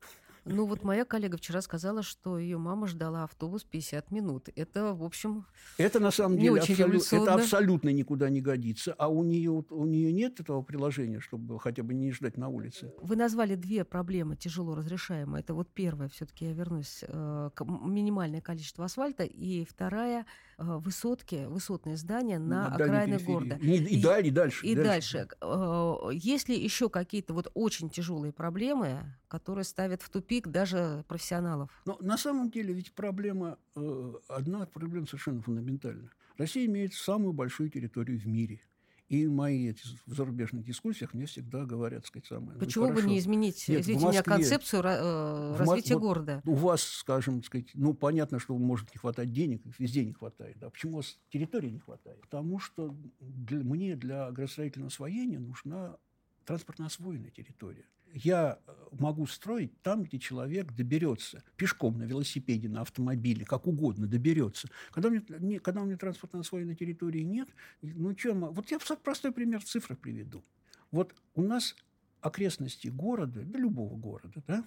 Ну 0.48 0.66
вот 0.66 0.82
моя 0.82 1.04
коллега 1.04 1.36
вчера 1.36 1.60
сказала, 1.62 2.02
что 2.02 2.38
ее 2.38 2.58
мама 2.58 2.86
ждала 2.86 3.24
автобус 3.24 3.64
50 3.64 4.10
минут. 4.10 4.48
Это, 4.56 4.94
в 4.94 5.04
общем, 5.04 5.46
это 5.76 6.00
на 6.00 6.10
самом 6.10 6.38
деле 6.38 6.60
абсолют, 6.60 7.12
это 7.12 7.34
абсолютно 7.34 7.90
никуда 7.90 8.30
не 8.30 8.40
годится. 8.40 8.94
А 8.98 9.08
у 9.08 9.22
нее, 9.22 9.50
у 9.50 9.84
нее 9.84 10.12
нет 10.12 10.40
этого 10.40 10.62
приложения, 10.62 11.20
чтобы 11.20 11.60
хотя 11.60 11.82
бы 11.82 11.94
не 11.94 12.12
ждать 12.12 12.36
на 12.36 12.48
улице. 12.48 12.92
Вы 13.00 13.16
назвали 13.16 13.54
две 13.54 13.84
проблемы 13.84 14.36
тяжело 14.36 14.74
разрешаемые. 14.74 15.42
Это 15.42 15.54
вот 15.54 15.68
первая, 15.72 16.08
все-таки 16.08 16.46
я 16.46 16.52
вернусь, 16.52 17.04
э, 17.06 17.50
минимальное 17.60 18.40
количество 18.40 18.84
асфальта, 18.84 19.24
и 19.24 19.64
вторая 19.64 20.24
э, 20.58 20.62
высотки, 20.64 21.46
высотные 21.46 21.96
здания 21.96 22.38
на, 22.38 22.68
на 22.68 22.74
окраины 22.74 23.18
города. 23.18 23.56
И, 23.60 23.76
и, 23.76 23.96
и, 23.96 23.98
и 23.98 24.30
дальше. 24.30 24.66
И 24.66 24.74
дальше. 24.74 25.18
дальше. 25.18 25.28
Э, 25.40 26.10
есть 26.12 26.48
ли 26.48 26.58
еще 26.58 26.88
какие-то 26.88 27.34
вот 27.34 27.50
очень 27.54 27.90
тяжелые 27.90 28.32
проблемы, 28.32 29.04
которые 29.28 29.64
ставят 29.64 30.02
в 30.02 30.10
тупик 30.10 30.48
даже 30.48 31.04
профессионалов. 31.06 31.70
Но 31.84 31.98
на 32.00 32.16
самом 32.16 32.50
деле 32.50 32.74
ведь 32.74 32.92
проблема, 32.92 33.58
э, 33.76 34.12
одна 34.28 34.66
проблема 34.66 35.06
совершенно 35.06 35.42
фундаментальна. 35.42 36.10
Россия 36.36 36.66
имеет 36.66 36.94
самую 36.94 37.32
большую 37.32 37.70
территорию 37.70 38.18
в 38.18 38.26
мире. 38.26 38.60
И 39.08 39.26
мои 39.26 39.70
эти 39.70 39.82
в 40.06 40.14
зарубежных 40.14 40.64
дискуссиях 40.64 41.14
мне 41.14 41.24
всегда 41.24 41.64
говорят, 41.64 42.04
сказать, 42.04 42.26
самое. 42.26 42.52
Ну, 42.52 42.58
Почему 42.58 42.88
ну, 42.88 42.94
бы 42.94 43.02
не 43.02 43.18
изменить, 43.18 43.66
Нет, 43.66 43.80
извините 43.80 44.04
Москве, 44.04 44.22
меня, 44.26 44.36
концепцию 44.36 44.82
э, 44.84 45.56
развития 45.56 45.94
вот 45.94 46.02
города? 46.02 46.42
У 46.44 46.54
вас, 46.54 46.82
скажем, 46.82 47.42
сказать, 47.42 47.70
ну, 47.72 47.94
понятно, 47.94 48.38
что 48.38 48.56
может 48.58 48.92
не 48.92 48.98
хватать 48.98 49.32
денег, 49.32 49.62
везде 49.78 50.04
не 50.04 50.12
хватает. 50.12 50.58
Да? 50.58 50.68
Почему 50.68 50.92
у 50.92 50.96
вас 50.96 51.18
территории 51.30 51.70
не 51.70 51.78
хватает? 51.78 52.20
Потому 52.20 52.58
что 52.58 52.94
для, 53.18 53.60
мне 53.60 53.96
для 53.96 54.30
градостроительного 54.30 54.88
освоения 54.88 55.38
нужна 55.38 55.96
транспортно 56.44 56.86
освоенная 56.86 57.30
территория. 57.30 57.86
Я 58.12 58.58
могу 58.92 59.26
строить 59.26 59.80
там, 59.82 60.04
где 60.04 60.18
человек 60.18 60.72
доберется 60.72 61.42
пешком, 61.56 61.98
на 61.98 62.04
велосипеде, 62.04 62.68
на 62.68 62.82
автомобиле, 62.82 63.44
как 63.44 63.66
угодно 63.66 64.06
доберется. 64.06 64.68
Когда 64.90 65.08
у 65.08 65.12
меня, 65.12 65.60
когда 65.60 65.82
у 65.82 65.84
меня 65.84 65.96
транспортной 65.96 66.42
освоенной 66.42 66.74
территории 66.74 67.22
нет, 67.22 67.48
ну 67.82 68.16
что, 68.16 68.34
вот 68.34 68.70
я 68.70 68.78
простой 68.78 69.32
пример 69.32 69.60
в 69.60 69.64
цифрах 69.64 69.98
приведу. 69.98 70.44
Вот 70.90 71.14
у 71.34 71.42
нас 71.42 71.76
окрестности 72.20 72.88
города, 72.88 73.42
да 73.44 73.58
любого 73.58 73.96
города, 73.96 74.42
да, 74.46 74.64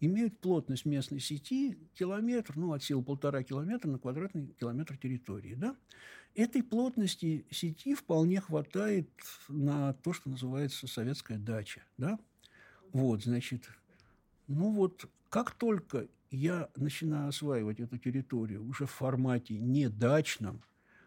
имеют 0.00 0.38
плотность 0.40 0.84
местной 0.84 1.20
сети 1.20 1.78
километр, 1.94 2.54
ну, 2.56 2.72
от 2.72 2.82
силы 2.82 3.02
полтора 3.04 3.42
километра 3.44 3.88
на 3.88 3.98
квадратный 3.98 4.48
километр 4.58 4.96
территории. 4.96 5.54
Да? 5.54 5.76
Этой 6.34 6.62
плотности 6.62 7.46
сети 7.50 7.94
вполне 7.94 8.40
хватает 8.40 9.08
на 9.48 9.92
то, 9.94 10.12
что 10.12 10.30
называется 10.30 10.88
советская 10.88 11.38
дача. 11.38 11.84
Да? 11.98 12.18
Вот, 12.92 13.22
значит, 13.24 13.68
ну 14.48 14.70
вот, 14.70 15.08
как 15.30 15.52
только 15.52 16.08
я 16.30 16.68
начинаю 16.76 17.28
осваивать 17.28 17.80
эту 17.80 17.98
территорию 17.98 18.64
уже 18.64 18.86
в 18.86 18.90
формате 18.90 19.58
не 19.58 19.88
дачном, 19.88 20.62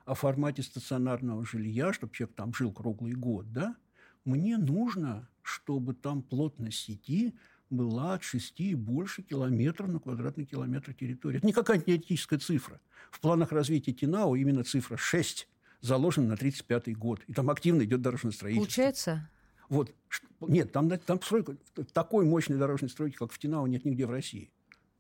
а 0.06 0.14
в 0.14 0.20
формате 0.20 0.64
стационарного 0.64 1.46
жилья, 1.46 1.94
чтобы 1.94 2.14
человек 2.14 2.36
там 2.36 2.54
жил 2.54 2.72
круглый 2.72 3.14
год, 3.14 3.52
да, 3.52 3.76
мне 4.24 4.58
нужно, 4.58 5.30
чтобы 5.42 5.94
там 5.94 6.22
плотность 6.22 6.80
сети 6.80 7.36
была 7.70 8.14
от 8.16 8.24
6 8.24 8.60
и 8.60 8.76
больше 8.76 9.24
километров 9.24 9.90
на 9.90 10.00
квадратный 10.00 10.46
километр 10.46 10.94
территории. 10.94 11.38
Это 11.38 11.48
не 11.48 11.54
какая-то 11.54 11.86
теоретическая 11.86 12.38
цифра. 12.38 12.80
В 13.12 13.20
планах 13.20 13.52
развития 13.52 13.94
ТИНАУ 13.94 14.36
именно 14.36 14.64
цифра 14.64 14.98
6 14.98 15.48
заложена 15.82 16.30
на 16.30 16.38
35 16.38 16.98
год. 16.98 17.22
И 17.28 17.34
там 17.34 17.50
активно 17.50 17.84
идет 17.84 18.02
дорожное 18.02 18.32
строительство. 18.32 18.66
Получается? 18.66 19.30
Вот. 19.70 19.94
Нет, 20.42 20.72
там, 20.72 20.90
там 21.00 21.22
стройка, 21.22 21.58
такой 21.94 22.26
мощной 22.26 22.58
дорожной 22.58 22.90
стройки, 22.90 23.16
как 23.16 23.32
в 23.32 23.40
ТИНАУ, 23.40 23.68
нет 23.68 23.86
нигде 23.86 24.06
в 24.06 24.12
России. 24.12 24.52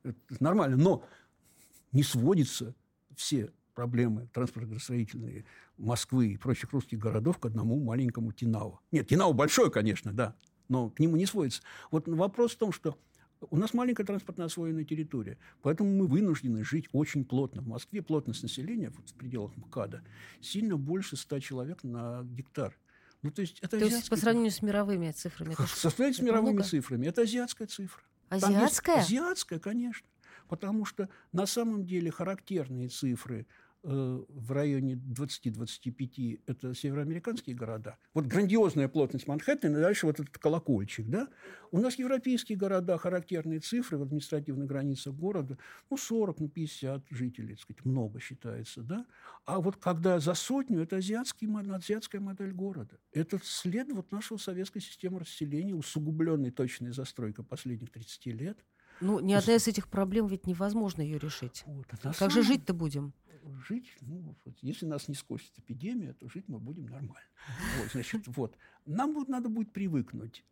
Это 0.03 0.15
нормально. 0.39 0.77
Но 0.77 1.03
не 1.91 2.03
сводится 2.03 2.75
все 3.15 3.51
проблемы 3.73 4.27
транспортно-строительные 4.33 5.45
Москвы 5.77 6.29
и 6.29 6.37
прочих 6.37 6.71
русских 6.71 6.99
городов 6.99 7.37
к 7.37 7.45
одному 7.45 7.79
маленькому 7.79 8.31
Тинау. 8.31 8.79
Нет, 8.91 9.07
Тинау 9.07 9.33
большой, 9.33 9.69
конечно, 9.69 10.13
да, 10.13 10.35
но 10.69 10.89
к 10.89 10.99
нему 10.99 11.17
не 11.17 11.25
сводится. 11.25 11.61
Вот 11.91 12.07
вопрос 12.07 12.53
в 12.53 12.57
том, 12.57 12.71
что 12.71 12.97
у 13.49 13.57
нас 13.57 13.73
маленькая 13.73 14.05
транспортно 14.05 14.45
освоенная 14.45 14.85
территория, 14.85 15.37
поэтому 15.61 15.93
мы 15.93 16.07
вынуждены 16.07 16.63
жить 16.63 16.87
очень 16.93 17.25
плотно. 17.25 17.61
В 17.61 17.67
Москве 17.67 18.01
плотность 18.01 18.43
населения 18.43 18.89
вот, 18.89 19.09
в 19.09 19.13
пределах 19.13 19.55
МКАДа 19.57 20.03
сильно 20.41 20.77
больше 20.77 21.17
100 21.17 21.39
человек 21.39 21.83
на 21.83 22.23
гектар. 22.23 22.77
Ну, 23.25 23.31
то 23.31 23.41
есть, 23.41 23.59
это 23.61 23.79
то 23.79 23.85
есть 23.85 24.09
по 24.09 24.15
сравнению 24.15 24.51
с 24.51 24.61
мировыми 24.61 25.11
цифрами? 25.11 25.55
Со 25.67 25.89
с 25.89 26.19
мировыми 26.19 26.53
много? 26.53 26.63
цифрами. 26.63 27.07
Это 27.07 27.23
азиатская 27.23 27.67
цифра. 27.67 28.03
Азиатская? 28.29 28.97
Азиатская, 28.97 29.59
конечно. 29.59 30.07
Потому 30.47 30.85
что 30.85 31.09
на 31.31 31.47
самом 31.47 31.85
деле 31.85 32.11
характерные 32.11 32.89
цифры– 32.89 33.47
в 33.85 34.51
районе 34.51 34.95
20-25 34.95 36.41
это 36.47 36.73
североамериканские 36.73 37.55
города. 37.55 37.97
Вот 38.13 38.25
грандиозная 38.25 38.87
плотность 38.87 39.27
Манхэттена, 39.27 39.77
и 39.77 39.81
дальше 39.81 40.07
вот 40.07 40.19
этот 40.19 40.37
колокольчик. 40.37 41.07
Да? 41.07 41.27
У 41.71 41.79
нас 41.79 41.99
европейские 41.99 42.57
города, 42.57 42.97
характерные 42.97 43.59
цифры 43.59 43.97
в 43.97 44.01
административных 44.01 44.67
границах 44.67 45.13
города, 45.13 45.57
ну, 45.89 45.97
40, 45.97 46.39
ну, 46.39 46.49
50 46.49 47.03
жителей, 47.11 47.55
так 47.55 47.61
сказать, 47.61 47.85
много 47.85 48.19
считается. 48.19 48.81
Да? 48.81 49.05
А 49.45 49.59
вот 49.61 49.77
когда 49.77 50.19
за 50.19 50.33
сотню, 50.33 50.81
это 50.81 50.97
азиатский, 50.97 51.47
азиатская 51.71 52.21
модель 52.21 52.53
города. 52.53 52.97
Это 53.11 53.39
след 53.43 53.91
вот 53.91 54.11
нашего 54.11 54.37
советской 54.37 54.79
системы 54.79 55.19
расселения, 55.19 55.75
усугубленной 55.75 56.51
точной 56.51 56.91
застройкой 56.91 57.45
последних 57.45 57.91
30 57.91 58.25
лет. 58.27 58.57
Ну, 59.01 59.19
ни 59.19 59.33
одна 59.33 59.55
из 59.55 59.67
этих 59.67 59.87
проблем 59.87 60.27
ведь 60.27 60.47
невозможно 60.47 61.01
ее 61.01 61.17
решить. 61.17 61.63
Вот, 61.65 61.85
а 61.91 61.97
как 61.97 62.15
самом... 62.15 62.31
же 62.31 62.43
жить-то 62.43 62.73
будем? 62.73 63.13
жить, 63.67 63.95
ну, 64.01 64.35
вот, 64.43 64.57
если 64.61 64.85
нас 64.85 65.07
не 65.07 65.15
скосит 65.15 65.51
эпидемия, 65.57 66.13
то 66.13 66.27
жить 66.27 66.45
мы 66.47 66.59
будем 66.59 66.85
нормально. 66.85 67.29
Вот, 67.79 67.91
значит, 67.91 68.23
вот. 68.27 68.57
Нам 68.85 69.13
вот 69.13 69.29
надо 69.29 69.49
будет 69.49 69.71
привыкнуть. 69.71 70.43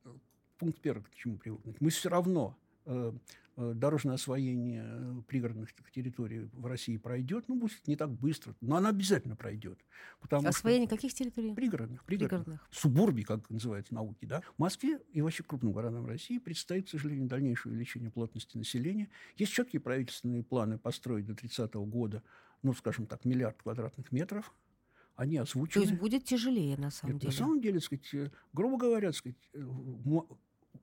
Пункт 0.57 0.79
первый, 0.81 1.03
к 1.03 1.15
чему 1.15 1.37
привыкнуть. 1.37 1.79
Мы 1.81 1.89
все 1.89 2.09
равно 2.09 2.57
э, 2.85 3.13
дорожное 3.55 4.15
освоение 4.15 4.83
э, 4.85 5.21
пригородных 5.27 5.73
территорий 5.91 6.49
в 6.53 6.65
России 6.65 6.97
пройдет, 6.97 7.45
ну, 7.47 7.55
будет 7.55 7.87
не 7.87 7.95
так 7.95 8.11
быстро, 8.11 8.55
но 8.61 8.77
она 8.77 8.89
обязательно 8.89 9.35
пройдет. 9.35 9.79
Потому 10.21 10.47
освоение 10.47 10.87
что... 10.87 10.95
каких 10.95 11.13
территорий? 11.13 11.53
Пригородных, 11.53 12.03
пригородных. 12.03 12.45
пригородных. 12.45 12.67
Субурбий, 12.71 13.23
как 13.23 13.49
называется 13.49 13.93
науки, 13.93 14.25
да. 14.25 14.41
В 14.55 14.59
Москве 14.59 14.99
и 15.11 15.21
вообще 15.21 15.43
крупным 15.43 15.73
городам 15.73 16.05
России 16.05 16.37
предстоит, 16.39 16.87
к 16.87 16.89
сожалению, 16.89 17.27
дальнейшее 17.27 17.71
увеличение 17.71 18.11
плотности 18.11 18.57
населения. 18.57 19.09
Есть 19.37 19.53
четкие 19.53 19.79
правительственные 19.81 20.43
планы 20.43 20.77
построить 20.77 21.25
до 21.25 21.35
30 21.35 21.73
года 21.73 22.23
ну, 22.63 22.73
скажем 22.73 23.05
так, 23.05 23.25
миллиард 23.25 23.61
квадратных 23.61 24.11
метров, 24.11 24.53
они 25.15 25.37
озвучены. 25.37 25.85
То 25.85 25.89
есть 25.89 26.01
будет 26.01 26.23
тяжелее, 26.23 26.77
на 26.77 26.89
самом 26.89 27.13
Нет, 27.13 27.21
деле? 27.21 27.31
На 27.31 27.37
самом 27.37 27.61
деле, 27.61 27.79
сказать, 27.79 28.13
э, 28.13 28.31
грубо 28.53 28.77
говоря, 28.77 29.11
сказать, 29.11 29.37
э, 29.53 29.63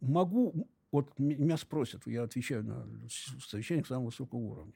могу... 0.01 0.69
Вот 0.93 1.19
меня 1.19 1.57
спросят, 1.57 2.07
я 2.07 2.25
отвечаю 2.25 2.65
на 2.65 3.09
совещаниях 3.09 3.87
самого 3.87 4.07
высокого 4.07 4.41
уровня. 4.41 4.73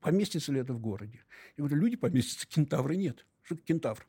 Поместится 0.00 0.52
ли 0.52 0.60
это 0.60 0.72
в 0.72 0.80
городе? 0.80 1.24
Я 1.56 1.64
говорю, 1.64 1.76
люди 1.82 1.96
поместятся, 1.96 2.48
кентавры 2.48 2.96
нет. 2.96 3.24
Что 3.42 3.54
это 3.54 3.64
кентавр? 3.64 4.06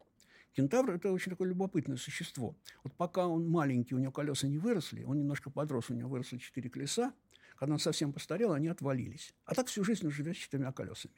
Кентавр– 0.54 0.92
это 0.96 1.12
очень 1.12 1.30
такое 1.30 1.50
любопытное 1.50 1.98
существо. 1.98 2.56
Вот 2.84 2.94
пока 2.96 3.28
он 3.28 3.48
маленький, 3.48 3.94
у 3.94 4.00
него 4.00 4.12
колеса 4.12 4.48
не 4.48 4.58
выросли, 4.58 5.04
он 5.04 5.20
немножко 5.20 5.52
подрос, 5.52 5.92
у 5.92 5.94
него 5.94 6.10
выросли 6.10 6.38
четыре 6.38 6.72
колеса, 6.72 7.14
когда 7.56 7.74
он 7.74 7.80
совсем 7.80 8.12
постарел, 8.12 8.54
они 8.54 8.68
отвалились. 8.68 9.36
А 9.46 9.54
так 9.54 9.68
всю 9.68 9.84
жизнь 9.84 10.06
он 10.06 10.12
живет 10.12 10.36
с 10.36 10.40
четырьмя 10.40 10.72
колесами 10.72 11.14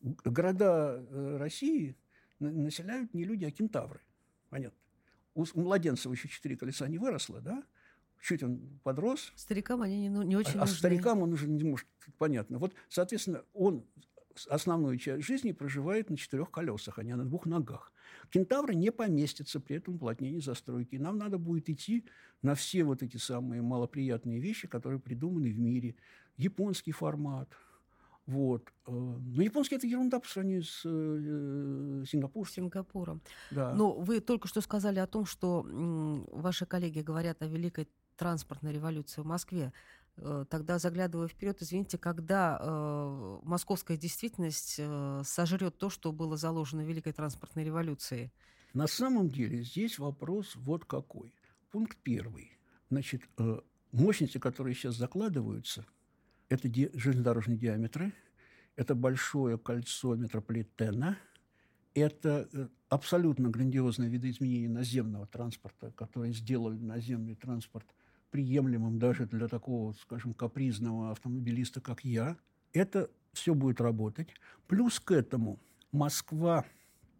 города 0.00 1.04
э, 1.08 1.36
России 1.38 1.96
населяют 2.38 3.14
не 3.14 3.24
люди, 3.24 3.44
а 3.44 3.50
кентавры. 3.50 4.00
Понятно. 4.50 4.78
У 5.34 5.44
младенцев 5.54 6.12
еще 6.12 6.28
четыре 6.28 6.56
колеса 6.56 6.88
не 6.88 6.98
выросло, 6.98 7.40
да? 7.40 7.62
Чуть 8.20 8.42
он 8.42 8.60
подрос. 8.82 9.32
Старикам 9.36 9.82
они 9.82 10.00
не, 10.00 10.08
ну, 10.08 10.22
не 10.22 10.36
очень 10.36 10.58
а, 10.58 10.60
нужны. 10.60 10.74
А 10.74 10.78
старикам 10.78 11.22
он 11.22 11.32
уже 11.32 11.48
не 11.48 11.64
может, 11.64 11.86
понятно. 12.18 12.58
Вот, 12.58 12.74
соответственно, 12.88 13.42
он 13.52 13.84
основную 14.48 14.98
часть 14.98 15.24
жизни 15.24 15.52
проживает 15.52 16.10
на 16.10 16.16
четырех 16.16 16.50
колесах, 16.50 16.98
а 16.98 17.02
не 17.02 17.14
на 17.14 17.24
двух 17.24 17.46
ногах. 17.46 17.92
Кентавры 18.30 18.74
не 18.74 18.90
поместятся 18.90 19.60
при 19.60 19.76
этом 19.76 19.94
уплотнении 19.94 20.40
застройки. 20.40 20.96
Нам 20.96 21.18
надо 21.18 21.38
будет 21.38 21.70
идти 21.70 22.04
на 22.42 22.54
все 22.54 22.84
вот 22.84 23.02
эти 23.02 23.16
самые 23.16 23.62
малоприятные 23.62 24.40
вещи, 24.40 24.68
которые 24.68 25.00
придуманы 25.00 25.50
в 25.50 25.58
мире. 25.58 25.94
Японский 26.36 26.92
формат– 26.92 27.48
вот. 28.26 28.72
Э, 28.86 28.90
но 28.90 29.42
японский– 29.42 29.74
это 29.76 29.86
ерунда 29.86 30.18
по 30.18 30.28
сравнению 30.28 30.64
с 30.64 30.82
э, 30.84 32.04
Сингапуром. 32.08 32.50
Сингапуром. 32.50 33.20
Да. 33.52 33.72
Но 33.74 33.92
вы 33.92 34.20
только 34.20 34.48
что 34.48 34.60
сказали 34.60 34.98
о 34.98 35.06
том, 35.06 35.26
что 35.26 35.64
ваши 36.32 36.66
коллеги 36.66 37.00
говорят 37.00 37.42
о 37.42 37.46
великой 37.46 37.88
транспортной 38.16 38.72
революции 38.72 39.20
в 39.20 39.26
Москве. 39.26 39.72
Э, 40.16 40.44
тогда, 40.48 40.78
заглядывая 40.78 41.28
вперед, 41.28 41.60
извините, 41.62 41.98
когда 41.98 42.58
э, 42.60 43.38
московская 43.42 43.96
действительность 43.96 44.76
э, 44.78 45.22
сожрет 45.24 45.78
то, 45.78 45.90
что 45.90 46.12
было 46.12 46.36
заложено 46.36 46.82
Великой 46.82 47.12
транспортной 47.12 47.64
революции? 47.64 48.32
На 48.74 48.86
самом 48.86 49.28
деле 49.28 49.62
здесь 49.62 49.98
вопрос 49.98 50.56
вот 50.56 50.84
какой. 50.84 51.34
Пункт 51.70 51.96
первый. 52.02 52.58
Значит, 52.90 53.22
э, 53.38 53.60
мощности, 53.92 54.38
которые 54.38 54.74
сейчас 54.74 54.96
закладываются– 54.96 55.84
это 56.48 56.68
ди- 56.68 56.90
железнодорожные 56.94 57.58
диаметры, 57.58 58.12
это 58.76 58.94
большое 58.94 59.58
кольцо 59.58 60.14
метрополитена, 60.14 61.18
это 61.94 62.48
э, 62.52 62.68
абсолютно 62.88 63.48
грандиозное 63.48 64.08
видоизменение 64.08 64.68
наземного 64.68 65.26
транспорта, 65.26 65.90
которые 65.92 66.32
сделали 66.34 66.78
наземный 66.78 67.34
транспорт 67.34 67.86
приемлемым 68.36 68.98
даже 68.98 69.24
для 69.24 69.48
такого, 69.48 69.92
скажем, 69.94 70.34
капризного 70.34 71.10
автомобилиста, 71.10 71.80
как 71.80 72.04
я. 72.04 72.36
Это 72.74 73.08
все 73.32 73.54
будет 73.54 73.80
работать. 73.80 74.28
Плюс 74.66 75.00
к 75.00 75.10
этому 75.12 75.58
Москва, 75.90 76.66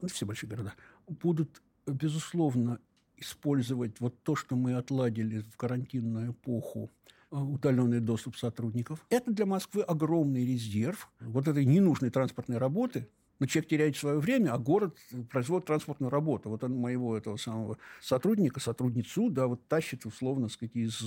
ну, 0.03 0.09
все 0.09 0.27
большие 0.27 0.51
города, 0.51 0.75
будут, 1.09 1.63
безусловно, 1.87 2.81
использовать 3.17 3.99
вот 3.99 4.23
то, 4.23 4.37
что 4.37 4.57
мы 4.57 4.75
отладили 4.75 5.41
в 5.41 5.57
карантинную 5.57 6.33
эпоху, 6.33 6.91
Э, 7.33 7.39
удаленный 7.39 8.01
доступ 8.01 8.37
сотрудников. 8.37 9.05
Это 9.11 9.33
для 9.33 9.47
Москвы 9.47 9.83
огромный 9.83 10.47
резерв 10.47 11.11
вот 11.19 11.49
этой 11.49 11.65
ненужной 11.65 12.11
транспортной 12.11 12.59
работы, 12.59 13.09
но 13.39 13.47
человек 13.47 13.71
теряет 13.71 13.97
свое 13.97 14.19
время, 14.19 14.53
а 14.53 14.59
город 14.59 14.97
производит 15.31 15.67
транспортную 15.67 16.11
работу. 16.11 16.51
Вот 16.51 16.65
он 16.65 16.77
моего 16.77 17.17
этого 17.17 17.37
самого 17.37 17.79
сотрудника, 18.01 18.61
сотрудницу, 18.61 19.31
да, 19.31 19.47
вот 19.47 19.67
тащит, 19.69 20.07
условно 20.07 20.49
сказать, 20.49 20.75
из 20.77 21.01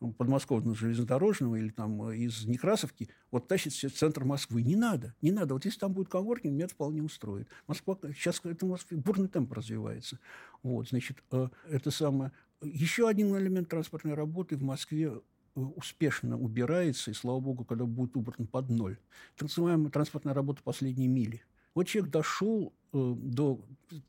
ну, 0.00 0.12
подмосковного 0.12 0.76
железнодорожного 0.76 1.56
или 1.56 1.70
там 1.70 2.10
из 2.12 2.44
Некрасовки, 2.46 3.08
вот 3.30 3.48
тащит 3.48 3.72
в 3.72 3.96
центр 3.96 4.24
Москвы. 4.24 4.62
Не 4.62 4.76
надо, 4.76 5.14
не 5.22 5.32
надо. 5.32 5.54
Вот 5.54 5.64
если 5.64 5.78
там 5.78 5.92
будет 5.92 6.08
коворкинг, 6.08 6.54
меня 6.54 6.64
это 6.64 6.74
вполне 6.74 7.02
устроит. 7.02 7.48
Москва, 7.66 7.98
сейчас 8.14 8.40
это 8.44 8.66
в 8.66 8.68
Москве 8.68 8.98
бурный 8.98 9.28
темп 9.28 9.52
развивается. 9.52 10.18
Вот, 10.62 10.88
значит, 10.88 11.22
э, 11.32 11.48
это 11.68 11.90
самое 11.90 12.32
еще 12.62 13.08
один 13.08 13.34
элемент 13.36 13.68
транспортной 13.68 14.14
работы 14.14 14.56
в 14.56 14.62
Москве 14.62 15.12
э, 15.12 15.60
успешно 15.60 16.38
убирается, 16.38 17.10
и, 17.10 17.14
слава 17.14 17.40
богу, 17.40 17.64
когда 17.64 17.84
будет 17.84 18.16
убран 18.16 18.46
под 18.46 18.70
ноль. 18.70 18.98
Так 19.36 19.48
называемая 19.48 19.90
транспортная 19.90 20.34
работа 20.34 20.62
последней 20.62 21.08
мили. 21.08 21.42
Вот 21.80 21.86
человек 21.86 22.12
дошел 22.12 22.74
э, 22.92 23.14
до, 23.16 23.58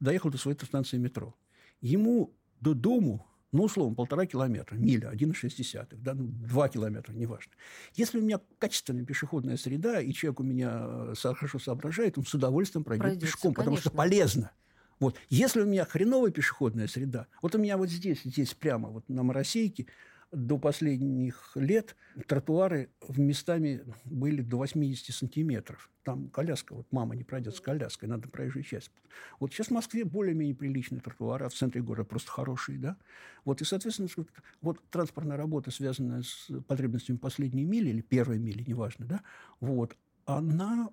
доехал 0.02 0.30
до 0.30 0.38
своей 0.38 0.58
станции 0.60 0.98
метро. 0.98 1.34
Ему 1.80 2.34
до 2.60 2.74
дому, 2.74 3.26
ну, 3.54 3.64
условно, 3.64 3.96
полтора 3.96 4.26
километра, 4.26 4.76
миля, 4.76 5.10
1,6, 5.14 5.88
да, 5.94 6.14
ну, 6.14 6.28
2 6.28 6.68
километра, 6.68 7.14
неважно. 7.14 7.54
Если 7.94 8.20
у 8.20 8.24
меня 8.24 8.42
качественная 8.60 9.06
пешеходная 9.06 9.56
среда, 9.56 10.02
и 10.02 10.12
человек 10.12 10.42
у 10.42 10.44
меня 10.44 10.84
э, 10.84 11.14
хорошо 11.16 11.60
соображает, 11.60 12.18
он 12.18 12.26
с 12.26 12.34
удовольствием 12.34 12.84
пройдет 12.84 13.04
Пройдется, 13.04 13.28
пешком, 13.28 13.54
потому 13.54 13.78
конечно. 13.78 13.90
что 13.90 13.98
полезно. 13.98 14.52
Вот. 15.00 15.16
Если 15.30 15.62
у 15.62 15.66
меня 15.66 15.86
хреновая 15.86 16.32
пешеходная 16.32 16.88
среда, 16.88 17.28
вот 17.42 17.56
у 17.56 17.58
меня 17.58 17.78
вот 17.78 17.90
здесь, 17.90 18.24
здесь 18.26 18.54
прямо 18.54 18.90
вот 18.90 19.08
на 19.08 19.24
Моросейке 19.24 19.88
до 20.32 20.58
последних 20.58 21.52
лет 21.56 21.96
тротуары 22.28 22.90
местами 23.10 23.84
были 24.06 24.42
до 24.42 24.58
80 24.58 25.14
сантиметров. 25.14 25.90
Там 26.04 26.30
коляска, 26.30 26.74
вот 26.74 26.88
мама 26.92 27.16
не 27.16 27.24
пройдет 27.24 27.56
с 27.56 27.60
коляской, 27.60 28.08
надо 28.08 28.30
проезжать 28.30 28.66
часть. 28.66 28.92
Вот 29.40 29.52
сейчас 29.52 29.68
в 29.68 29.72
Москве 29.72 30.06
более-менее 30.06 30.56
приличные 30.56 31.02
тротуары, 31.02 31.46
а 31.46 31.50
в 31.50 31.54
центре 31.54 31.82
города 31.82 32.08
просто 32.08 32.32
хорошие, 32.32 32.80
да. 32.80 32.98
Вот, 33.46 33.62
и, 33.62 33.66
соответственно, 33.66 34.08
вот 34.62 34.80
транспортная 34.90 35.38
работа, 35.38 35.70
связанная 35.70 36.24
с 36.24 36.50
потребностями 36.68 37.18
последней 37.18 37.66
мили 37.66 37.90
или 37.90 38.02
первой 38.02 38.40
мили, 38.40 38.64
неважно, 38.66 39.06
да, 39.06 39.22
вот, 39.60 39.96
она 40.26 40.90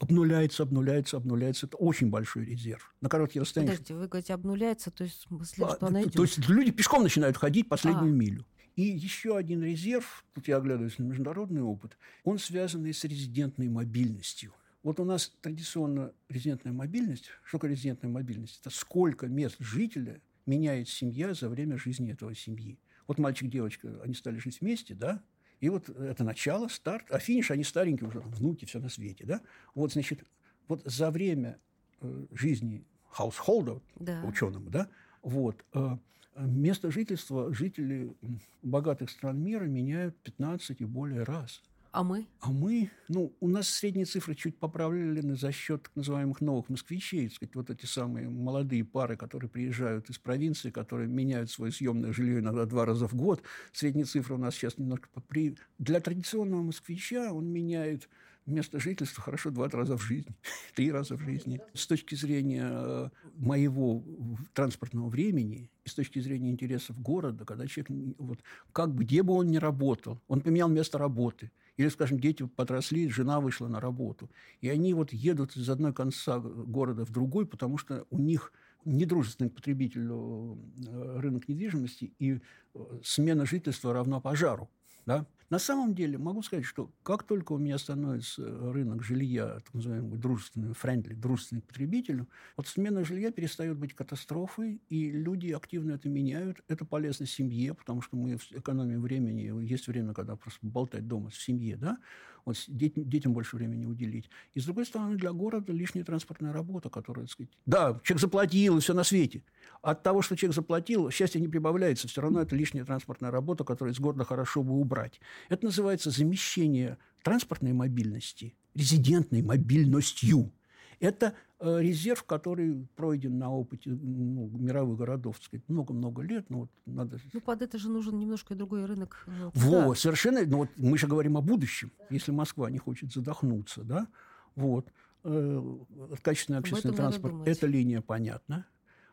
обнуляется, 0.00 0.64
обнуляется, 0.64 1.16
обнуляется. 1.16 1.66
Это 1.66 1.76
очень 1.76 2.10
большой 2.10 2.44
резерв. 2.44 2.94
На 3.00 3.08
короткие 3.08 3.42
расстояния. 3.42 3.72
Подождите, 3.72 3.94
вы 3.94 4.08
говорите, 4.08 4.34
обнуляется, 4.34 4.90
то 4.90 5.04
есть 5.04 5.20
в 5.20 5.28
смысле, 5.28 5.66
а, 5.66 5.76
что 5.76 5.86
она 5.86 6.02
идет? 6.02 6.14
То 6.14 6.22
есть 6.22 6.48
люди 6.48 6.72
пешком 6.72 7.02
начинают 7.02 7.36
ходить 7.36 7.68
последнюю 7.68 8.12
а. 8.12 8.16
милю. 8.16 8.44
И 8.76 8.82
еще 8.82 9.36
один 9.36 9.62
резерв, 9.62 10.24
тут 10.34 10.48
я 10.48 10.56
оглядываюсь 10.56 10.98
на 10.98 11.04
международный 11.04 11.62
опыт, 11.62 11.96
он 12.24 12.38
связан 12.38 12.84
и 12.86 12.92
с 12.92 13.04
резидентной 13.04 13.68
мобильностью. 13.68 14.52
Вот 14.82 15.00
у 15.00 15.04
нас 15.04 15.32
традиционно 15.40 16.12
резидентная 16.28 16.72
мобильность, 16.72 17.30
что 17.44 17.58
такое 17.58 17.70
резидентная 17.70 18.10
мобильность? 18.10 18.60
Это 18.60 18.70
сколько 18.70 19.28
мест 19.28 19.56
жителя 19.58 20.20
меняет 20.44 20.88
семья 20.88 21.32
за 21.34 21.48
время 21.48 21.78
жизни 21.78 22.12
этого 22.12 22.34
семьи. 22.34 22.78
Вот 23.06 23.18
мальчик, 23.18 23.48
девочка, 23.48 24.00
они 24.02 24.14
стали 24.14 24.38
жить 24.38 24.60
вместе, 24.60 24.94
да, 24.94 25.22
и 25.60 25.68
вот 25.68 25.88
это 25.88 26.24
начало, 26.24 26.68
старт, 26.68 27.06
а 27.10 27.18
финиш, 27.18 27.50
они 27.50 27.64
старенькие 27.64 28.08
уже, 28.08 28.20
внуки, 28.20 28.64
все 28.64 28.80
на 28.80 28.88
свете, 28.88 29.24
да. 29.24 29.40
Вот, 29.74 29.92
значит, 29.92 30.24
вот 30.68 30.82
за 30.84 31.10
время 31.10 31.58
э, 32.00 32.26
жизни 32.32 32.84
хаусхолда, 33.08 33.80
да. 33.96 34.22
ученому, 34.24 34.68
да, 34.68 34.88
вот, 35.22 35.64
э, 35.72 35.96
место 36.36 36.90
жительства 36.90 37.52
жители 37.52 38.14
богатых 38.62 39.10
стран 39.10 39.42
мира 39.42 39.64
меняют 39.64 40.16
15 40.22 40.80
и 40.80 40.84
более 40.84 41.22
раз– 41.22 41.62
а 41.94 42.02
мы? 42.02 42.26
А 42.40 42.50
мы, 42.50 42.90
ну, 43.06 43.32
у 43.38 43.46
нас 43.46 43.68
средние 43.68 44.04
цифры 44.04 44.34
чуть 44.34 44.58
поправлены 44.58 45.36
за 45.36 45.52
счет 45.52 45.84
так 45.84 45.94
называемых 45.94 46.40
новых 46.40 46.68
москвичей, 46.68 47.28
так 47.28 47.36
сказать, 47.36 47.54
вот 47.54 47.70
эти 47.70 47.86
самые 47.86 48.28
молодые 48.28 48.84
пары, 48.84 49.16
которые 49.16 49.48
приезжают 49.48 50.10
из 50.10 50.18
провинции, 50.18 50.72
которые 50.72 51.08
меняют 51.08 51.52
свое 51.52 51.70
съемное 51.70 52.12
жилье 52.12 52.40
иногда 52.40 52.66
два 52.66 52.84
раза 52.84 53.06
в 53.06 53.14
год. 53.14 53.44
Средние 53.72 54.06
цифры 54.06 54.34
у 54.34 54.38
нас 54.38 54.56
сейчас 54.56 54.76
немножко 54.76 55.08
попри... 55.14 55.56
Для 55.78 56.00
традиционного 56.00 56.62
москвича 56.62 57.32
он 57.32 57.46
меняет 57.46 58.08
место 58.46 58.78
жительства 58.80 59.22
хорошо 59.22 59.50
два 59.50 59.68
раза 59.68 59.96
в 59.96 60.02
жизни, 60.02 60.34
три 60.74 60.92
раза 60.92 61.16
в 61.16 61.20
жизни. 61.20 61.60
С 61.74 61.86
точки 61.86 62.14
зрения 62.14 62.68
э, 62.70 63.10
моего 63.36 64.04
транспортного 64.52 65.08
времени 65.08 65.70
и 65.84 65.88
с 65.88 65.94
точки 65.94 66.18
зрения 66.18 66.50
интересов 66.50 67.00
города, 67.00 67.44
когда 67.44 67.66
человек, 67.66 68.16
вот, 68.18 68.40
как 68.72 68.94
бы, 68.94 69.04
где 69.04 69.22
бы 69.22 69.34
он 69.34 69.48
ни 69.48 69.56
работал, 69.56 70.20
он 70.28 70.40
поменял 70.40 70.68
место 70.68 70.98
работы– 70.98 71.50
или, 71.76 71.88
скажем, 71.88 72.20
дети 72.20 72.46
подросли, 72.46 73.08
жена 73.08 73.40
вышла 73.40 73.68
на 73.68 73.80
работу. 73.80 74.30
И 74.60 74.68
они 74.68 74.94
вот 74.94 75.12
едут 75.12 75.56
из 75.56 75.68
одной 75.68 75.92
конца 75.92 76.38
города 76.38 77.04
в 77.04 77.10
другой, 77.10 77.46
потому 77.46 77.78
что 77.78 78.06
у 78.10 78.18
них 78.18 78.52
недружественный 78.84 79.50
к 79.50 79.54
потребителю 79.54 80.58
э, 80.86 81.18
рынок 81.18 81.48
недвижимости, 81.48 82.12
и 82.18 82.34
э, 82.74 82.78
смена 83.02 83.46
жительства 83.46 83.92
равна 83.92 84.20
пожару. 84.20 84.70
Да? 85.06 85.26
На 85.54 85.60
самом 85.60 85.94
деле 85.94 86.18
могу 86.18 86.42
сказать, 86.42 86.64
что 86.64 86.90
как 87.04 87.22
только 87.22 87.52
у 87.52 87.58
меня 87.58 87.78
становится 87.78 88.42
рынок 88.72 89.04
жилья, 89.04 89.60
так 89.60 89.72
называемый 89.72 90.18
дружественный, 90.18 90.74
френдли, 90.74 91.14
дружественный 91.14 91.62
к 91.62 91.66
потребителю, 91.66 92.28
вот 92.56 92.66
смена 92.66 93.04
жилья 93.04 93.30
перестает 93.30 93.78
быть 93.78 93.94
катастрофой, 93.94 94.82
и 94.88 95.12
люди 95.12 95.52
активно 95.52 95.92
это 95.92 96.08
меняют. 96.08 96.64
Это 96.66 96.84
полезно 96.84 97.26
семье, 97.26 97.72
потому 97.72 98.02
что 98.02 98.16
мы 98.16 98.36
экономим 98.50 99.00
времени. 99.00 99.64
Есть 99.64 99.86
время, 99.86 100.12
когда 100.12 100.34
просто 100.34 100.58
болтать 100.66 101.06
дома 101.06 101.30
в 101.30 101.36
семье, 101.36 101.76
да? 101.76 101.98
Вот 102.44 102.62
детям, 102.68 103.08
детям 103.08 103.32
больше 103.32 103.56
времени 103.56 103.84
уделить. 103.84 104.28
И, 104.54 104.60
с 104.60 104.64
другой 104.64 104.86
стороны, 104.86 105.16
для 105.16 105.32
города 105.32 105.72
лишняя 105.72 106.04
транспортная 106.04 106.52
работа, 106.52 106.88
которая, 106.90 107.26
так 107.26 107.32
сказать, 107.32 107.52
да, 107.66 108.00
человек 108.02 108.20
заплатил, 108.20 108.78
и 108.78 108.80
все 108.80 108.94
на 108.94 109.04
свете. 109.04 109.42
От 109.82 110.02
того, 110.02 110.22
что 110.22 110.36
человек 110.36 110.54
заплатил, 110.54 111.10
счастье 111.10 111.40
не 111.40 111.48
прибавляется, 111.48 112.08
все 112.08 112.20
равно 112.20 112.40
это 112.40 112.54
лишняя 112.56 112.84
транспортная 112.84 113.30
работа, 113.30 113.64
которую 113.64 113.94
из 113.94 114.00
города 114.00 114.24
хорошо 114.24 114.62
бы 114.62 114.74
убрать. 114.74 115.20
Это 115.48 115.64
называется 115.66 116.10
замещение 116.10 116.98
транспортной 117.22 117.72
мобильности 117.72 118.54
резидентной 118.74 119.42
мобильностью. 119.42 120.52
Это 121.00 121.34
резерв, 121.64 122.24
который 122.24 122.86
пройден 122.96 123.38
на 123.38 123.50
опыте 123.50 123.90
ну, 123.90 124.48
мировых 124.48 124.98
городов, 124.98 125.36
так 125.36 125.46
сказать, 125.46 125.68
много-много 125.68 126.22
лет. 126.22 126.46
Ну, 126.48 126.60
вот 126.60 126.70
надо... 126.86 127.18
ну, 127.32 127.40
под 127.40 127.62
это 127.62 127.78
же 127.78 127.88
нужен 127.88 128.18
немножко 128.18 128.54
другой 128.54 128.84
рынок. 128.84 129.24
Э, 129.26 129.50
Во, 129.54 129.88
да. 129.88 129.94
совершенно. 129.94 130.44
Ну, 130.44 130.58
вот 130.58 130.70
мы 130.76 130.98
же 130.98 131.06
говорим 131.06 131.36
о 131.36 131.40
будущем. 131.40 131.92
Если 132.10 132.32
Москва 132.32 132.70
не 132.70 132.78
хочет 132.78 133.12
задохнуться, 133.12 133.82
да, 133.82 134.08
вот. 134.54 134.92
Э, 135.24 135.78
качественный 136.22 136.58
общественный 136.58 136.94
транспорт– 136.94 137.34
это 137.46 137.66
линия 137.66 138.02
понятна. 138.02 138.66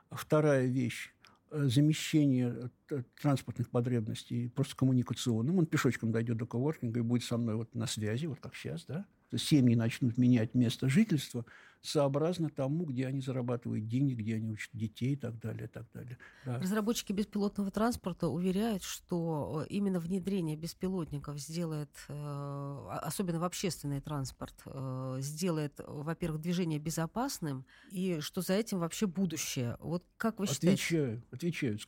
Вторая 0.10 0.66
вещь 0.66 1.14
Э, 1.54 1.66
замещение 1.66 2.72
э, 2.90 3.04
транспортных 3.22 3.70
потребностей 3.70 4.48
просто 4.48 4.74
коммуникационным. 4.78 5.58
Он 5.58 5.66
пешочком 5.66 6.14
дойдет 6.14 6.38
до 6.38 6.46
коворкинга 6.46 7.02
и 7.02 7.04
будет 7.04 7.26
со 7.26 7.38
мной 7.38 7.56
вот 7.56 7.76
на 7.76 7.88
связи, 7.88 8.26
вот 8.26 8.40
как 8.40 8.56
сейчас, 8.56 8.86
да. 8.86 9.06
Семьи 9.38 9.76
начнут 9.76 10.18
менять 10.18 10.54
место 10.54 10.90
жительства– 10.90 11.46
сообразно 11.82 12.50
тому, 12.50 12.86
где 12.86 13.08
они 13.08 13.22
зарабатывают 13.22 13.88
деньги, 13.88 14.14
где 14.14 14.36
они 14.36 14.52
учат 14.52 14.70
детей 14.74 15.14
и 15.14 15.16
так 15.16 15.40
далее. 15.40 15.66
И 15.66 15.68
так 15.68 15.86
далее. 15.94 16.18
Да. 16.46 16.60
Разработчики 16.60 17.12
беспилотного 17.12 17.72
транспорта 17.72 18.28
уверяют, 18.28 18.84
что 18.84 19.64
э, 19.64 19.68
именно 19.70 20.00
внедрение 20.00 20.56
беспилотников 20.56 21.40
сделает, 21.40 21.90
э, 22.08 22.88
особенно 23.02 23.40
в 23.40 23.44
общественный 23.44 24.00
транспорт, 24.00 24.56
э, 24.66 25.18
сделает, 25.22 25.74
во-первых, 25.86 26.42
движение 26.42 26.80
безопасным, 26.80 27.66
и 27.90 28.20
что 28.20 28.42
за 28.42 28.54
этим 28.54 28.80
вообще 28.80 29.08
будущее. 29.08 29.76
Вот 29.80 30.06
как 30.18 30.40
вы 30.40 30.48
считаете? 30.48 30.72
Отвечаю, 30.72 31.24
отвечаю. 31.32 31.80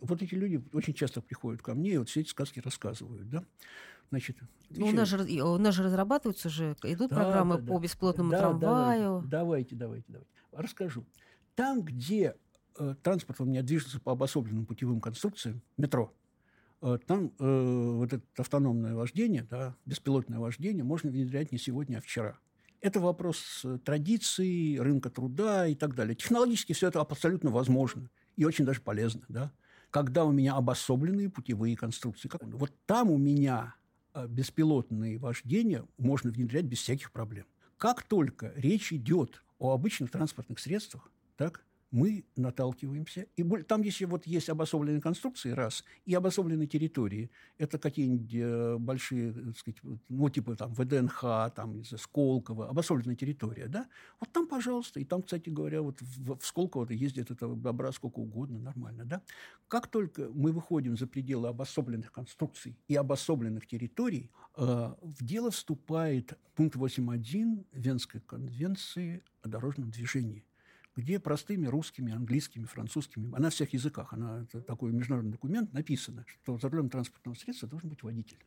Вот 0.00 0.22
эти 0.22 0.34
люди 0.34 0.62
очень 0.72 0.94
часто 0.94 1.20
приходят 1.20 1.60
ко 1.60 1.74
мне 1.74 1.94
и 1.94 1.98
вот 1.98 2.08
все 2.08 2.20
эти 2.20 2.28
сказки 2.28 2.60
рассказывают, 2.60 3.28
да. 3.28 3.44
Значит, 4.10 4.38
ну, 4.70 4.86
у, 4.86 4.92
нас 4.92 5.08
же, 5.08 5.18
у 5.42 5.58
нас 5.58 5.74
же 5.74 5.82
разрабатываются 5.82 6.48
же, 6.48 6.76
идут 6.82 7.10
да, 7.10 7.16
программы 7.16 7.58
да, 7.58 7.72
по 7.72 7.78
бесплатному 7.78 8.30
да, 8.30 8.38
трамваю. 8.38 9.22
Давайте, 9.26 9.76
давайте, 9.76 10.06
давайте. 10.08 10.30
Расскажу. 10.52 11.04
Там, 11.54 11.82
где 11.82 12.34
э, 12.78 12.94
транспорт 13.02 13.40
у 13.40 13.44
меня 13.44 13.62
движется 13.62 14.00
по 14.00 14.12
обособленным 14.12 14.66
путевым 14.66 15.00
конструкциям, 15.00 15.62
метро, 15.76 16.12
э, 16.82 16.98
там 17.06 17.32
э, 17.38 17.92
вот 17.96 18.12
это 18.12 18.24
автономное 18.36 18.94
вождение, 18.94 19.46
да, 19.48 19.76
беспилотное 19.86 20.38
вождение 20.38 20.84
можно 20.84 21.10
внедрять 21.10 21.52
не 21.52 21.58
сегодня, 21.58 21.98
а 21.98 22.00
вчера. 22.00 22.38
Это 22.80 23.00
вопрос 23.00 23.64
традиции, 23.84 24.76
рынка 24.76 25.08
труда 25.08 25.66
и 25.66 25.74
так 25.74 25.94
далее. 25.94 26.14
Технологически 26.14 26.74
все 26.74 26.88
это 26.88 27.00
абсолютно 27.00 27.50
возможно 27.50 28.10
и 28.36 28.44
очень 28.44 28.66
даже 28.66 28.82
полезно. 28.82 29.22
Да? 29.28 29.52
Когда 29.90 30.26
у 30.26 30.32
меня 30.32 30.54
обособленные 30.56 31.30
путевые 31.30 31.76
конструкции. 31.76 32.28
Вот 32.42 32.72
там 32.84 33.10
у 33.10 33.16
меня 33.16 33.74
Э, 33.74 33.83
беспилотные 34.28 35.18
вождения 35.18 35.86
можно 35.98 36.30
внедрять 36.30 36.64
без 36.64 36.78
всяких 36.80 37.12
проблем. 37.12 37.46
Как 37.76 38.02
только 38.02 38.52
речь 38.56 38.92
идет 38.92 39.42
о 39.58 39.72
обычных 39.72 40.10
транспортных 40.10 40.58
средствах, 40.58 41.10
так, 41.36 41.64
мы 41.94 42.24
наталкиваемся. 42.34 43.28
И 43.36 43.44
там 43.62 43.82
еще 43.82 44.06
вот 44.06 44.26
есть 44.26 44.48
обособленные 44.48 45.00
конструкции, 45.00 45.50
раз, 45.50 45.84
и 46.04 46.12
обособленные 46.12 46.66
территории. 46.66 47.30
Это 47.56 47.78
какие-нибудь 47.78 48.34
э, 48.34 48.76
большие, 48.78 49.32
так 49.32 49.56
сказать, 49.56 49.80
ну, 50.08 50.28
типа 50.28 50.56
там 50.56 50.74
ВДНХ, 50.74 51.20
там 51.54 51.78
из 51.78 51.90
Сколково, 51.90 52.68
обособленная 52.68 53.14
территория, 53.14 53.68
да? 53.68 53.86
Вот 54.18 54.32
там, 54.32 54.48
пожалуйста. 54.48 54.98
И 54.98 55.04
там, 55.04 55.22
кстати 55.22 55.50
говоря, 55.50 55.82
вот 55.82 56.00
в, 56.00 56.36
в 56.36 56.44
Сколково 56.44 56.90
ездит 56.90 57.30
это 57.30 57.46
добра 57.54 57.92
сколько 57.92 58.18
угодно, 58.18 58.58
нормально, 58.58 59.04
да? 59.04 59.22
Как 59.68 59.86
только 59.86 60.28
мы 60.34 60.50
выходим 60.50 60.96
за 60.96 61.06
пределы 61.06 61.46
обособленных 61.46 62.10
конструкций 62.10 62.76
и 62.88 62.96
обособленных 62.96 63.68
территорий, 63.68 64.32
э, 64.56 64.94
в 65.00 65.24
дело 65.24 65.52
вступает 65.52 66.36
пункт 66.56 66.74
8.1 66.74 67.66
Венской 67.72 68.20
конвенции 68.20 69.22
о 69.42 69.48
дорожном 69.48 69.92
движении– 69.92 70.44
где 70.96 71.18
простыми 71.18 71.66
русскими, 71.66 72.12
английскими, 72.12 72.64
французскими, 72.64 73.28
она 73.28 73.44
на 73.44 73.50
всех 73.50 73.72
языках, 73.72 74.12
она 74.12 74.42
это 74.42 74.60
такой 74.60 74.92
международный 74.92 75.32
документ, 75.32 75.72
написано, 75.72 76.24
что 76.26 76.58
за 76.58 76.68
рулем 76.68 76.88
транспортного 76.88 77.34
средства 77.34 77.68
должен 77.68 77.90
быть 77.90 78.02
водитель. 78.02 78.38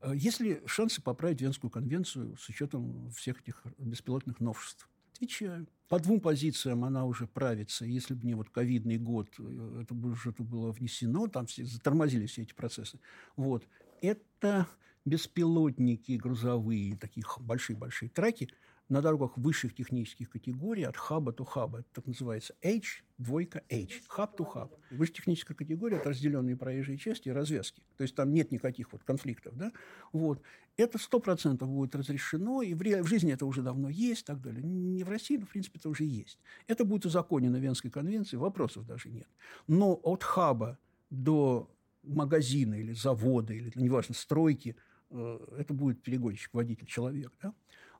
А 0.00 0.14
есть 0.14 0.40
ли 0.40 0.60
шансы 0.66 1.00
поправить 1.00 1.40
Венскую 1.40 1.70
конвенцию 1.70 2.36
с 2.36 2.48
учетом 2.48 3.10
всех 3.10 3.40
этих 3.40 3.62
беспилотных 3.78 4.40
новшеств? 4.40 4.88
Отвечаю. 5.14 5.66
По 5.88 6.00
двум 6.00 6.20
позициям 6.20 6.84
она 6.84 7.04
уже 7.04 7.26
правится. 7.26 7.84
Если 7.84 8.14
бы 8.14 8.26
не 8.26 8.34
вот 8.34 8.50
ковидный 8.50 8.98
год, 8.98 9.28
э, 9.38 9.82
это 9.82 9.94
бы 9.94 10.10
уже 10.10 10.30
это 10.30 10.42
было 10.42 10.72
внесено, 10.72 11.28
там 11.28 11.46
все, 11.46 11.64
затормозили 11.64 12.26
все 12.26 12.42
эти 12.42 12.52
процессы. 12.52 12.98
Вот. 13.36 13.66
Это 14.02 14.66
беспилотники 15.04 16.12
грузовые, 16.12 16.96
такие 16.96 17.24
большие-большие 17.38 18.08
траки– 18.08 18.50
на 18.88 19.00
дорогах 19.00 19.36
высших 19.38 19.74
технических 19.74 20.30
категорий 20.30 20.82
от 20.82 20.96
хаба 20.96 21.32
до 21.32 21.44
хаба. 21.44 21.80
Это 21.80 21.88
так 21.94 22.06
называется 22.06 22.54
H, 22.62 23.02
двойка 23.18 23.62
H, 23.70 24.02
хаб 24.08 24.38
to 24.38 24.44
хаб. 24.44 24.74
Высшая 24.90 25.14
техническая 25.14 25.56
категория– 25.56 25.96
это 25.98 26.10
разделенные 26.10 26.56
проезжие 26.56 26.98
части 26.98 27.28
и 27.28 27.32
развязки. 27.32 27.82
То 27.96 28.02
есть 28.02 28.14
там 28.14 28.32
нет 28.32 28.52
никаких 28.52 28.92
вот 28.92 29.02
конфликтов. 29.04 29.56
Да? 29.56 29.72
Вот. 30.12 30.42
Это 30.76 30.98
сто 30.98 31.18
процентов 31.20 31.68
будет 31.68 31.94
разрешено, 31.94 32.60
и 32.62 32.74
в, 32.74 32.82
ре... 32.82 33.02
в 33.02 33.06
жизни 33.06 33.32
это 33.32 33.46
уже 33.46 33.62
давно 33.62 33.88
есть, 33.88 34.26
так 34.26 34.40
далее. 34.40 34.62
Не 34.62 35.04
в 35.04 35.08
России, 35.08 35.36
но 35.36 35.46
в 35.46 35.50
принципе 35.50 35.78
это 35.78 35.88
уже 35.88 36.04
есть. 36.04 36.38
Это 36.66 36.84
будет 36.84 37.06
узаконено 37.06 37.56
Венской 37.56 37.90
конвенции, 37.90 38.36
вопросов 38.36 38.86
даже 38.86 39.08
нет. 39.08 39.28
Но 39.66 39.94
от 40.02 40.22
хаба 40.22 40.78
до 41.10 41.70
магазина 42.02 42.74
или 42.74 42.92
завода, 42.92 43.54
или, 43.54 43.72
неважно, 43.76 44.14
стройки, 44.14 44.76
э, 45.10 45.38
это 45.58 45.72
будет 45.72 46.02
перегонщик, 46.02 46.52
водитель, 46.52 46.86
человек. 46.86 47.32
Да? 47.42 47.54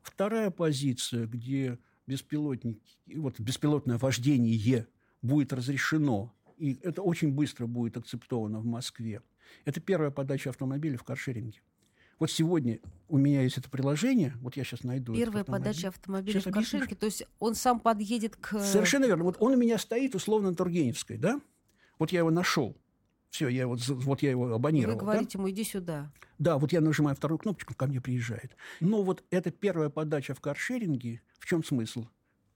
Вторая 0.05 0.51
позиция, 0.51 1.27
где 1.27 1.79
беспилотники, 2.07 2.99
вот 3.17 3.41
беспилотное 3.41 3.99
вождение 3.99 4.87
будет 5.23 5.53
разрешено, 5.53 6.33
и 6.59 6.79
это 6.83 7.01
очень 7.03 7.33
быстро 7.33 7.67
будет 7.67 7.97
акцептовано 7.97 8.61
в 8.61 8.67
Москве, 8.67 9.23
это 9.65 9.81
первая 9.81 10.11
подача 10.11 10.51
автомобиля 10.51 10.99
в 10.99 11.05
каршеринге. 11.05 11.61
Вот 12.21 12.31
сегодня 12.31 12.81
у 13.09 13.17
меня 13.17 13.43
есть 13.43 13.57
это 13.59 13.69
приложение, 13.71 14.35
вот 14.41 14.57
я 14.57 14.65
сейчас 14.65 14.85
найду. 14.85 15.15
Первая 15.15 15.43
подача 15.43 15.89
автомобиля 15.89 16.35
сейчас 16.39 16.53
в 16.53 16.55
каршеринге, 16.55 16.95
то 16.95 17.07
есть 17.07 17.27
он 17.39 17.55
сам 17.55 17.81
подъедет 17.81 18.37
к... 18.37 18.61
Совершенно 18.61 19.07
верно. 19.07 19.25
Вот 19.25 19.37
он 19.41 19.55
у 19.55 19.57
меня 19.57 19.79
стоит 19.79 20.15
условно 20.15 20.51
на 20.51 20.55
Тургеневской, 20.55 21.17
да? 21.17 21.41
Вот 21.99 22.13
я 22.13 22.21
его 22.21 22.31
нашел. 22.31 22.77
Все, 23.35 23.49
я 23.49 23.67
вот, 23.67 23.85
вот 23.89 24.23
я 24.23 24.31
его 24.31 24.55
абонировал. 24.55 24.95
Вы 24.95 25.01
говорите 25.01 25.37
да? 25.37 25.43
ему, 25.43 25.51
иди 25.51 25.65
сюда. 25.65 26.13
Да, 26.39 26.57
вот 26.57 26.71
я 26.71 26.81
нажимаю 26.81 27.17
вторую 27.17 27.41
кнопочку, 27.41 27.75
ко 27.75 27.89
мне 27.89 28.01
приезжает. 28.01 28.57
Но 28.79 29.03
вот 29.03 29.25
эта 29.31 29.51
первая 29.51 29.89
подача 29.89 30.35
в 30.35 30.41
каршеринге, 30.41 31.21
в 31.41 31.47
чем 31.47 31.65
смысл? 31.65 32.07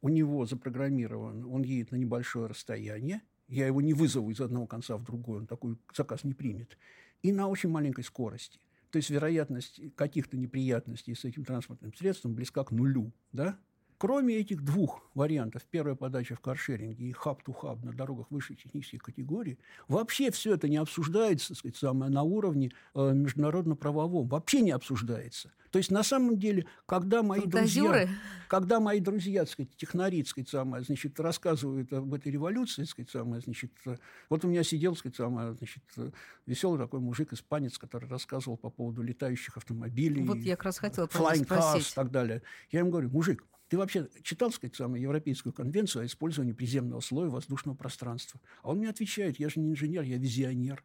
У 0.02 0.08
него 0.08 0.46
запрограммирован, 0.46 1.44
он 1.46 1.62
едет 1.62 1.90
на 1.90 1.96
небольшое 1.96 2.46
расстояние, 2.46 3.22
я 3.48 3.66
его 3.66 3.80
не 3.80 3.92
вызову 3.92 4.30
из 4.30 4.40
одного 4.40 4.68
конца 4.68 4.96
в 4.96 5.02
другой, 5.02 5.38
он 5.38 5.46
такой 5.48 5.76
заказ 5.92 6.22
не 6.22 6.32
примет. 6.32 6.78
И 7.22 7.32
на 7.32 7.48
очень 7.48 7.70
маленькой 7.70 8.04
скорости. 8.04 8.60
То 8.92 8.98
есть 8.98 9.10
вероятность 9.10 9.80
каких-то 9.96 10.36
неприятностей 10.36 11.16
с 11.16 11.24
этим 11.24 11.44
транспортным 11.44 11.92
средством 11.92 12.34
близка 12.34 12.62
к 12.62 12.70
нулю. 12.70 13.12
Да? 13.32 13.58
Кроме 13.98 14.36
этих 14.36 14.62
двух 14.62 15.02
вариантов, 15.14 15.62
первая 15.68 15.96
подача 15.96 16.36
в 16.36 16.40
каршеринге 16.40 17.08
и 17.08 17.12
хаб-ту-хаб 17.12 17.82
на 17.82 17.92
дорогах 17.92 18.30
высшей 18.30 18.54
технических 18.54 19.02
категорий, 19.02 19.58
вообще 19.88 20.30
все 20.30 20.54
это 20.54 20.68
не 20.68 20.76
обсуждается, 20.76 21.48
так 21.48 21.58
сказать, 21.58 21.76
самое, 21.76 22.10
на 22.10 22.22
уровне 22.22 22.70
э, 22.94 23.12
международно-правовом. 23.12 24.28
Вообще 24.28 24.60
не 24.60 24.70
обсуждается. 24.70 25.50
То 25.72 25.78
есть, 25.78 25.90
на 25.90 26.04
самом 26.04 26.38
деле, 26.38 26.66
когда 26.86 27.24
мои 27.24 27.40
Фантазеры. 27.40 28.06
друзья, 28.06 28.08
когда 28.46 28.78
мои 28.78 29.00
друзья, 29.00 29.40
так 29.40 29.50
сказать, 29.50 29.76
технари, 29.76 30.22
так 30.22 30.30
сказать, 30.30 30.48
самое, 30.48 30.84
значит, 30.84 31.18
рассказывают 31.18 31.92
об 31.92 32.14
этой 32.14 32.30
революции, 32.30 32.82
так 32.82 32.90
сказать, 32.90 33.10
самое, 33.10 33.42
значит, 33.42 33.72
э, 33.84 33.96
вот 34.30 34.44
у 34.44 34.48
меня 34.48 34.62
сидел, 34.62 34.92
так 34.92 35.00
сказать, 35.00 35.16
самое, 35.16 35.54
значит, 35.54 35.82
э, 35.96 36.12
веселый 36.46 36.78
такой 36.78 37.00
мужик-испанец, 37.00 37.78
который 37.78 38.08
рассказывал 38.08 38.56
по 38.56 38.70
поводу 38.70 39.02
летающих 39.02 39.56
автомобилей. 39.56 40.22
Вот 40.22 40.38
я 40.38 40.54
как 40.54 40.66
раз 40.66 40.78
хотела 40.78 41.06
flying 41.06 41.44
cars 41.44 41.80
и 41.80 41.94
так 41.94 42.12
далее. 42.12 42.42
Я 42.70 42.78
ему 42.78 42.90
говорю, 42.90 43.10
мужик, 43.10 43.44
ты 43.68 43.76
вообще 43.76 44.08
читал, 44.22 44.50
сказать, 44.50 44.74
самую 44.74 45.00
Европейскую 45.00 45.52
конвенцию 45.52 46.02
о 46.02 46.06
использовании 46.06 46.52
приземного 46.52 47.00
слоя 47.00 47.28
воздушного 47.28 47.76
пространства? 47.76 48.40
А 48.62 48.70
он 48.70 48.78
мне 48.78 48.88
отвечает, 48.88 49.38
я 49.38 49.48
же 49.48 49.60
не 49.60 49.70
инженер, 49.70 50.02
я 50.02 50.16
визионер. 50.16 50.82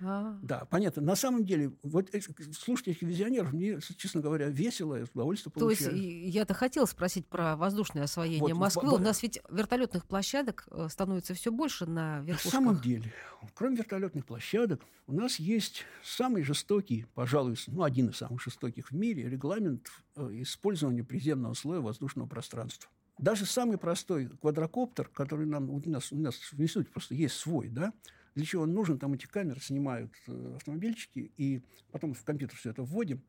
А. 0.00 0.38
Да, 0.42 0.66
понятно. 0.70 1.02
На 1.02 1.16
самом 1.16 1.44
деле, 1.44 1.72
вот 1.82 2.10
слушать 2.52 2.88
этих 2.88 3.02
визионеров, 3.02 3.52
мне, 3.52 3.78
честно 3.96 4.20
говоря, 4.20 4.48
весело, 4.48 4.96
я 4.96 5.04
удовольствие 5.14 5.52
получаю. 5.52 5.90
То 5.90 5.96
есть 5.96 6.34
я-то 6.34 6.54
хотел 6.54 6.86
спросить 6.86 7.26
про 7.26 7.56
воздушное 7.56 8.04
освоение 8.04 8.40
вот, 8.40 8.52
Москвы. 8.54 8.90
Вот, 8.90 9.00
У 9.00 9.04
нас 9.04 9.22
ведь 9.22 9.40
вертолетных 9.48 10.06
площадок 10.06 10.66
э, 10.70 10.88
становится 10.90 11.34
все 11.34 11.52
больше 11.52 11.86
на 11.86 12.20
верхушках. 12.20 12.52
На 12.52 12.58
самом 12.58 12.80
деле, 12.80 13.12
кроме 13.54 13.76
вертолетных 13.76 14.26
площадок, 14.26 14.82
у 15.06 15.12
нас 15.12 15.38
есть 15.38 15.84
самый 16.02 16.42
жестокий, 16.42 17.06
пожалуй, 17.14 17.56
ну, 17.68 17.82
один 17.82 18.08
из 18.08 18.16
самых 18.16 18.42
жестоких 18.42 18.90
в 18.90 18.94
мире 18.94 19.28
регламент 19.28 19.90
э, 20.16 20.28
использования 20.42 21.04
приземного 21.04 21.54
слоя 21.54 21.80
воздушного 21.80 22.26
пространства. 22.26 22.90
Даже 23.18 23.46
самый 23.46 23.78
простой 23.78 24.28
квадрокоптер, 24.28 25.08
который 25.08 25.46
нам 25.46 25.70
у 25.70 25.80
нас, 25.86 26.10
у 26.10 26.16
нас 26.16 26.34
в 26.34 26.60
институте 26.60 26.90
просто 26.90 27.14
есть 27.14 27.36
свой, 27.36 27.68
да, 27.68 27.92
для 28.34 28.44
чего 28.44 28.62
он 28.62 28.74
нужен? 28.74 28.98
Там 28.98 29.14
эти 29.14 29.26
камеры 29.26 29.60
снимают 29.60 30.12
э, 30.26 30.54
автомобильчики, 30.56 31.32
и 31.36 31.62
потом 31.92 32.14
в 32.14 32.24
компьютер 32.24 32.56
все 32.56 32.70
это 32.70 32.82
вводим. 32.82 33.22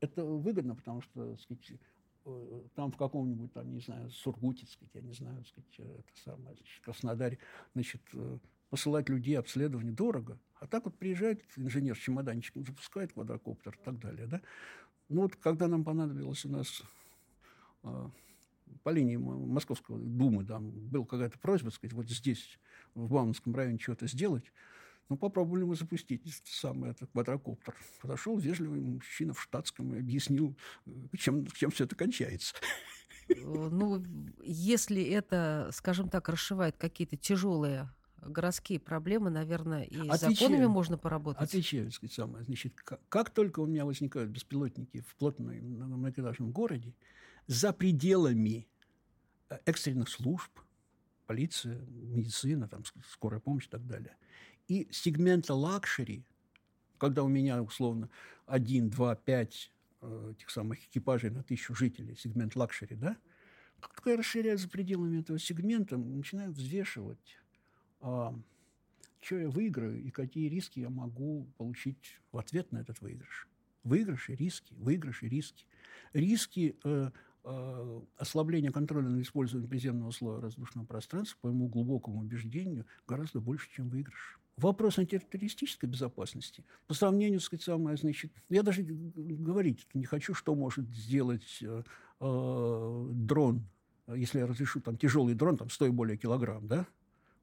Это 0.00 0.24
выгодно, 0.24 0.74
потому 0.74 1.00
что, 1.00 1.36
сказать, 1.38 1.72
э, 2.26 2.62
там 2.74 2.92
в 2.92 2.96
каком-нибудь, 2.96 3.52
там, 3.52 3.72
не 3.72 3.80
знаю, 3.80 4.10
Сургуте, 4.10 4.66
сказать, 4.66 4.94
я 4.94 5.00
не 5.00 5.14
знаю, 5.14 5.44
сказать, 5.46 5.74
э, 5.78 6.00
это 6.00 6.20
самое, 6.22 6.54
значит, 6.56 6.84
Краснодаре, 6.84 7.38
значит, 7.74 8.02
посылать 8.68 9.08
людей 9.08 9.38
обследование 9.38 9.92
дорого. 9.92 10.38
А 10.60 10.66
так 10.66 10.84
вот 10.84 10.98
приезжает 10.98 11.42
инженер 11.56 11.96
с 11.96 12.00
чемоданчиком, 12.00 12.64
запускает 12.66 13.12
квадрокоптер 13.12 13.74
и 13.74 13.84
так 13.84 13.98
далее, 13.98 14.26
да. 14.26 14.40
Ну 15.08 15.22
вот 15.22 15.36
когда 15.36 15.68
нам 15.68 15.84
понадобилось 15.84 16.44
у 16.44 16.48
нас 16.48 16.82
по 18.82 18.90
линии 18.90 19.16
Московской 19.16 19.98
Думы, 19.98 20.44
там 20.44 20.70
была 20.70 21.04
какая-то 21.04 21.38
просьба, 21.38 21.70
сказать, 21.70 21.92
вот 21.92 22.08
здесь, 22.08 22.58
в 22.94 23.08
Бауманском 23.08 23.54
районе, 23.54 23.78
что-то 23.78 24.06
сделать. 24.06 24.52
Ну, 25.08 25.16
попробовали 25.16 25.64
мы 25.64 25.76
запустить 25.76 26.22
самый 26.44 26.90
этот 26.90 27.10
квадрокоптер. 27.10 27.74
Подошел 28.00 28.38
вежливый 28.38 28.80
мужчина 28.80 29.34
в 29.34 29.42
штатском 29.42 29.94
и 29.94 29.98
объяснил, 29.98 30.56
чем, 31.18 31.46
чем 31.48 31.70
все 31.70 31.84
это 31.84 31.96
кончается. 31.96 32.54
Э, 33.28 33.34
ну, 33.34 34.02
если 34.42 35.02
это, 35.02 35.70
скажем 35.72 36.08
так, 36.08 36.28
расшивает 36.28 36.76
какие-то 36.76 37.16
тяжелые 37.16 37.90
городские 38.20 38.78
проблемы, 38.78 39.30
наверное, 39.30 39.82
и 39.82 39.96
отвечаю, 40.08 40.34
законами 40.34 40.66
можно 40.66 40.96
поработать. 40.96 41.42
Отвечаю, 41.42 41.90
сказать, 41.90 42.14
самое. 42.14 42.44
Значит, 42.44 42.80
как, 42.80 43.00
как 43.08 43.30
только 43.30 43.60
у 43.60 43.66
меня 43.66 43.84
возникают 43.84 44.30
беспилотники 44.30 45.00
в 45.00 45.14
плотном 45.16 45.48
многоэтажном 45.48 46.52
городе, 46.52 46.94
за 47.46 47.72
пределами 47.72 48.68
э, 49.50 49.58
экстренных 49.66 50.08
служб, 50.08 50.50
полиция, 51.32 51.80
медицина, 51.88 52.68
там, 52.68 52.82
скорая 53.10 53.40
помощь 53.40 53.64
и 53.64 53.70
так 53.70 53.86
далее. 53.86 54.14
И 54.68 54.86
сегмента 54.90 55.54
luxury, 55.54 56.26
когда 56.98 57.22
у 57.22 57.28
меня, 57.28 57.62
условно, 57.62 58.10
один, 58.44 58.90
два, 58.90 59.16
пять 59.16 59.72
э, 60.02 60.32
этих 60.36 60.50
самых 60.50 60.84
экипажей 60.84 61.30
на 61.30 61.42
тысячу 61.42 61.74
жителей, 61.74 62.16
сегмент 62.16 62.54
luxury, 62.54 62.96
да, 62.96 63.16
как 63.80 64.02
я 64.04 64.18
расширяю 64.18 64.58
за 64.58 64.68
пределами 64.68 65.20
этого 65.20 65.38
сегмента, 65.38 65.96
начинаю 65.96 66.52
взвешивать, 66.52 67.38
а, 68.00 68.38
что 69.22 69.38
я 69.38 69.48
выиграю 69.48 70.02
и 70.04 70.10
какие 70.10 70.50
риски 70.50 70.80
я 70.80 70.90
могу 70.90 71.46
получить 71.56 72.20
в 72.30 72.36
ответ 72.36 72.72
на 72.72 72.78
этот 72.78 73.00
выигрыш. 73.00 73.48
Выигрыши, 73.84 74.34
риски, 74.34 74.74
выигрыши, 74.74 75.28
риски. 75.28 75.64
Риски 76.12 76.76
Э, 76.84 77.10
ослабление 78.16 78.70
контроля 78.70 79.08
над 79.08 79.22
использованием 79.22 79.68
приземного 79.68 80.10
слоя 80.12 80.38
воздушного 80.38 80.86
пространства, 80.86 81.38
по 81.40 81.48
моему 81.48 81.68
глубокому 81.68 82.20
убеждению, 82.20 82.86
гораздо 83.06 83.40
больше, 83.40 83.68
чем 83.70 83.88
выигрыш. 83.88 84.38
Вопрос 84.56 84.98
антитеррористической 84.98 85.88
безопасности 85.88 86.62
по 86.86 86.94
сравнению, 86.94 87.40
так 87.40 87.46
сказать, 87.46 87.64
самое, 87.64 87.96
значит, 87.96 88.32
я 88.48 88.62
даже 88.62 88.82
говорить 88.82 89.86
не 89.94 90.04
хочу, 90.04 90.34
что 90.34 90.54
может 90.54 90.88
сделать 90.90 91.58
э, 91.62 91.82
э, 92.20 93.06
дрон, 93.12 93.66
если 94.06 94.40
я 94.40 94.46
разрешу 94.46 94.80
там 94.80 94.98
тяжелый 94.98 95.34
дрон, 95.34 95.56
там 95.56 95.70
100 95.70 95.86
и 95.86 95.90
более 95.90 96.18
килограмм, 96.18 96.68
да, 96.68 96.86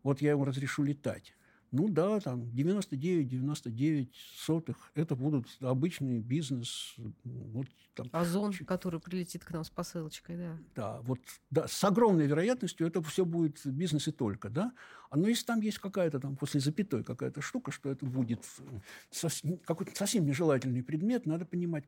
вот 0.03 0.21
я 0.21 0.31
ему 0.31 0.45
разрешу 0.45 0.83
летать. 0.83 1.35
Ну 1.71 1.87
да, 1.89 2.19
там 2.19 2.43
99-99 2.43 4.09
сотых 4.37 4.91
это 4.95 5.15
будут 5.15 5.47
обычный 5.59 6.19
бизнес. 6.19 6.95
Вот, 7.23 7.67
там, 7.93 8.09
Озон, 8.11 8.51
ч... 8.51 8.65
который 8.65 8.99
прилетит 8.99 9.43
к 9.43 9.51
нам 9.51 9.63
с 9.63 9.69
посылочкой, 9.69 10.37
да. 10.37 10.57
Да, 10.75 11.01
вот 11.01 11.19
да, 11.49 11.67
с 11.67 11.83
огромной 11.83 12.27
вероятностью 12.27 12.87
это 12.87 13.01
все 13.03 13.25
будет 13.25 13.65
бизнес 13.65 14.07
и 14.07 14.11
только, 14.11 14.49
да. 14.49 14.71
Но 15.11 15.27
если 15.27 15.45
там 15.45 15.61
есть 15.61 15.79
какая-то 15.79 16.19
там 16.19 16.35
после 16.35 16.59
запятой 16.59 17.03
какая-то 17.03 17.41
штука, 17.41 17.71
что 17.71 17.89
это 17.89 18.05
будет 18.05 18.45
совсем, 19.09 19.57
какой-то 19.57 19.95
совсем 19.95 20.25
нежелательный 20.25 20.83
предмет, 20.83 21.25
надо 21.25 21.45
понимать 21.45 21.85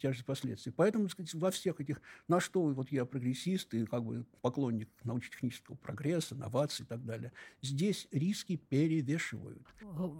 тяжесть 0.00 0.24
последствий. 0.24 0.72
Поэтому, 0.72 1.08
сказать, 1.10 1.34
во 1.34 1.50
всех 1.50 1.80
этих, 1.80 2.00
на 2.26 2.40
что 2.40 2.62
вот 2.62 2.90
я 2.90 3.04
прогрессист 3.04 3.74
и 3.74 3.84
как 3.84 4.02
бы 4.02 4.24
поклонник 4.40 4.88
научно-технического 5.04 5.76
прогресса, 5.76 6.34
инноваций 6.34 6.84
и 6.84 6.88
так 6.88 7.04
далее, 7.04 7.32
здесь 7.60 8.08
риски 8.10 8.56
перевешивают 8.56 9.13
взвешивают. 9.14 9.62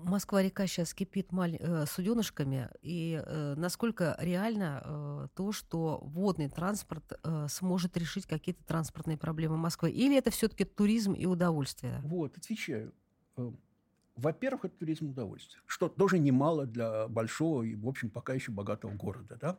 Москва-река 0.04 0.66
сейчас 0.66 0.94
кипит 0.94 1.32
маль... 1.32 1.56
э, 1.58 1.86
суденышками, 1.86 2.68
и 2.82 3.22
э, 3.24 3.54
насколько 3.56 4.16
реально 4.20 4.82
э, 4.84 5.28
то, 5.34 5.52
что 5.52 6.00
водный 6.02 6.48
транспорт 6.48 7.18
э, 7.22 7.46
сможет 7.48 7.96
решить 7.96 8.26
какие-то 8.26 8.64
транспортные 8.64 9.16
проблемы 9.16 9.56
Москвы? 9.56 9.90
Или 9.90 10.16
это 10.16 10.30
все-таки 10.30 10.64
туризм 10.64 11.12
и 11.12 11.26
удовольствие? 11.26 12.00
Вот, 12.04 12.36
отвечаю. 12.36 12.92
Э, 13.36 13.50
во-первых, 14.16 14.66
это 14.66 14.78
туризм 14.78 15.06
и 15.06 15.10
удовольствие, 15.10 15.60
что 15.66 15.88
тоже 15.88 16.18
немало 16.18 16.66
для 16.66 17.08
большого 17.08 17.62
и, 17.62 17.74
в 17.74 17.88
общем, 17.88 18.10
пока 18.10 18.34
еще 18.34 18.52
богатого 18.52 18.92
города. 18.92 19.36
Да? 19.40 19.58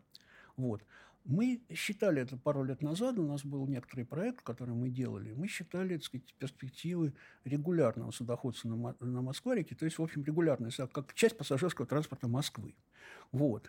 Вот. 0.55 0.81
Мы 1.25 1.63
считали 1.73 2.21
это 2.21 2.37
пару 2.37 2.63
лет 2.63 2.83
назад, 2.83 3.17
у 3.17 3.23
нас 3.23 3.43
был 3.43 3.67
некоторый 3.67 4.05
проект, 4.05 4.43
который 4.43 4.75
мы 4.75 4.89
делали, 4.89 5.33
мы 5.33 5.47
считали, 5.47 5.95
так 5.95 6.05
сказать, 6.05 6.35
перспективы 6.37 7.13
регулярного 7.43 8.11
судоходства 8.11 8.69
на, 8.69 8.95
на 8.99 9.21
Москва-реке, 9.23 9.75
то 9.75 9.85
есть, 9.85 9.97
в 9.97 10.03
общем, 10.03 10.23
регулярная, 10.23 10.71
как 10.93 11.15
часть 11.15 11.35
пассажирского 11.35 11.87
транспорта 11.87 12.27
Москвы. 12.27 12.75
Вот. 13.31 13.67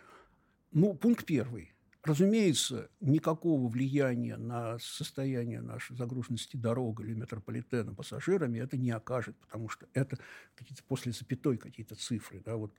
Ну, 0.70 0.92
пункт 0.92 1.24
первый. 1.24 1.72
Разумеется, 2.02 2.90
никакого 3.00 3.68
влияния 3.68 4.36
на 4.36 4.78
состояние 4.78 5.62
нашей 5.62 5.96
загруженности 5.96 6.56
дорог 6.56 7.00
или 7.00 7.14
метрополитена 7.14 7.94
пассажирами 7.94 8.58
это 8.58 8.76
не 8.76 8.90
окажет, 8.90 9.34
потому 9.38 9.70
что 9.70 9.88
это 9.94 10.18
какие-то 10.54 10.84
после 10.84 11.12
запятой 11.12 11.56
какие-то 11.56 11.94
цифры. 11.94 12.42
Да, 12.44 12.56
вот 12.56 12.72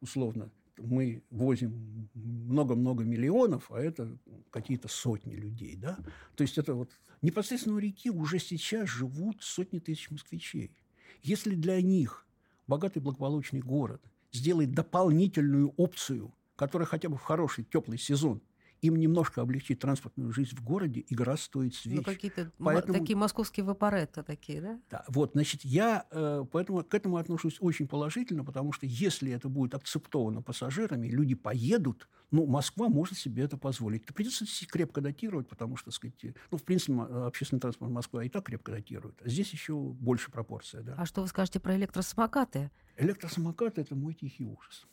условно 0.00 0.50
мы 0.78 1.22
возим 1.30 2.08
много-много 2.14 3.04
миллионов, 3.04 3.70
а 3.70 3.80
это 3.80 4.16
какие-то 4.50 4.88
сотни 4.88 5.34
людей. 5.34 5.76
Да? 5.76 5.98
То 6.34 6.42
есть 6.42 6.58
это 6.58 6.74
вот 6.74 6.90
непосредственно 7.22 7.76
у 7.76 7.78
реки 7.78 8.10
уже 8.10 8.38
сейчас 8.38 8.88
живут 8.88 9.42
сотни 9.42 9.78
тысяч 9.78 10.10
москвичей. 10.10 10.76
Если 11.22 11.54
для 11.54 11.80
них 11.80 12.26
богатый 12.66 13.00
благополучный 13.00 13.60
город 13.60 14.02
сделает 14.32 14.72
дополнительную 14.72 15.72
опцию, 15.76 16.34
которая 16.56 16.86
хотя 16.86 17.08
бы 17.08 17.16
в 17.16 17.22
хороший 17.22 17.64
теплый 17.64 17.98
сезон– 17.98 18.42
им 18.84 18.96
немножко 18.96 19.40
облегчить 19.40 19.78
транспортную 19.78 20.30
жизнь 20.30 20.54
в 20.54 20.62
городе, 20.62 21.04
игра 21.08 21.38
стоит 21.38 21.74
свеч. 21.74 21.96
Ну, 21.96 22.02
какие-то 22.02 22.52
поэтому... 22.58 22.98
такие 22.98 23.16
московские 23.16 23.64
вапоретто 23.64 24.22
такие, 24.22 24.60
да? 24.60 24.80
Да, 24.90 25.04
вот, 25.08 25.32
значит, 25.32 25.64
я 25.64 26.06
э, 26.10 26.44
поэтому 26.52 26.84
к 26.84 26.92
этому 26.94 27.16
отношусь 27.16 27.56
очень 27.60 27.88
положительно, 27.88 28.44
потому 28.44 28.72
что 28.72 28.84
если 28.84 29.32
это 29.32 29.48
будет 29.48 29.74
акцептовано 29.74 30.42
пассажирами, 30.42 31.08
люди 31.08 31.34
поедут, 31.34 32.08
ну, 32.30 32.46
Москва 32.46 32.88
может 32.88 33.16
себе 33.16 33.44
это 33.44 33.56
позволить. 33.56 34.04
Придется 34.04 34.44
крепко 34.66 35.00
датировать, 35.00 35.48
потому 35.48 35.76
что, 35.76 35.86
так 35.86 35.94
сказать, 35.94 36.36
ну, 36.50 36.58
в 36.58 36.62
принципе, 36.62 37.00
общественный 37.00 37.60
транспорт 37.60 37.90
Москвы 37.90 38.26
и 38.26 38.28
так 38.28 38.44
крепко 38.44 38.72
датирует. 38.72 39.22
А 39.24 39.28
здесь 39.30 39.50
еще 39.50 39.74
больше 39.78 40.30
пропорция, 40.30 40.82
да. 40.82 40.94
А 40.98 41.06
что 41.06 41.22
вы 41.22 41.28
скажете 41.28 41.58
про 41.58 41.74
электросамокаты? 41.76 42.70
Электросамокаты– 42.98 43.80
это 43.82 43.94
мой 43.94 44.12
тихий 44.12 44.44
ужас. 44.44 44.86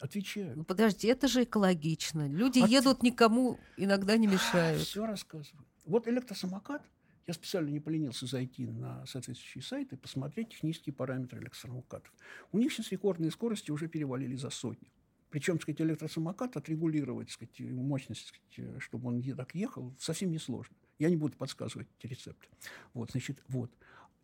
Отвечаю. 0.00 0.56
Ну, 0.56 0.64
подожди, 0.64 1.08
это 1.08 1.26
же 1.26 1.42
экологично. 1.42 2.28
Люди 2.28 2.60
От... 2.60 2.70
едут, 2.70 3.02
никому 3.02 3.58
иногда 3.76 4.16
не 4.16 4.26
мешают. 4.26 4.82
Все 4.82 5.04
рассказываю. 5.06 5.66
Вот 5.84 6.06
электросамокат, 6.06 6.82
я 7.26 7.34
специально 7.34 7.68
не 7.68 7.80
поленился 7.80 8.26
зайти 8.26 8.66
на 8.66 9.04
соответствующие 9.06 9.62
сайты 9.62 9.96
и 9.96 9.98
посмотреть 9.98 10.50
технические 10.50 10.94
параметры 10.94 11.40
электросамокатов. 11.40 12.12
У 12.52 12.58
них 12.58 12.72
сейчас 12.72 12.92
рекордные 12.92 13.30
скорости 13.30 13.70
уже 13.70 13.88
перевалили 13.88 14.36
за 14.36 14.50
сотню. 14.50 14.88
Причем, 15.30 15.54
так 15.54 15.62
сказать, 15.62 15.80
электросамокат 15.82 16.56
отрегулировать, 16.56 17.30
сказать, 17.30 17.60
мощность, 17.60 18.28
сказать, 18.28 18.80
чтобы 18.80 19.08
он 19.08 19.22
так 19.22 19.54
ехал, 19.54 19.94
совсем 19.98 20.30
несложно. 20.30 20.74
Я 20.98 21.10
не 21.10 21.16
буду 21.16 21.36
подсказывать 21.36 21.88
эти 21.98 22.10
рецепты. 22.10 22.48
Вот, 22.94 23.10
значит, 23.10 23.42
вот. 23.48 23.70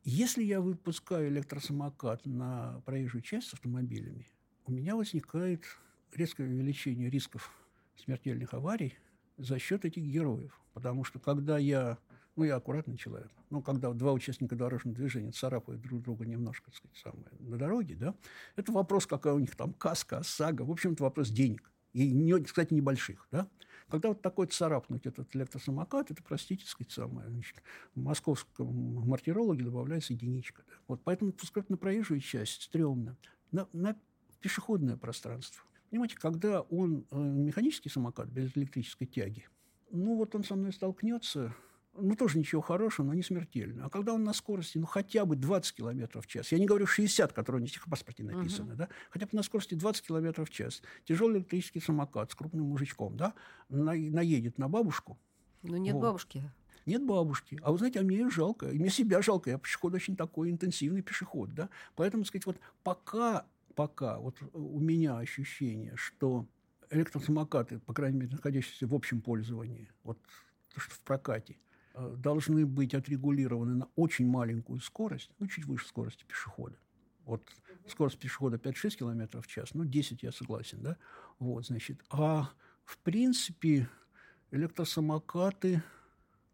Если 0.05 0.43
я 0.43 0.61
выпускаю 0.61 1.29
электросамокат 1.29 2.27
на 2.27 2.83
проезжую 2.85 3.23
часть 3.23 3.49
с 3.49 3.55
автомобилями, 3.55 4.27
у 4.67 4.73
меня 4.73 4.97
возникает 4.97 5.65
резкое 6.13 6.45
увеличение 6.45 7.11
рисков 7.11 7.53
смертельных 7.97 8.55
аварий 8.55 8.95
за 9.37 9.59
счет 9.59 9.85
этих 9.85 10.03
героев. 10.03 10.59
Потому 10.73 11.05
что 11.05 11.19
когда 11.19 11.59
я, 11.59 11.99
ну, 12.37 12.45
я 12.45 12.57
аккуратный 12.57 12.97
человек, 12.97 13.31
ну, 13.51 13.63
когда 13.63 13.93
два 13.93 14.13
участника 14.13 14.57
дорожного 14.57 14.97
движения 14.97 15.33
царапают 15.33 15.83
друг 15.83 16.03
друга 16.03 16.25
немножко, 16.25 16.71
так 16.71 16.77
сказать, 16.77 16.97
самое, 16.97 17.27
на 17.39 17.57
дороге, 17.59 17.95
да, 17.95 18.15
это 18.57 18.73
вопрос, 18.73 19.07
какая 19.07 19.35
у 19.35 19.39
них 19.39 19.55
там 19.55 19.73
каска, 19.75 20.19
ОСАГО, 20.19 20.63
в 20.63 20.71
общем, 20.71 20.93
это 20.93 21.05
вопрос 21.05 21.29
денег. 21.29 21.71
И, 21.93 22.11
не, 22.11 22.43
кстати, 22.43 22.75
небольших, 22.75 23.29
да. 23.31 23.49
Когда 23.89 24.09
вот 24.09 24.23
такой 24.23 24.47
царапнуть 24.47 25.07
этот 25.07 25.35
электросамокат, 25.37 26.11
это, 26.11 26.23
простите, 26.25 26.67
сказать, 26.67 26.91
самое, 26.91 27.29
значит, 27.29 27.63
в 27.95 28.01
московском 28.01 28.67
мартирологе 29.07 29.63
добавляется 29.63 30.15
единичка. 30.15 30.65
Да. 30.67 30.75
Вот 30.89 31.03
поэтому 31.05 31.33
пускать 31.33 31.71
на 31.71 31.77
проезжую 31.77 32.21
часть 32.21 32.63
стрёмно. 32.63 33.17
На, 33.53 33.69
на 33.73 33.97
пешеходное 34.45 34.99
пространство. 34.99 35.65
Понимаете, 35.89 36.17
когда 36.21 36.61
он 36.61 37.07
э, 37.11 37.19
механический 37.19 37.89
самокат 37.89 38.29
без 38.29 38.55
электрической 38.55 39.07
тяги, 39.07 39.49
ну 39.91 40.17
вот 40.17 40.35
он 40.35 40.45
со 40.45 40.55
мной 40.55 40.75
столкнется, 40.75 41.55
ну, 41.95 42.15
тоже 42.15 42.39
ничего 42.39 42.61
хорошего, 42.61 43.07
но 43.07 43.15
не 43.15 43.23
смертельно. 43.23 43.87
А 43.87 43.89
когда 43.89 44.13
он 44.13 44.23
на 44.23 44.35
скорости, 44.35 44.77
ну, 44.77 44.85
хотя 44.85 45.25
бы 45.25 45.35
20 45.35 45.77
километров 45.77 46.27
в 46.27 46.29
час, 46.29 46.53
я 46.53 46.59
не 46.59 46.67
говорю 46.67 46.87
60, 46.87 47.33
которые 47.33 47.63
у 47.63 47.65
них 47.65 47.73
в 47.73 47.89
паспорте 47.89 48.23
написаны, 48.23 48.73
uh-huh. 48.73 48.77
да, 48.77 48.89
хотя 49.09 49.25
бы 49.25 49.31
на 49.33 49.43
скорости 49.43 49.75
20 49.75 50.07
километров 50.07 50.51
в 50.51 50.53
час, 50.53 50.83
тяжелый 51.05 51.39
электрический 51.39 51.81
самокат 51.81 52.33
с 52.33 52.35
крупным 52.35 52.67
мужичком, 52.67 53.17
да, 53.17 53.33
на, 53.71 53.95
наедет 53.95 54.59
на 54.59 54.69
бабушку. 54.69 55.19
Ну, 55.63 55.79
нет 55.79 55.95
вот. 55.95 56.03
бабушки. 56.03 56.43
Нет 56.85 57.03
бабушки. 57.03 57.59
А 57.63 57.73
вы 57.73 57.79
знаете, 57.79 58.01
а 58.01 58.03
мне 58.03 58.19
ее 58.19 58.31
жалко. 58.31 58.69
И 58.69 58.79
мне 58.79 58.91
себя 58.91 59.23
жалко. 59.23 59.49
Я 59.49 59.59
пешеход 59.59 59.95
очень 59.95 60.17
такой 60.17 60.51
интенсивный 60.51 61.01
пешеход. 61.01 61.55
Да? 61.55 61.71
Поэтому, 61.95 62.27
сказать, 62.27 62.45
вот 62.45 62.59
пока 62.83 63.47
пока 63.75 64.19
вот 64.19 64.37
у 64.53 64.81
меня 64.81 65.19
ощущение, 65.19 65.97
что 65.97 66.47
электросамокаты, 66.91 67.79
по 67.81 67.93
крайней 67.93 68.19
мере, 68.19 68.33
находящиеся 68.33 68.87
в 68.87 68.95
общем 68.95 69.21
пользовании, 69.21 69.91
вот 70.03 70.19
то, 70.73 70.81
что 70.81 70.95
в 70.95 71.01
прокате, 71.01 71.57
э, 71.95 72.15
должны 72.19 72.67
быть 72.67 72.95
отрегулированы 72.95 73.75
на 73.75 73.89
очень 73.97 74.27
маленькую 74.29 74.81
скорость, 74.81 75.31
ну, 75.39 75.47
чуть 75.47 75.65
выше 75.65 75.87
скорости 75.87 76.25
пешехода. 76.25 76.77
Вот 77.25 77.43
скорость 77.89 78.19
пешехода 78.19 78.59
5-6 78.59 78.97
км 78.99 79.41
в 79.41 79.47
час, 79.47 79.75
ну, 79.75 79.85
10 79.85 80.23
я 80.23 80.33
согласен, 80.33 80.83
да? 80.83 80.97
Вот, 81.39 81.67
значит, 81.67 82.03
а 82.11 82.51
в 82.85 82.99
принципе 82.99 83.89
электросамокаты, 84.51 85.83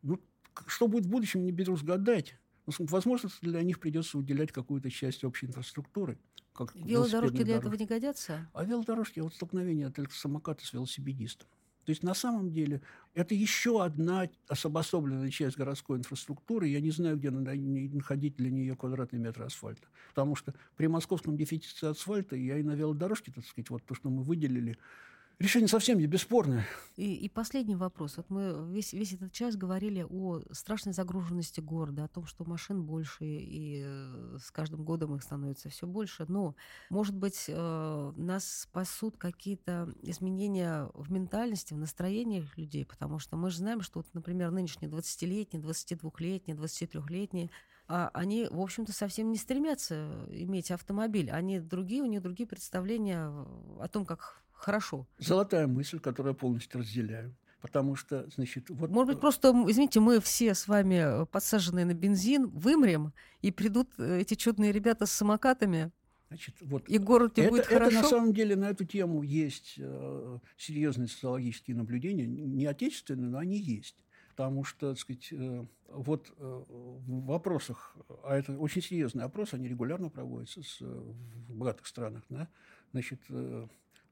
ну, 0.03 0.21
что 0.67 0.89
будет 0.89 1.07
в 1.07 1.11
будущем, 1.11 1.45
не 1.45 1.53
берусь 1.53 1.83
гадать. 1.83 2.37
Возможно, 2.79 3.29
для 3.43 3.63
них 3.63 3.81
придется 3.81 4.17
уделять 4.17 4.53
какую-то 4.53 4.91
часть 4.91 5.25
общей 5.25 5.47
инфраструктуры– 5.47 6.19
как 6.53 6.75
Велодорожки 6.75 7.43
для 7.43 7.57
этого 7.57 7.75
не 7.75 7.87
годятся? 7.87 8.49
А 8.53 8.65
велодорожки– 8.65 9.21
вот 9.21 9.35
столкновение 9.35 9.87
от 9.87 9.99
самоката 10.13 10.65
с 10.65 10.73
велосипедистом. 10.73 11.49
То 11.85 11.93
есть 11.93 12.03
на 12.03 12.15
самом 12.15 12.53
деле 12.53 12.83
это 13.15 13.35
еще 13.35 13.83
одна 13.83 14.29
особоsobленная 14.49 15.31
часть 15.31 15.57
городской 15.57 15.99
инфраструктуры. 15.99 16.69
Я 16.69 16.81
не 16.81 16.91
знаю, 16.91 17.17
где 17.17 17.31
надо 17.31 17.55
находить 17.55 18.37
для 18.37 18.51
нее 18.51 18.77
квадратный 18.77 19.19
метр 19.19 19.43
асфальта. 19.43 19.89
Потому 20.11 20.37
что 20.37 20.55
при 20.77 20.87
московском 20.87 21.37
дефиците 21.37 21.89
асфальта 21.89 22.37
я 22.37 22.59
и 22.59 22.63
на 22.63 22.73
велодорожке, 22.73 23.33
так 23.33 23.45
сказать, 23.45 23.71
вот 23.71 23.83
то, 23.85 23.95
что 23.95 24.11
мы 24.11 24.23
выделили, 24.23 24.79
решение 25.41 25.69
совсем 25.69 25.99
не 25.99 26.07
бесспорное. 26.07 26.67
И, 26.97 27.15
и 27.15 27.29
последний 27.29 27.75
вопрос. 27.75 28.19
Вот 28.19 28.29
мы 28.29 28.69
весь, 28.71 28.93
весь 28.93 29.15
этот 29.15 29.33
час 29.33 29.57
говорили 29.57 30.07
о 30.09 30.43
страшной 30.53 30.93
загруженности 30.93 31.61
города, 31.61 32.05
о 32.05 32.09
том, 32.09 32.27
что 32.27 32.45
машин 32.45 32.83
больше, 32.85 33.25
и 33.25 33.83
э, 33.85 34.37
с 34.39 34.51
каждым 34.51 34.85
годом 34.85 35.17
их 35.17 35.23
становится 35.23 35.71
все 35.71 35.87
больше. 35.87 36.27
Но, 36.29 36.55
может 36.91 37.17
быть, 37.17 37.47
э, 37.49 38.13
нас 38.17 38.61
спасут 38.61 39.17
какие-то 39.17 39.93
изменения 40.03 40.91
в 40.95 41.11
ментальности, 41.11 41.73
в 41.73 41.79
настроениях 41.79 42.57
людей, 42.59 42.85
потому 42.85 43.19
что 43.19 43.37
мы 43.37 43.51
же 43.51 43.59
знаем, 43.59 43.81
что, 43.81 44.01
вот, 44.01 44.09
например, 44.13 44.51
нынешние 44.51 44.91
20-летние, 44.91 45.63
22-летние, 45.63 46.57
23-летние, 46.57 47.51
а 47.89 48.11
они, 48.13 48.47
в 48.49 48.61
общем-то, 48.61 48.93
совсем 48.93 49.33
не 49.33 49.37
стремятся 49.37 50.29
иметь 50.31 50.71
автомобиль. 50.71 51.29
Они 51.31 51.59
другие, 51.59 52.03
у 52.03 52.07
них 52.07 52.23
другие 52.23 52.47
представления 52.47 53.27
о 53.27 53.89
том, 53.91 54.05
как 54.05 54.45
хорошо. 54.61 55.07
Золотая 55.19 55.67
мысль, 55.67 55.99
которую 55.99 56.33
я 56.33 56.39
полностью 56.39 56.81
разделяю. 56.81 57.35
Потому 57.61 57.95
что, 57.95 58.27
значит, 58.35 58.71
вот... 58.71 58.91
Может 58.91 59.15
быть, 59.15 59.21
просто, 59.21 59.51
извините, 59.69 60.01
мы 60.01 60.21
все 60.21 60.55
с 60.55 60.67
вами 60.67 61.27
подсаженные 61.27 61.85
на 61.85 61.93
бензин, 61.93 62.49
вымрем, 62.49 63.13
и 63.43 63.51
придут 63.51 63.99
эти 63.99 64.35
чудные 64.35 64.73
ребята 64.73 65.05
с 65.05 65.13
самокатами, 65.13 65.93
Значит, 66.29 66.55
вот 66.61 66.89
и 66.89 66.97
город 66.99 67.41
это, 67.41 67.51
будет 67.51 67.65
это 67.65 67.75
хорошо? 67.75 68.03
на 68.03 68.05
самом 68.05 68.33
деле 68.33 68.55
на 68.55 68.71
эту 68.71 68.85
тему 68.85 69.25
есть 69.25 69.75
э, 69.79 70.39
серьезные 70.57 71.09
социологические 71.09 71.77
наблюдения, 71.77 72.25
не 72.25 72.67
отечественные, 72.67 73.31
но 73.31 73.39
они 73.39 73.59
есть. 73.59 73.97
Потому 74.37 74.63
что, 74.63 74.91
так 74.91 74.99
сказать, 75.01 75.29
э, 75.33 75.67
вот 75.89 76.33
э, 76.39 76.65
в 76.69 77.27
вопросах, 77.27 77.97
а 78.23 78.37
это 78.37 78.57
очень 78.57 78.81
серьезный 78.81 79.25
опрос, 79.25 79.55
они 79.55 79.67
регулярно 79.67 80.09
проводятся 80.09 80.63
с, 80.63 80.81
в 80.81 81.53
богатых 81.53 81.89
странах, 81.89 82.23
да, 82.29 82.49
значит, 82.93 83.21
э, 83.29 83.67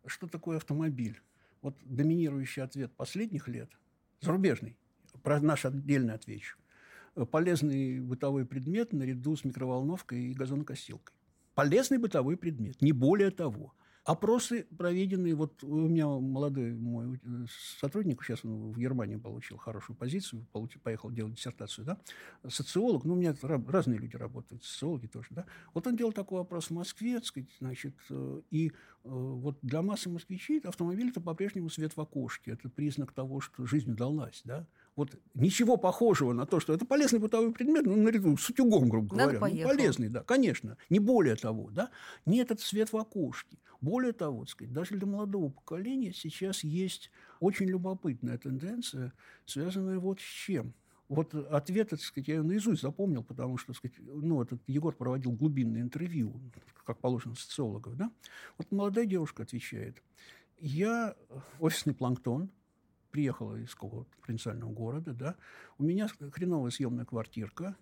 что 0.09 0.27
такое 0.27 0.57
автомобиль? 0.57 1.21
Вот 1.63 1.77
доминирующий 1.85 2.63
ответ 2.63 2.93
последних 2.93 3.49
лет, 3.49 3.71
зарубежный, 4.21 4.77
про 5.23 5.41
наш 5.41 5.65
отдельно 5.65 6.15
отвечу, 6.15 6.57
полезный 7.31 8.01
бытовой 8.01 8.47
предмет 8.47 8.93
наряду 8.93 9.37
с 9.37 9.45
микроволновкой 9.45 10.31
и 10.31 10.35
газонокосилкой 10.35 11.19
полезный 11.59 11.99
бытовой 11.99 12.37
предмет, 12.37 12.81
не 12.81 12.93
более 12.93 13.33
того. 13.33 13.75
Опросы 14.09 14.67
проведенные, 14.79 15.35
вот 15.35 15.63
у 15.63 15.87
меня 15.87 16.07
молодой 16.07 16.73
мой 16.73 17.21
э, 17.23 17.45
сотрудник, 17.79 18.25
сейчас 18.25 18.43
он 18.43 18.73
в 18.73 18.79
Германии 18.79 19.17
получил 19.17 19.59
хорошую 19.59 19.97
позицию, 19.97 20.47
получил, 20.51 20.81
поехал 20.81 21.11
делать 21.11 21.35
диссертацию, 21.35 21.85
да, 21.85 21.99
социолог, 22.49 23.05
ну, 23.05 23.13
у 23.13 23.17
меня 23.17 23.35
разные 23.43 23.99
люди 23.99 24.17
работают, 24.17 24.65
социологи 24.65 25.09
тоже, 25.09 25.29
да, 25.33 25.45
вот 25.75 25.87
он 25.87 25.95
делал 25.95 26.13
такой 26.13 26.41
опрос 26.41 26.69
в 26.69 26.71
Москве, 26.71 27.21
сказать, 27.23 27.51
значит, 27.59 27.97
э, 28.09 28.41
и 28.51 28.69
э, 28.69 28.73
вот 29.05 29.59
для 29.61 29.83
массы 29.83 30.09
москвичей 30.09 30.61
автомобиль– 30.61 31.09
это 31.11 31.21
по-прежнему 31.21 31.69
свет 31.69 31.95
в 31.95 32.01
окошке, 32.01 32.53
это 32.53 32.71
признак 32.71 33.13
того, 33.13 33.43
что 33.43 33.67
жизнь 33.67 33.93
удалась, 33.93 34.41
да, 34.43 34.67
вот 34.99 35.17
ничего 35.35 35.77
похожего 35.77 36.33
на 36.33 36.45
то, 36.45 36.59
что 36.59 36.75
это 36.75 36.85
полезный 36.85 37.21
бытовой 37.21 37.53
предмет, 37.53 37.87
ну, 37.87 37.95
наряду 37.95 38.37
с 38.37 38.51
утюгом, 38.51 38.89
грубо 38.89 39.15
говоря. 39.15 39.39
Ну, 39.39 39.65
полезный, 39.65 40.09
да, 40.09 40.25
конечно. 40.25 40.77
Не 40.91 40.99
более 40.99 41.37
того, 41.37 41.71
да. 41.71 41.91
Не 42.27 42.39
этот 42.39 42.59
свет 42.61 42.93
в 42.93 42.97
окошке. 42.97 43.59
Более 43.81 44.13
того, 44.13 44.41
так 44.41 44.49
сказать, 44.49 44.73
даже 44.73 44.97
для 44.97 45.07
молодого 45.07 45.51
поколения 45.51 46.13
сейчас 46.13 46.65
есть 46.65 47.13
очень 47.39 47.67
любопытная 47.67 48.39
тенденция, 48.39 49.13
связанная 49.47 50.01
вот 50.01 50.19
с 50.19 50.25
чем. 50.25 50.75
Вот 51.09 51.33
ответ, 51.33 51.91
так 51.91 52.01
сказать, 52.01 52.27
я 52.27 52.35
ее 52.35 52.43
наизусть 52.43 52.83
запомнил, 52.83 53.23
потому 53.23 53.57
что, 53.57 53.69
так 53.69 53.77
сказать, 53.77 53.99
ну, 54.01 54.43
этот 54.43 54.61
Егор 54.67 54.93
проводил 54.93 55.31
глубинное 55.31 55.81
интервью, 55.81 56.35
как 56.85 56.99
положено 56.99 57.37
социологов, 57.37 57.97
да. 57.97 58.11
Вот 58.59 58.73
молодая 58.73 59.07
девушка 59.07 59.45
отвечает, 59.45 60.03
я 60.59 61.15
офисный 61.61 61.95
планктон, 61.95 62.51
приехала 63.11 63.57
из 63.57 63.75
какого-то 63.75 64.11
провинциального 64.21 64.71
города, 64.71 65.13
да, 65.13 65.37
у 65.79 65.83
меня 65.83 66.09
хреновая 66.33 66.71
съемная 66.71 67.05
квартирка, 67.05 67.77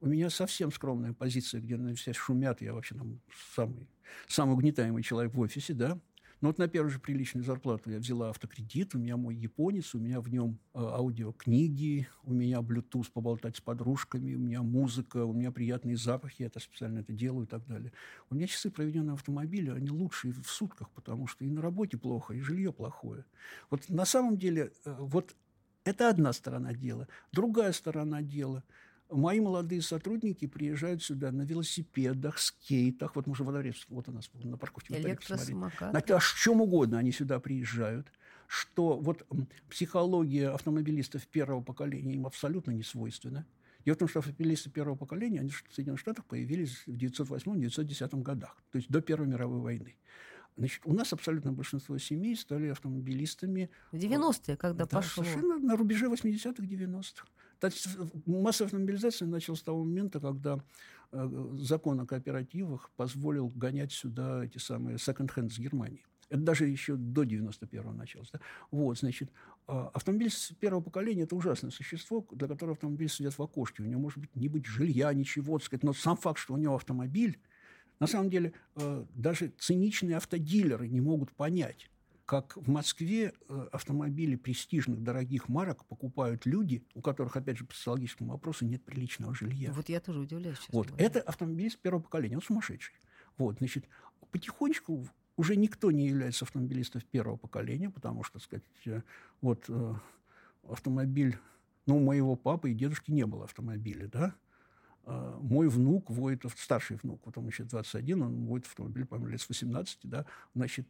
у 0.00 0.06
меня 0.06 0.30
совсем 0.30 0.70
скромная 0.70 1.12
позиция, 1.12 1.60
где 1.60 1.76
на 1.76 1.94
все 1.94 2.12
шумят, 2.12 2.60
я 2.60 2.72
вообще 2.72 2.94
там 2.94 3.20
самый, 3.54 3.88
самый 4.28 4.54
угнетаемый 4.54 5.02
человек 5.02 5.34
в 5.34 5.40
офисе, 5.40 5.74
да, 5.74 5.98
но 6.40 6.48
вот 6.48 6.58
на 6.58 6.68
первую 6.68 6.90
же 6.90 7.00
приличную 7.00 7.44
зарплату 7.44 7.90
я 7.90 7.98
взяла 7.98 8.30
автокредит, 8.30 8.94
у 8.94 8.98
меня 8.98 9.16
мой 9.16 9.34
японец, 9.34 9.94
у 9.94 9.98
меня 9.98 10.20
в 10.20 10.28
нем 10.28 10.58
э, 10.74 10.78
аудиокниги, 10.78 12.08
у 12.22 12.32
меня 12.32 12.58
Bluetooth 12.58 13.10
поболтать 13.12 13.56
с 13.56 13.60
подружками, 13.60 14.34
у 14.34 14.38
меня 14.38 14.62
музыка, 14.62 15.24
у 15.24 15.32
меня 15.32 15.50
приятные 15.50 15.96
запахи, 15.96 16.42
я 16.42 16.46
это 16.46 16.60
специально 16.60 17.00
это 17.00 17.12
делаю 17.12 17.46
и 17.46 17.48
так 17.48 17.66
далее. 17.66 17.92
У 18.30 18.34
меня 18.34 18.46
часы, 18.46 18.70
проведенные 18.70 19.12
в 19.12 19.18
автомобиле, 19.18 19.72
они 19.72 19.90
лучшие 19.90 20.32
в 20.32 20.46
сутках, 20.46 20.90
потому 20.90 21.26
что 21.26 21.44
и 21.44 21.50
на 21.50 21.60
работе 21.60 21.98
плохо, 21.98 22.34
и 22.34 22.40
жилье 22.40 22.72
плохое. 22.72 23.24
Вот 23.70 23.88
на 23.88 24.04
самом 24.04 24.38
деле, 24.38 24.72
э, 24.84 24.96
вот 24.98 25.34
это 25.84 26.08
одна 26.08 26.32
сторона 26.32 26.72
дела. 26.72 27.08
Другая 27.32 27.72
сторона 27.72 28.22
дела– 28.22 28.62
Мои 29.10 29.40
молодые 29.40 29.80
сотрудники 29.80 30.46
приезжают 30.46 31.02
сюда 31.02 31.32
на 31.32 31.42
велосипедах, 31.42 32.38
скейтах. 32.38 33.16
Вот 33.16 33.26
можно 33.26 33.44
во 33.44 33.52
дворе, 33.52 33.72
вот 33.88 34.08
у 34.08 34.12
нас 34.12 34.30
на 34.34 34.58
парковке. 34.58 34.98
Электросамокат. 34.98 35.92
На 35.92 36.00
а 36.00 36.20
чем 36.20 36.60
угодно 36.60 36.98
они 36.98 37.12
сюда 37.12 37.40
приезжают. 37.40 38.12
Что 38.46 38.98
вот 38.98 39.26
психология 39.68 40.50
автомобилистов 40.50 41.26
первого 41.26 41.62
поколения 41.62 42.14
им 42.14 42.26
абсолютно 42.26 42.70
не 42.70 42.82
свойственна. 42.82 43.46
Дело 43.84 43.94
в 43.94 43.98
том, 43.98 44.08
что 44.08 44.18
автомобилисты 44.18 44.70
первого 44.70 44.96
поколения, 44.96 45.40
они 45.40 45.50
в 45.50 45.64
Соединенных 45.70 46.00
Штатах 46.00 46.24
появились 46.26 46.82
в 46.86 46.88
1908-1910 46.88 48.22
годах, 48.22 48.62
то 48.70 48.76
есть 48.76 48.90
до 48.90 49.00
Первой 49.00 49.26
мировой 49.26 49.60
войны. 49.60 49.96
Значит, 50.58 50.82
у 50.84 50.92
нас 50.92 51.12
абсолютно 51.12 51.52
большинство 51.52 51.96
семей 51.98 52.36
стали 52.36 52.68
автомобилистами. 52.68 53.70
В 53.92 53.96
90-е, 53.96 54.56
когда 54.56 54.86
да, 54.86 54.96
пошло. 54.98 55.22
Совершенно 55.22 55.58
на 55.58 55.76
рубеже 55.76 56.06
80-х, 56.06 56.62
90-х. 56.64 57.28
Массовая 58.26 58.80
мобилизация 58.80 59.26
началась 59.26 59.60
с 59.60 59.64
того 59.64 59.84
момента, 59.84 60.20
когда 60.20 60.62
э, 61.12 61.48
закон 61.58 62.00
о 62.00 62.06
кооперативах 62.06 62.90
позволил 62.96 63.48
гонять 63.48 63.92
сюда 63.92 64.44
эти 64.44 64.58
самые 64.58 64.96
second-hand 64.96 65.50
с 65.50 65.58
Германии. 65.58 66.04
Это 66.30 66.42
даже 66.42 66.66
еще 66.66 66.96
до 66.96 67.22
91-го 67.22 67.92
началось. 67.92 68.30
Да? 68.30 68.40
Вот, 68.70 68.98
значит, 68.98 69.30
а, 69.66 69.88
автомобиль 69.94 70.30
первого 70.60 70.82
поколения– 70.82 71.22
это 71.24 71.36
ужасное 71.36 71.70
существо, 71.70 72.26
для 72.32 72.48
которого 72.48 72.74
автомобиль 72.74 73.08
свет 73.08 73.36
в 73.36 73.42
окошке. 73.42 73.82
У 73.82 73.86
него 73.86 74.00
может 74.00 74.18
быть 74.18 74.34
не 74.36 74.48
быть 74.48 74.66
жилья, 74.66 75.12
ничего, 75.14 75.58
так 75.58 75.66
сказать, 75.66 75.84
но 75.84 75.92
сам 75.92 76.16
факт, 76.16 76.38
что 76.38 76.54
у 76.54 76.58
него 76.58 76.74
автомобиль, 76.74 77.38
на 77.98 78.06
самом 78.06 78.30
деле, 78.30 78.52
э, 78.76 79.04
даже 79.14 79.52
циничные 79.58 80.16
автодилеры 80.18 80.88
не 80.88 81.00
могут 81.00 81.32
понять, 81.32 81.90
как 82.28 82.58
в 82.58 82.68
Москве 82.68 83.32
э, 83.48 83.68
автомобили 83.72 84.36
престижных, 84.36 85.02
дорогих 85.02 85.48
марок 85.48 85.86
покупают 85.86 86.44
люди, 86.44 86.84
у 86.92 87.00
которых, 87.00 87.38
опять 87.38 87.56
же, 87.56 87.64
по 87.64 87.74
социологическому 87.74 88.32
вопросу 88.32 88.66
нет 88.66 88.84
приличного 88.84 89.34
жилья. 89.34 89.72
Вот 89.72 89.88
я 89.88 89.98
тоже 89.98 90.20
удивляюсь. 90.20 90.58
Вот. 90.68 90.92
Это 90.98 91.22
автомобиль 91.22 91.70
с 91.70 91.76
первого 91.76 92.02
поколения, 92.02 92.36
он 92.36 92.42
сумасшедший. 92.42 92.94
Вот, 93.38 93.56
значит, 93.60 93.86
потихонечку 94.30 95.08
уже 95.38 95.56
никто 95.56 95.90
не 95.90 96.06
является 96.06 96.44
автомобилистом 96.44 97.00
первого 97.00 97.38
поколения, 97.38 97.88
потому 97.88 98.22
что, 98.24 98.34
так 98.34 98.42
сказать, 98.42 98.64
э, 98.84 99.00
вот 99.40 99.64
э, 99.68 99.94
автомобиль, 100.68 101.38
ну, 101.86 101.96
у 101.96 102.04
моего 102.04 102.36
папы 102.36 102.72
и 102.72 102.74
дедушки 102.74 103.10
не 103.10 103.24
было 103.24 103.44
автомобиля, 103.44 104.06
да, 104.06 104.34
а 105.04 105.38
мой 105.40 105.68
внук 105.68 106.10
водит, 106.10 106.44
старший 106.58 106.98
внук, 107.02 107.22
вот 107.24 107.38
ему 107.38 107.48
еще 107.48 107.64
21, 107.64 108.20
он 108.20 108.44
водит 108.44 108.66
автомобиль, 108.66 109.06
по-моему, 109.06 109.30
лет 109.30 109.40
с 109.40 109.48
18, 109.48 110.00
да, 110.02 110.26
значит, 110.54 110.88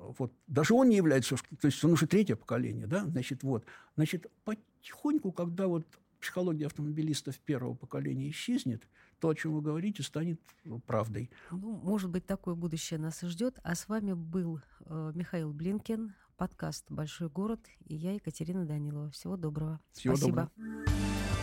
вот, 0.00 0.32
даже 0.46 0.74
он 0.74 0.88
не 0.88 0.96
является, 0.96 1.36
то 1.60 1.66
есть 1.66 1.84
он 1.84 1.92
уже 1.92 2.06
третье 2.06 2.36
поколение, 2.36 2.86
да, 2.86 3.04
значит, 3.04 3.42
вот, 3.42 3.64
значит, 3.96 4.26
потихоньку, 4.44 5.32
когда 5.32 5.66
вот 5.66 5.86
психология 6.20 6.66
автомобилистов 6.66 7.38
первого 7.40 7.74
поколения 7.74 8.30
исчезнет, 8.30 8.86
то, 9.20 9.28
о 9.28 9.34
чем 9.34 9.54
вы 9.54 9.60
говорите, 9.60 10.02
станет 10.02 10.40
правдой. 10.86 11.30
Ну, 11.50 11.80
может 11.82 12.10
быть, 12.10 12.26
такое 12.26 12.54
будущее 12.54 12.98
нас 12.98 13.22
и 13.22 13.26
ждет. 13.26 13.58
А 13.62 13.74
с 13.74 13.88
вами 13.88 14.12
был 14.12 14.60
э, 14.86 15.12
Михаил 15.14 15.52
Блинкин, 15.52 16.14
подкаст 16.36 16.86
«Большой 16.88 17.28
город» 17.28 17.60
и 17.86 17.94
я, 17.96 18.14
Екатерина 18.14 18.64
Данилова. 18.64 19.10
Всего 19.10 19.36
доброго. 19.36 19.80
Всего 19.92 20.16
Спасибо. 20.16 20.50
Доброго. 20.56 21.39